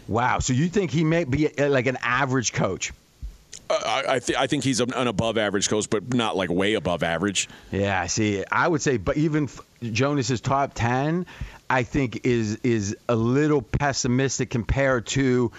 Wow. 0.07 0.39
So 0.39 0.53
you 0.53 0.67
think 0.69 0.89
he 0.89 1.03
may 1.03 1.25
be 1.25 1.55
uh, 1.59 1.69
like 1.69 1.85
an 1.85 1.97
average 2.01 2.53
coach? 2.53 2.91
I, 3.69 4.19
th- 4.19 4.37
I 4.37 4.47
think 4.47 4.63
he's 4.63 4.79
an 4.79 5.07
above 5.07 5.37
average 5.37 5.69
coach, 5.69 5.89
but 5.89 6.13
not 6.13 6.35
like 6.37 6.49
way 6.49 6.75
above 6.75 7.03
average. 7.03 7.49
Yeah, 7.71 8.01
I 8.01 8.07
see. 8.07 8.43
I 8.49 8.67
would 8.67 8.81
say, 8.81 8.97
but 8.97 9.17
even 9.17 9.49
Jonas's 9.81 10.41
top 10.41 10.73
ten, 10.73 11.25
I 11.69 11.83
think 11.83 12.25
is 12.25 12.55
is 12.63 12.95
a 13.09 13.15
little 13.15 13.61
pessimistic 13.61 14.49
compared 14.49 15.07
to 15.07 15.51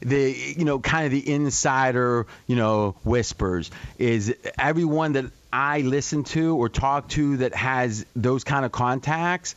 the 0.00 0.54
you 0.56 0.64
know 0.64 0.78
kind 0.78 1.06
of 1.06 1.12
the 1.12 1.32
insider 1.32 2.26
you 2.46 2.56
know 2.56 2.96
whispers. 3.04 3.70
Is 3.98 4.34
everyone 4.58 5.14
that 5.14 5.26
I 5.52 5.80
listen 5.80 6.24
to 6.24 6.56
or 6.56 6.68
talk 6.68 7.08
to 7.10 7.38
that 7.38 7.54
has 7.54 8.06
those 8.14 8.44
kind 8.44 8.64
of 8.64 8.72
contacts? 8.72 9.54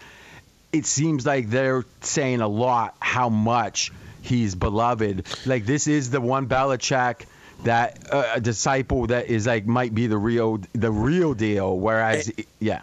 It 0.72 0.86
seems 0.86 1.26
like 1.26 1.50
they're 1.50 1.84
saying 2.02 2.42
a 2.42 2.48
lot 2.48 2.96
how 3.00 3.30
much 3.30 3.92
he's 4.22 4.56
beloved. 4.56 5.28
Like 5.46 5.66
this 5.66 5.88
is 5.88 6.10
the 6.10 6.22
one 6.22 6.48
Belichick 6.48 7.26
that 7.64 8.12
uh, 8.12 8.34
a 8.36 8.42
disciple 8.42 9.08
that 9.08 9.28
is 9.28 9.48
like 9.48 9.66
might 9.66 9.94
be 9.94 10.08
the 10.08 10.18
real 10.18 10.60
the 10.74 10.92
real 10.92 11.34
deal. 11.34 11.78
Whereas, 11.78 12.32
yeah. 12.60 12.82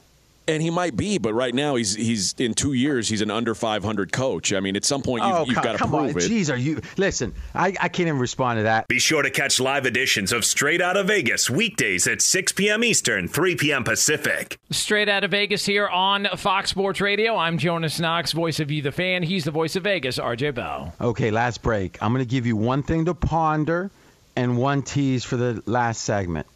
And 0.49 0.63
he 0.63 0.71
might 0.71 0.97
be, 0.97 1.19
but 1.19 1.35
right 1.35 1.53
now 1.53 1.75
he's 1.75 1.97
he's 1.97 2.33
in 2.39 2.55
two 2.55 2.73
years 2.73 3.09
he's 3.09 3.21
an 3.21 3.33
under 3.33 3.53
500 3.53 4.13
coach. 4.13 4.53
I 4.53 4.61
mean, 4.61 4.77
at 4.77 4.85
some 4.85 5.03
point 5.03 5.25
you've, 5.25 5.35
oh, 5.35 5.45
you've 5.45 5.57
come, 5.57 5.65
got 5.65 5.73
to 5.73 5.79
come 5.79 5.91
prove 5.91 6.03
on. 6.03 6.11
it. 6.11 6.15
Jeez, 6.15 6.53
are 6.53 6.57
you? 6.57 6.81
Listen, 6.97 7.35
I, 7.53 7.75
I 7.81 7.89
can't 7.89 8.07
even 8.07 8.21
respond 8.21 8.61
to 8.61 8.63
that. 8.63 8.87
Be 8.87 9.01
sure 9.01 9.23
to 9.23 9.31
catch 9.31 9.59
live 9.59 9.87
editions 9.87 10.33
of 10.33 10.45
Straight 10.45 10.81
Out 10.81 10.97
of 10.97 11.09
Vegas 11.09 11.51
weekdays 11.51 12.07
at 12.07 12.23
6 12.23 12.53
p.m. 12.53 12.85
Eastern, 12.85 13.27
3 13.27 13.57
p.m. 13.57 13.83
Pacific. 13.83 14.57
Straight 14.71 15.09
out 15.09 15.25
of 15.25 15.33
Vegas 15.33 15.67
here 15.67 15.89
on 15.89 16.29
Fox 16.37 16.71
Sports 16.71 17.01
Radio. 17.01 17.35
I'm 17.35 17.59
Jonas 17.59 17.99
Knox, 17.99 18.31
voice 18.31 18.61
of 18.61 18.71
You, 18.71 18.83
the 18.83 18.93
fan. 18.93 19.25
He's 19.25 19.43
the 19.43 19.51
voice 19.51 19.75
of 19.75 19.83
Vegas, 19.83 20.17
RJ 20.17 20.55
Bell. 20.55 20.95
Okay, 21.01 21.33
last 21.33 21.61
break. 21.61 22.01
I'm 22.01 22.13
going 22.13 22.25
to 22.25 22.31
give 22.31 22.47
you 22.47 22.55
one 22.57 22.85
thing 22.85 23.07
to 23.07 23.15
ponder 23.15 23.91
and 24.37 24.57
one 24.57 24.83
tease 24.83 25.25
for 25.25 25.37
the 25.37 25.63
last 25.67 26.03
segment. 26.03 26.47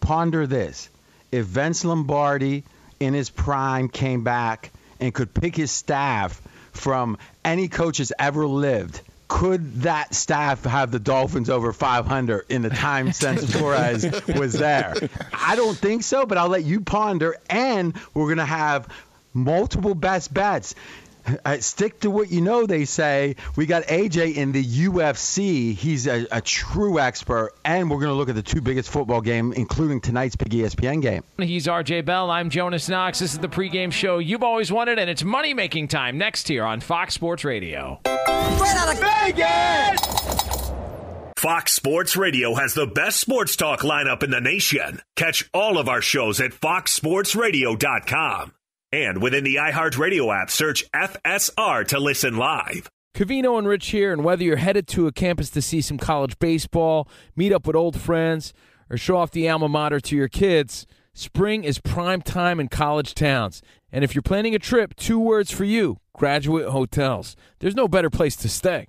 Ponder 0.00 0.46
this. 0.46 0.88
If 1.30 1.46
Vince 1.46 1.84
Lombardi 1.84 2.64
in 3.00 3.14
his 3.14 3.28
prime 3.28 3.88
came 3.88 4.22
back 4.24 4.70
and 5.00 5.12
could 5.12 5.34
pick 5.34 5.56
his 5.56 5.70
staff 5.70 6.40
from 6.72 7.18
any 7.44 7.68
coach 7.68 7.98
that's 7.98 8.12
ever 8.18 8.46
lived, 8.46 9.00
could 9.28 9.82
that 9.82 10.14
staff 10.14 10.64
have 10.64 10.90
the 10.90 10.98
Dolphins 10.98 11.48
over 11.48 11.72
500 11.72 12.46
in 12.50 12.62
the 12.62 12.70
time 12.70 13.12
since 13.12 13.50
Torres 13.50 14.04
was 14.28 14.52
there? 14.52 14.94
I 15.32 15.56
don't 15.56 15.76
think 15.76 16.02
so, 16.02 16.26
but 16.26 16.38
I'll 16.38 16.48
let 16.48 16.64
you 16.64 16.80
ponder. 16.82 17.36
And 17.48 17.94
we're 18.14 18.26
going 18.26 18.38
to 18.38 18.44
have 18.44 18.88
multiple 19.32 19.94
best 19.94 20.32
bets. 20.32 20.74
Uh, 21.44 21.58
stick 21.58 21.98
to 22.00 22.10
what 22.10 22.30
you 22.30 22.40
know, 22.40 22.66
they 22.66 22.84
say. 22.84 23.34
We 23.56 23.66
got 23.66 23.82
AJ 23.84 24.36
in 24.36 24.52
the 24.52 24.64
UFC. 24.64 25.74
He's 25.74 26.06
a, 26.06 26.26
a 26.30 26.40
true 26.40 27.00
expert. 27.00 27.52
And 27.64 27.90
we're 27.90 27.98
going 27.98 28.10
to 28.10 28.14
look 28.14 28.28
at 28.28 28.36
the 28.36 28.42
two 28.42 28.60
biggest 28.60 28.90
football 28.90 29.20
game, 29.20 29.52
including 29.52 30.00
tonight's 30.00 30.36
big 30.36 30.50
ESPN 30.50 31.02
game. 31.02 31.24
He's 31.38 31.66
RJ 31.66 32.04
Bell. 32.04 32.30
I'm 32.30 32.48
Jonas 32.50 32.88
Knox. 32.88 33.18
This 33.18 33.32
is 33.32 33.40
the 33.40 33.48
pregame 33.48 33.92
show 33.92 34.18
you've 34.18 34.44
always 34.44 34.70
wanted, 34.70 34.98
and 34.98 35.08
it's 35.10 35.24
money 35.24 35.54
making 35.54 35.88
time 35.88 36.18
next 36.18 36.46
here 36.48 36.64
on 36.64 36.80
Fox 36.80 37.14
Sports 37.14 37.44
Radio. 37.44 38.00
Straight 38.04 38.76
out 38.76 38.92
of 38.92 39.00
Vegas! 39.00 40.00
Fox 41.36 41.72
Sports 41.72 42.16
Radio 42.16 42.54
has 42.54 42.74
the 42.74 42.86
best 42.86 43.18
sports 43.18 43.56
talk 43.56 43.80
lineup 43.80 44.22
in 44.22 44.30
the 44.30 44.40
nation. 44.40 45.02
Catch 45.16 45.50
all 45.52 45.76
of 45.76 45.88
our 45.88 46.00
shows 46.00 46.40
at 46.40 46.52
foxsportsradio.com. 46.52 48.52
And 48.92 49.22
within 49.22 49.42
the 49.42 49.56
iHeartRadio 49.56 50.42
app, 50.42 50.50
search 50.50 50.84
FSR 50.92 51.86
to 51.88 51.98
listen 51.98 52.36
live. 52.36 52.90
Cavino 53.14 53.58
and 53.58 53.66
Rich 53.66 53.88
here, 53.88 54.12
and 54.12 54.22
whether 54.22 54.42
you're 54.42 54.56
headed 54.56 54.86
to 54.88 55.06
a 55.06 55.12
campus 55.12 55.48
to 55.50 55.62
see 55.62 55.80
some 55.80 55.98
college 55.98 56.38
baseball, 56.38 57.08
meet 57.34 57.52
up 57.52 57.66
with 57.66 57.76
old 57.76 57.98
friends, 57.98 58.52
or 58.90 58.96
show 58.96 59.16
off 59.16 59.30
the 59.30 59.48
alma 59.48 59.68
mater 59.68 60.00
to 60.00 60.16
your 60.16 60.28
kids, 60.28 60.86
spring 61.14 61.64
is 61.64 61.78
prime 61.78 62.20
time 62.20 62.60
in 62.60 62.68
college 62.68 63.14
towns. 63.14 63.62
And 63.90 64.04
if 64.04 64.14
you're 64.14 64.22
planning 64.22 64.54
a 64.54 64.58
trip, 64.58 64.94
two 64.96 65.18
words 65.18 65.50
for 65.50 65.64
you 65.64 65.98
graduate 66.14 66.68
hotels. 66.68 67.34
There's 67.60 67.74
no 67.74 67.88
better 67.88 68.10
place 68.10 68.36
to 68.36 68.48
stay. 68.48 68.88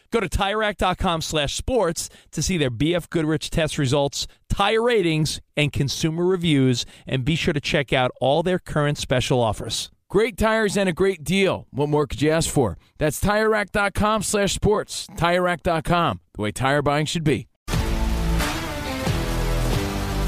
Go 0.11 0.19
to 0.19 0.27
TireRack.com 0.29 1.21
slash 1.21 1.55
sports 1.55 2.09
to 2.31 2.41
see 2.41 2.57
their 2.57 2.69
BF 2.69 3.09
Goodrich 3.09 3.49
test 3.49 3.77
results, 3.77 4.27
tire 4.49 4.81
ratings, 4.81 5.39
and 5.55 5.71
consumer 5.71 6.25
reviews, 6.25 6.85
and 7.07 7.23
be 7.23 7.35
sure 7.35 7.53
to 7.53 7.61
check 7.61 7.93
out 7.93 8.11
all 8.19 8.43
their 8.43 8.59
current 8.59 8.97
special 8.97 9.41
offers. 9.41 9.89
Great 10.09 10.37
tires 10.37 10.75
and 10.75 10.89
a 10.89 10.93
great 10.93 11.23
deal. 11.23 11.67
What 11.71 11.87
more 11.87 12.05
could 12.05 12.21
you 12.21 12.29
ask 12.29 12.49
for? 12.49 12.77
That's 12.97 13.21
TireRack.com 13.21 14.23
slash 14.23 14.53
sports. 14.53 15.07
TireRack.com, 15.15 16.19
the 16.35 16.41
way 16.41 16.51
tire 16.51 16.81
buying 16.81 17.05
should 17.05 17.23
be. 17.23 17.47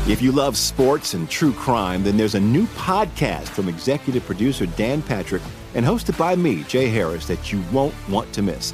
If 0.06 0.22
you 0.22 0.32
love 0.32 0.58
sports 0.58 1.14
and 1.14 1.30
true 1.30 1.52
crime, 1.54 2.04
then 2.04 2.16
there's 2.16 2.36
a 2.36 2.40
new 2.40 2.66
podcast 2.68 3.48
from 3.50 3.68
executive 3.68 4.26
producer 4.26 4.66
Dan 4.66 5.02
Patrick 5.02 5.42
and 5.76 5.86
hosted 5.86 6.18
by 6.18 6.36
me, 6.36 6.64
Jay 6.64 6.88
Harris, 6.88 7.26
that 7.28 7.52
you 7.52 7.62
won't 7.72 7.96
want 8.08 8.32
to 8.34 8.42
miss. 8.42 8.74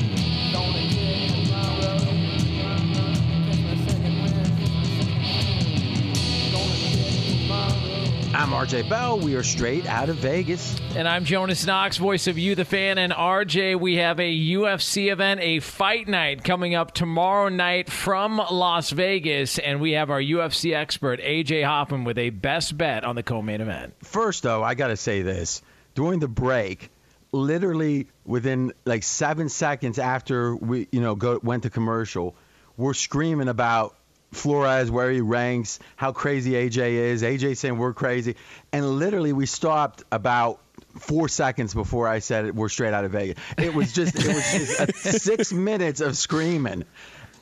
I'm 8.33 8.51
RJ 8.51 8.87
Bell. 8.87 9.19
We 9.19 9.35
are 9.35 9.43
straight 9.43 9.85
out 9.87 10.07
of 10.07 10.15
Vegas. 10.15 10.79
And 10.95 11.05
I'm 11.05 11.25
Jonas 11.25 11.65
Knox, 11.65 11.97
voice 11.97 12.27
of 12.27 12.37
You, 12.37 12.55
the 12.55 12.63
fan. 12.63 12.97
And 12.97 13.11
RJ, 13.11 13.77
we 13.77 13.97
have 13.97 14.21
a 14.21 14.33
UFC 14.33 15.11
event, 15.11 15.41
a 15.41 15.59
fight 15.59 16.07
night 16.07 16.41
coming 16.41 16.73
up 16.73 16.93
tomorrow 16.93 17.49
night 17.49 17.89
from 17.89 18.37
Las 18.37 18.91
Vegas. 18.91 19.59
And 19.59 19.81
we 19.81 19.91
have 19.91 20.09
our 20.09 20.21
UFC 20.21 20.73
expert, 20.73 21.19
AJ 21.19 21.65
Hoffman, 21.65 22.05
with 22.05 22.17
a 22.17 22.29
best 22.29 22.77
bet 22.77 23.03
on 23.03 23.15
the 23.15 23.23
co 23.23 23.41
main 23.41 23.59
event. 23.59 23.95
First, 24.01 24.43
though, 24.43 24.63
I 24.63 24.75
got 24.75 24.87
to 24.87 24.97
say 24.97 25.23
this. 25.23 25.61
During 25.93 26.19
the 26.19 26.29
break, 26.29 26.89
literally 27.33 28.07
within 28.25 28.71
like 28.85 29.03
seven 29.03 29.49
seconds 29.49 29.99
after 29.99 30.55
we, 30.55 30.87
you 30.93 31.01
know, 31.01 31.15
go, 31.15 31.37
went 31.43 31.63
to 31.63 31.69
commercial, 31.69 32.33
we're 32.77 32.93
screaming 32.93 33.49
about 33.49 33.97
Flores 34.31 34.89
where 34.89 35.11
he 35.11 35.21
ranks, 35.21 35.79
how 35.97 36.11
crazy 36.11 36.51
AJ 36.53 36.91
is. 36.93 37.21
AJ 37.21 37.57
saying 37.57 37.77
we're 37.77 37.93
crazy, 37.93 38.35
and 38.71 38.97
literally 38.97 39.33
we 39.33 39.45
stopped 39.45 40.03
about 40.11 40.59
four 40.99 41.27
seconds 41.29 41.73
before 41.73 42.07
I 42.07 42.19
said 42.19 42.55
we're 42.55 42.69
straight 42.69 42.93
out 42.93 43.03
of 43.05 43.11
Vegas. 43.11 43.37
It 43.57 43.73
was 43.73 43.91
just 43.93 44.15
it 44.15 44.27
was 44.27 44.51
just 44.51 44.79
a, 44.79 44.93
six 45.19 45.51
minutes 45.51 45.99
of 46.01 46.17
screaming. 46.17 46.85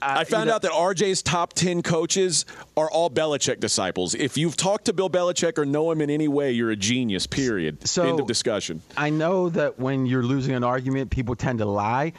I 0.01 0.21
uh, 0.21 0.25
found 0.25 0.43
you 0.43 0.45
know- 0.49 0.55
out 0.55 0.61
that 0.63 0.71
RJ's 0.71 1.21
top 1.21 1.53
10 1.53 1.83
coaches 1.83 2.45
are 2.77 2.89
all 2.89 3.09
Belichick 3.09 3.59
disciples. 3.59 4.15
If 4.15 4.37
you've 4.37 4.55
talked 4.55 4.85
to 4.85 4.93
Bill 4.93 5.09
Belichick 5.09 5.57
or 5.57 5.65
know 5.65 5.91
him 5.91 5.99
in 6.01 6.09
any 6.09 6.27
way, 6.29 6.51
you're 6.53 6.71
a 6.71 6.75
genius, 6.75 7.27
period. 7.27 7.85
So- 7.87 8.07
End 8.07 8.19
of 8.19 8.25
discussion. 8.27 8.81
I 8.95 9.09
know 9.09 9.49
that 9.49 9.77
when 9.77 10.05
you're 10.05 10.23
losing 10.23 10.55
an 10.55 10.63
argument, 10.63 11.11
people 11.11 11.35
tend 11.35 11.59
to 11.59 11.65
lie. 11.65 12.13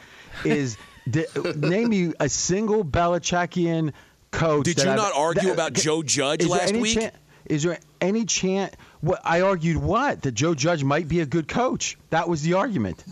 Is 0.45 0.77
di- 1.09 1.25
name 1.55 1.89
me 1.89 2.13
a 2.19 2.29
single 2.29 2.85
Belichickian 2.85 3.93
coach? 4.31 4.65
Did 4.65 4.81
you 4.83 4.89
I've- 4.89 4.97
not 5.01 5.13
argue 5.15 5.43
that- 5.49 5.53
about 5.53 5.73
Joe 5.73 6.03
Judge 6.03 6.45
last 6.45 6.75
week? 6.75 6.99
chan- 6.99 7.11
is 7.45 7.63
there 7.63 7.79
any 7.99 8.25
chance? 8.25 8.73
What 9.01 9.19
I 9.23 9.41
argued? 9.41 9.77
What 9.77 10.21
that 10.21 10.31
Joe 10.33 10.53
Judge 10.55 10.83
might 10.83 11.07
be 11.07 11.19
a 11.19 11.25
good 11.25 11.47
coach? 11.47 11.97
That 12.11 12.29
was 12.29 12.41
the 12.43 12.53
argument. 12.53 13.03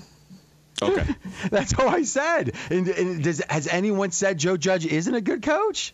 Okay. 0.82 1.06
That's 1.50 1.78
all 1.78 1.90
I 1.90 2.04
said. 2.04 2.56
And, 2.70 2.88
and 2.88 3.24
does, 3.24 3.42
has 3.50 3.68
anyone 3.68 4.12
said 4.12 4.38
Joe 4.38 4.56
Judge 4.56 4.86
isn't 4.86 5.14
a 5.14 5.20
good 5.22 5.44
coach? 5.44 5.94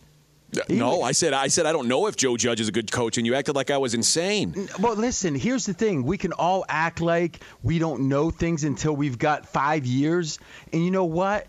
Uh, 0.56 0.60
no, 0.68 1.02
I 1.02 1.10
said 1.10 1.32
I 1.32 1.48
said 1.48 1.66
I 1.66 1.72
don't 1.72 1.88
know 1.88 2.06
if 2.06 2.14
Joe 2.16 2.36
Judge 2.36 2.60
is 2.60 2.68
a 2.68 2.72
good 2.72 2.92
coach, 2.92 3.18
and 3.18 3.26
you 3.26 3.34
acted 3.34 3.56
like 3.56 3.72
I 3.72 3.78
was 3.78 3.94
insane. 3.94 4.68
Well, 4.78 4.94
listen, 4.94 5.34
here's 5.34 5.66
the 5.66 5.74
thing. 5.74 6.04
We 6.04 6.18
can 6.18 6.32
all 6.32 6.64
act 6.68 7.00
like 7.00 7.40
we 7.64 7.80
don't 7.80 8.02
know 8.08 8.30
things 8.30 8.62
until 8.62 8.94
we've 8.94 9.18
got 9.18 9.48
five 9.48 9.84
years. 9.86 10.38
And 10.72 10.84
you 10.84 10.92
know 10.92 11.04
what? 11.04 11.48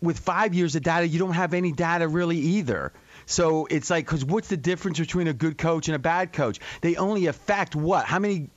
With 0.00 0.18
five 0.18 0.54
years 0.54 0.76
of 0.76 0.82
data, 0.82 1.06
you 1.06 1.18
don't 1.18 1.34
have 1.34 1.52
any 1.52 1.72
data 1.72 2.08
really 2.08 2.38
either. 2.38 2.92
So 3.28 3.66
it's 3.66 3.90
like, 3.90 4.06
because 4.06 4.24
what's 4.24 4.48
the 4.48 4.56
difference 4.56 4.98
between 4.98 5.28
a 5.28 5.34
good 5.34 5.58
coach 5.58 5.88
and 5.88 5.94
a 5.94 5.98
bad 5.98 6.32
coach? 6.32 6.60
They 6.80 6.96
only 6.96 7.26
affect 7.26 7.76
what? 7.76 8.06
How 8.06 8.18
many? 8.18 8.48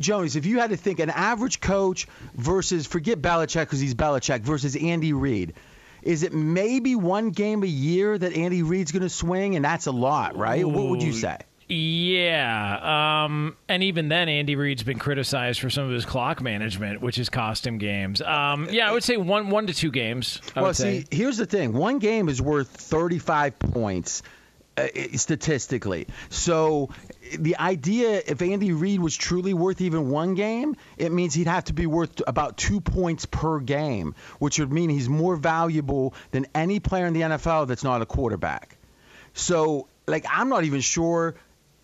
Jonas, 0.00 0.34
if 0.34 0.46
you 0.46 0.58
had 0.58 0.70
to 0.70 0.76
think 0.76 0.98
an 0.98 1.10
average 1.10 1.60
coach 1.60 2.08
versus, 2.34 2.88
forget 2.88 3.22
Belichick 3.22 3.60
because 3.60 3.78
he's 3.78 3.94
Belichick, 3.94 4.40
versus 4.40 4.74
Andy 4.74 5.12
Reid. 5.12 5.54
Is 6.02 6.24
it 6.24 6.32
maybe 6.32 6.96
one 6.96 7.30
game 7.30 7.62
a 7.62 7.68
year 7.68 8.18
that 8.18 8.36
Andy 8.36 8.64
Reid's 8.64 8.90
going 8.90 9.02
to 9.02 9.08
swing? 9.08 9.54
And 9.54 9.64
that's 9.64 9.86
a 9.86 9.92
lot, 9.92 10.36
right? 10.36 10.66
What 10.66 10.86
would 10.86 11.04
you 11.04 11.12
say? 11.12 11.38
Yeah, 11.68 13.24
um, 13.24 13.56
and 13.68 13.82
even 13.82 14.08
then, 14.08 14.28
Andy 14.28 14.54
Reid's 14.54 14.84
been 14.84 15.00
criticized 15.00 15.60
for 15.60 15.68
some 15.68 15.84
of 15.84 15.90
his 15.90 16.04
clock 16.04 16.40
management, 16.40 17.00
which 17.00 17.16
has 17.16 17.28
cost 17.28 17.66
him 17.66 17.78
games. 17.78 18.22
Um, 18.22 18.68
yeah, 18.70 18.88
I 18.88 18.92
would 18.92 19.02
say 19.02 19.16
one, 19.16 19.50
one 19.50 19.66
to 19.66 19.74
two 19.74 19.90
games. 19.90 20.40
I 20.54 20.62
well, 20.62 20.74
say. 20.74 21.00
see, 21.00 21.16
here's 21.16 21.38
the 21.38 21.46
thing: 21.46 21.72
one 21.72 21.98
game 21.98 22.28
is 22.28 22.40
worth 22.40 22.68
35 22.68 23.58
points. 23.58 24.22
Uh, 24.78 24.88
statistically, 25.14 26.06
so 26.28 26.90
the 27.38 27.56
idea 27.56 28.20
if 28.26 28.42
Andy 28.42 28.72
Reid 28.72 29.00
was 29.00 29.16
truly 29.16 29.54
worth 29.54 29.80
even 29.80 30.10
one 30.10 30.34
game, 30.34 30.76
it 30.98 31.10
means 31.10 31.32
he'd 31.32 31.46
have 31.46 31.64
to 31.64 31.72
be 31.72 31.86
worth 31.86 32.20
about 32.26 32.58
two 32.58 32.82
points 32.82 33.24
per 33.24 33.58
game, 33.58 34.14
which 34.38 34.58
would 34.58 34.70
mean 34.70 34.90
he's 34.90 35.08
more 35.08 35.34
valuable 35.34 36.12
than 36.30 36.46
any 36.54 36.78
player 36.78 37.06
in 37.06 37.14
the 37.14 37.22
NFL 37.22 37.68
that's 37.68 37.84
not 37.84 38.02
a 38.02 38.06
quarterback. 38.06 38.76
So, 39.32 39.88
like, 40.06 40.26
I'm 40.28 40.50
not 40.50 40.64
even 40.64 40.82
sure 40.82 41.36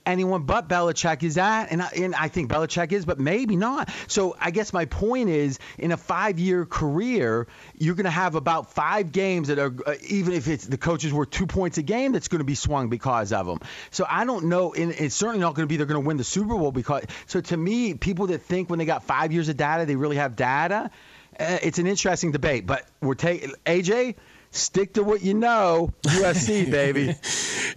anyone 0.06 0.42
but 0.42 0.68
Belichick 0.68 1.22
is 1.22 1.36
that, 1.36 1.70
and 1.70 1.82
I, 1.82 1.88
and 1.96 2.14
I 2.14 2.28
think 2.28 2.50
Belichick 2.50 2.92
is, 2.92 3.04
but 3.04 3.18
maybe 3.18 3.56
not. 3.56 3.90
So 4.06 4.36
I 4.40 4.50
guess 4.50 4.72
my 4.72 4.84
point 4.84 5.28
is, 5.28 5.58
in 5.78 5.92
a 5.92 5.96
five-year 5.96 6.66
career, 6.66 7.46
you're 7.78 7.94
going 7.94 8.04
to 8.04 8.10
have 8.10 8.34
about 8.34 8.72
five 8.72 9.12
games 9.12 9.48
that 9.48 9.58
are, 9.58 9.74
uh, 9.86 9.94
even 10.08 10.34
if 10.34 10.48
it's 10.48 10.66
the 10.66 10.78
coaches 10.78 11.12
were 11.12 11.26
two 11.26 11.46
points 11.46 11.78
a 11.78 11.82
game, 11.82 12.12
that's 12.12 12.28
going 12.28 12.40
to 12.40 12.44
be 12.44 12.54
swung 12.54 12.88
because 12.88 13.32
of 13.32 13.46
them. 13.46 13.60
So 13.90 14.06
I 14.08 14.24
don't 14.24 14.46
know, 14.46 14.74
and 14.74 14.92
it's 14.92 15.14
certainly 15.14 15.40
not 15.40 15.54
going 15.54 15.66
to 15.66 15.68
be 15.68 15.76
they're 15.76 15.86
going 15.86 16.02
to 16.02 16.06
win 16.06 16.16
the 16.16 16.24
Super 16.24 16.56
Bowl 16.56 16.72
because. 16.72 17.04
So 17.26 17.40
to 17.40 17.56
me, 17.56 17.94
people 17.94 18.28
that 18.28 18.42
think 18.42 18.70
when 18.70 18.78
they 18.78 18.84
got 18.84 19.04
five 19.04 19.32
years 19.32 19.48
of 19.48 19.56
data, 19.56 19.86
they 19.86 19.96
really 19.96 20.16
have 20.16 20.36
data. 20.36 20.90
Uh, 21.38 21.58
it's 21.62 21.78
an 21.78 21.86
interesting 21.86 22.30
debate, 22.32 22.66
but 22.66 22.86
we're 23.00 23.14
taking 23.14 23.52
AJ. 23.64 24.16
Stick 24.52 24.92
to 24.94 25.02
what 25.02 25.22
you 25.22 25.32
know. 25.32 25.92
UFC, 26.02 26.70
baby. 26.70 27.14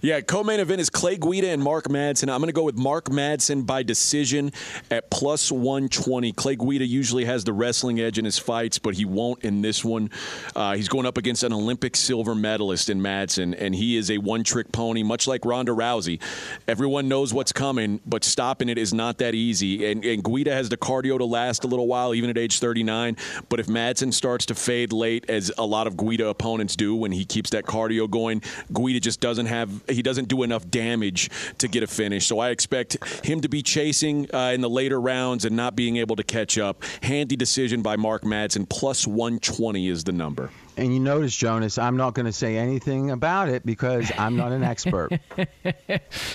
Yeah, 0.02 0.20
co-main 0.20 0.60
event 0.60 0.82
is 0.82 0.90
Clay 0.90 1.16
Guida 1.16 1.48
and 1.48 1.62
Mark 1.62 1.86
Madsen. 1.86 2.30
I'm 2.30 2.38
going 2.38 2.48
to 2.48 2.52
go 2.52 2.64
with 2.64 2.76
Mark 2.76 3.06
Madsen 3.06 3.64
by 3.64 3.82
decision 3.82 4.52
at 4.90 5.10
plus 5.10 5.50
120. 5.50 6.32
Clay 6.32 6.54
Guida 6.54 6.84
usually 6.84 7.24
has 7.24 7.44
the 7.44 7.54
wrestling 7.54 7.98
edge 7.98 8.18
in 8.18 8.26
his 8.26 8.38
fights, 8.38 8.78
but 8.78 8.94
he 8.94 9.06
won't 9.06 9.42
in 9.42 9.62
this 9.62 9.82
one. 9.82 10.10
Uh, 10.54 10.74
he's 10.74 10.88
going 10.88 11.06
up 11.06 11.16
against 11.16 11.42
an 11.44 11.52
Olympic 11.54 11.96
silver 11.96 12.34
medalist 12.34 12.90
in 12.90 13.00
Madsen, 13.00 13.56
and 13.58 13.74
he 13.74 13.96
is 13.96 14.10
a 14.10 14.18
one-trick 14.18 14.70
pony, 14.70 15.02
much 15.02 15.26
like 15.26 15.46
Ronda 15.46 15.72
Rousey. 15.72 16.20
Everyone 16.68 17.08
knows 17.08 17.32
what's 17.32 17.52
coming, 17.52 18.00
but 18.04 18.22
stopping 18.22 18.68
it 18.68 18.76
is 18.76 18.92
not 18.92 19.16
that 19.18 19.34
easy. 19.34 19.90
And, 19.90 20.04
and 20.04 20.22
Guida 20.22 20.52
has 20.52 20.68
the 20.68 20.76
cardio 20.76 21.16
to 21.16 21.24
last 21.24 21.64
a 21.64 21.66
little 21.66 21.86
while, 21.86 22.14
even 22.14 22.28
at 22.28 22.36
age 22.36 22.58
39. 22.60 23.16
But 23.48 23.60
if 23.60 23.66
Madsen 23.66 24.12
starts 24.12 24.44
to 24.46 24.54
fade 24.54 24.92
late, 24.92 25.30
as 25.30 25.50
a 25.56 25.64
lot 25.64 25.86
of 25.86 25.96
Guida 25.96 26.28
opponents 26.28 26.65
do 26.74 26.96
when 26.96 27.12
he 27.12 27.24
keeps 27.24 27.50
that 27.50 27.64
cardio 27.64 28.10
going, 28.10 28.42
Guida 28.72 28.98
just 28.98 29.20
doesn't 29.20 29.46
have 29.46 29.70
he 29.88 30.02
doesn't 30.02 30.28
do 30.28 30.42
enough 30.42 30.68
damage 30.70 31.30
to 31.58 31.68
get 31.68 31.82
a 31.82 31.86
finish. 31.86 32.26
So 32.26 32.38
I 32.38 32.50
expect 32.50 32.96
him 33.24 33.40
to 33.42 33.48
be 33.48 33.62
chasing 33.62 34.34
uh, 34.34 34.52
in 34.54 34.60
the 34.62 34.70
later 34.70 35.00
rounds 35.00 35.44
and 35.44 35.54
not 35.54 35.76
being 35.76 35.98
able 35.98 36.16
to 36.16 36.24
catch 36.24 36.58
up. 36.58 36.82
Handy 37.02 37.36
decision 37.36 37.82
by 37.82 37.96
Mark 37.96 38.22
Madsen. 38.22 38.68
Plus 38.68 39.06
120 39.06 39.88
is 39.88 40.04
the 40.04 40.12
number. 40.12 40.50
And 40.76 40.92
you 40.92 41.00
notice, 41.00 41.34
Jonas, 41.34 41.78
I'm 41.78 41.96
not 41.96 42.14
going 42.14 42.26
to 42.26 42.32
say 42.32 42.56
anything 42.56 43.10
about 43.10 43.48
it 43.48 43.64
because 43.64 44.12
I'm 44.18 44.36
not 44.36 44.52
an 44.52 44.62
expert. 44.62 45.10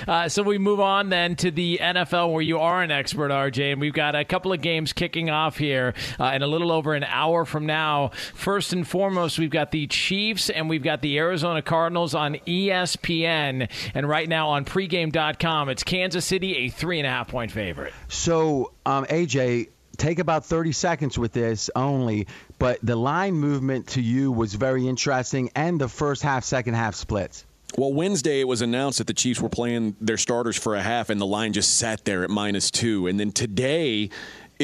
Uh, 0.08 0.28
so 0.28 0.42
we 0.42 0.58
move 0.58 0.80
on 0.80 1.10
then 1.10 1.36
to 1.36 1.52
the 1.52 1.78
NFL, 1.82 2.34
where 2.34 2.42
you 2.42 2.58
are 2.60 2.82
an 2.82 2.92
expert, 2.92 3.30
RJ, 3.30 3.74
and 3.74 3.82
we've 3.82 3.94
got 3.94 4.16
a 4.16 4.26
couple 4.26 4.52
of 4.52 4.62
games 4.62 4.94
kicking 4.94 5.30
off 5.30 5.58
here 5.58 5.94
uh, 6.20 6.32
in 6.34 6.42
a 6.42 6.48
little 6.48 6.72
over 6.72 6.94
an 6.94 7.04
hour 7.04 7.46
from 7.46 7.66
now. 7.66 8.10
First 8.34 8.74
and 8.74 8.88
foremost, 8.88 9.38
we've 9.38 9.52
got 9.52 9.72
the 9.72 9.88
Chiefs 9.88 10.50
and 10.50 10.70
we've 10.70 10.84
got 10.84 11.02
the 11.02 11.18
Arizona 11.18 11.62
Cardinals 11.62 12.16
on 12.16 12.36
ESPN, 12.48 13.70
and 13.94 14.10
right 14.10 14.28
now 14.28 14.50
on 14.50 14.66
pregame.com, 14.66 15.70
it's 15.70 15.84
Kansas 15.84 16.26
City 16.26 16.56
a 16.58 16.70
three 16.70 17.00
and 17.00 17.08
a 17.08 17.10
half 17.10 17.28
point 17.28 17.52
favorite. 17.52 17.94
So, 18.10 18.74
um, 18.86 19.06
AJ, 19.06 19.70
take 19.98 20.20
about 20.20 20.46
30 20.46 20.72
seconds 20.72 21.18
with 21.18 21.34
this 21.34 21.70
only, 21.76 22.28
but 22.60 22.80
the 22.84 22.96
line 22.96 23.34
movement 23.34 23.88
to 23.88 24.02
you 24.02 24.32
was 24.32 24.54
very 24.54 24.88
interesting, 24.88 25.50
and 25.56 25.80
the 25.80 25.90
first 25.90 26.22
half, 26.22 26.44
second 26.44 26.74
half 26.74 26.96
splits. 26.96 27.46
Well, 27.78 27.94
Wednesday 27.94 28.42
it 28.42 28.48
was 28.48 28.62
announced 28.62 28.98
that 28.98 29.08
the 29.08 29.14
Chiefs 29.14 29.40
were 29.40 29.48
playing 29.48 29.96
their 30.02 30.18
starters 30.18 30.58
for 30.58 30.76
a 30.76 30.82
half, 30.82 31.10
and 31.10 31.22
the 31.22 31.26
line 31.26 31.54
just 31.54 31.78
sat 31.78 32.04
there 32.04 32.24
at 32.24 32.30
minus 32.30 32.70
two. 32.70 33.08
And 33.08 33.18
then 33.18 33.32
today, 33.32 34.10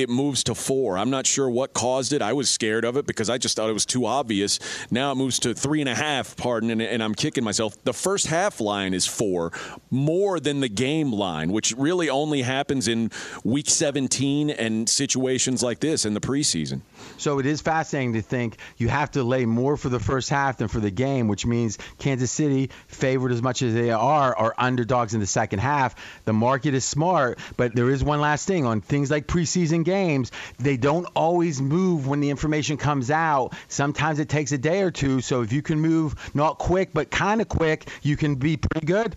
it 0.01 0.09
moves 0.09 0.43
to 0.45 0.55
four. 0.55 0.97
I'm 0.97 1.09
not 1.09 1.25
sure 1.25 1.49
what 1.49 1.73
caused 1.73 2.13
it. 2.13 2.21
I 2.21 2.33
was 2.33 2.49
scared 2.49 2.85
of 2.85 2.97
it 2.97 3.05
because 3.05 3.29
I 3.29 3.37
just 3.37 3.55
thought 3.55 3.69
it 3.69 3.73
was 3.73 3.85
too 3.85 4.05
obvious. 4.05 4.59
Now 4.91 5.11
it 5.11 5.15
moves 5.15 5.39
to 5.39 5.53
three 5.53 5.81
and 5.81 5.89
a 5.89 5.95
half, 5.95 6.35
pardon, 6.35 6.69
and, 6.69 6.81
and 6.81 7.03
I'm 7.03 7.15
kicking 7.15 7.43
myself. 7.43 7.81
The 7.83 7.93
first 7.93 8.27
half 8.27 8.59
line 8.59 8.93
is 8.93 9.05
four, 9.05 9.51
more 9.89 10.39
than 10.39 10.59
the 10.59 10.69
game 10.69 11.11
line, 11.11 11.51
which 11.51 11.73
really 11.77 12.09
only 12.09 12.41
happens 12.41 12.87
in 12.87 13.11
week 13.43 13.69
17 13.69 14.49
and 14.49 14.87
situations 14.87 15.63
like 15.63 15.79
this 15.79 16.05
in 16.05 16.13
the 16.13 16.21
preseason. 16.21 16.81
So 17.17 17.39
it 17.39 17.45
is 17.45 17.61
fascinating 17.61 18.13
to 18.13 18.21
think 18.21 18.57
you 18.77 18.89
have 18.89 19.11
to 19.11 19.23
lay 19.23 19.45
more 19.45 19.77
for 19.77 19.89
the 19.89 19.99
first 19.99 20.29
half 20.29 20.57
than 20.57 20.67
for 20.67 20.79
the 20.79 20.91
game, 20.91 21.27
which 21.27 21.45
means 21.45 21.77
Kansas 21.97 22.31
City, 22.31 22.69
favored 22.87 23.31
as 23.31 23.41
much 23.41 23.61
as 23.61 23.73
they 23.73 23.91
are, 23.91 24.35
are 24.35 24.53
underdogs 24.57 25.13
in 25.13 25.19
the 25.19 25.27
second 25.27 25.59
half. 25.59 25.95
The 26.25 26.33
market 26.33 26.73
is 26.73 26.85
smart, 26.85 27.39
but 27.55 27.75
there 27.75 27.89
is 27.89 28.03
one 28.03 28.21
last 28.21 28.47
thing 28.47 28.65
on 28.65 28.81
things 28.81 29.11
like 29.11 29.27
preseason 29.27 29.83
games. 29.87 30.31
They 30.59 30.77
don't 30.77 31.07
always 31.15 31.61
move 31.61 32.07
when 32.07 32.19
the 32.19 32.29
information 32.29 32.77
comes 32.77 33.09
out. 33.09 33.53
Sometimes 33.69 34.19
it 34.19 34.29
takes 34.29 34.51
a 34.51 34.57
day 34.57 34.81
or 34.81 34.91
two. 34.91 35.21
So 35.21 35.41
if 35.41 35.53
you 35.53 35.61
can 35.61 35.79
move 35.79 36.15
not 36.35 36.59
quick, 36.59 36.89
but 36.93 37.09
kind 37.09 37.41
of 37.41 37.47
quick, 37.47 37.89
you 38.03 38.17
can 38.17 38.35
be 38.35 38.57
pretty 38.57 38.85
good. 38.85 39.15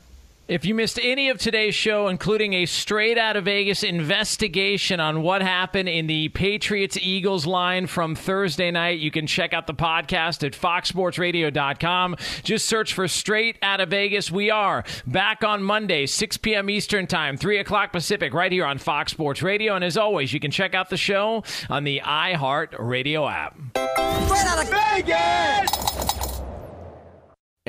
If 0.51 0.65
you 0.65 0.75
missed 0.75 0.99
any 1.01 1.29
of 1.29 1.39
today's 1.39 1.77
show, 1.77 2.09
including 2.09 2.55
a 2.55 2.67
straight 2.67 3.17
out 3.17 3.37
of 3.37 3.45
Vegas 3.45 3.85
investigation 3.85 4.99
on 4.99 5.23
what 5.23 5.43
happened 5.43 5.89
in 5.89 6.09
the 6.09 6.29
Patriots 6.31 6.99
Eagles 7.01 7.47
line 7.47 7.87
from 7.87 8.17
Thursday 8.17 8.73
night, 8.73 8.99
you 8.99 9.13
can 9.13 9.29
check 9.29 9.55
out 9.55 9.69
the 9.69 9.75
podcast 9.75 10.45
at 10.45 10.55
foxsportsradio.com. 10.55 12.17
Just 12.43 12.67
search 12.67 12.95
for 12.95 13.07
straight 13.07 13.59
out 13.63 13.81
of 13.81 13.91
Vegas. 13.91 14.33
We 14.33 14.51
are 14.51 14.83
back 15.07 15.45
on 15.45 15.63
Monday, 15.63 16.07
6 16.07 16.37
p.m. 16.39 16.69
Eastern 16.69 17.07
Time, 17.07 17.37
3 17.37 17.59
o'clock 17.59 17.93
Pacific, 17.93 18.35
right 18.35 18.51
here 18.51 18.67
on 18.67 18.79
Fox 18.79 19.13
Sports 19.13 19.43
Radio. 19.43 19.77
And 19.77 19.85
as 19.85 19.97
always, 19.97 20.33
you 20.33 20.41
can 20.41 20.51
check 20.51 20.75
out 20.75 20.91
the 20.91 20.97
show 20.97 21.45
on 21.69 21.85
the 21.85 22.03
iHeart 22.05 22.75
Radio 22.77 23.29
app. 23.29 23.57
Straight 23.77 24.47
out 24.47 24.65
of 24.65 24.69
Vegas! 24.69 26.30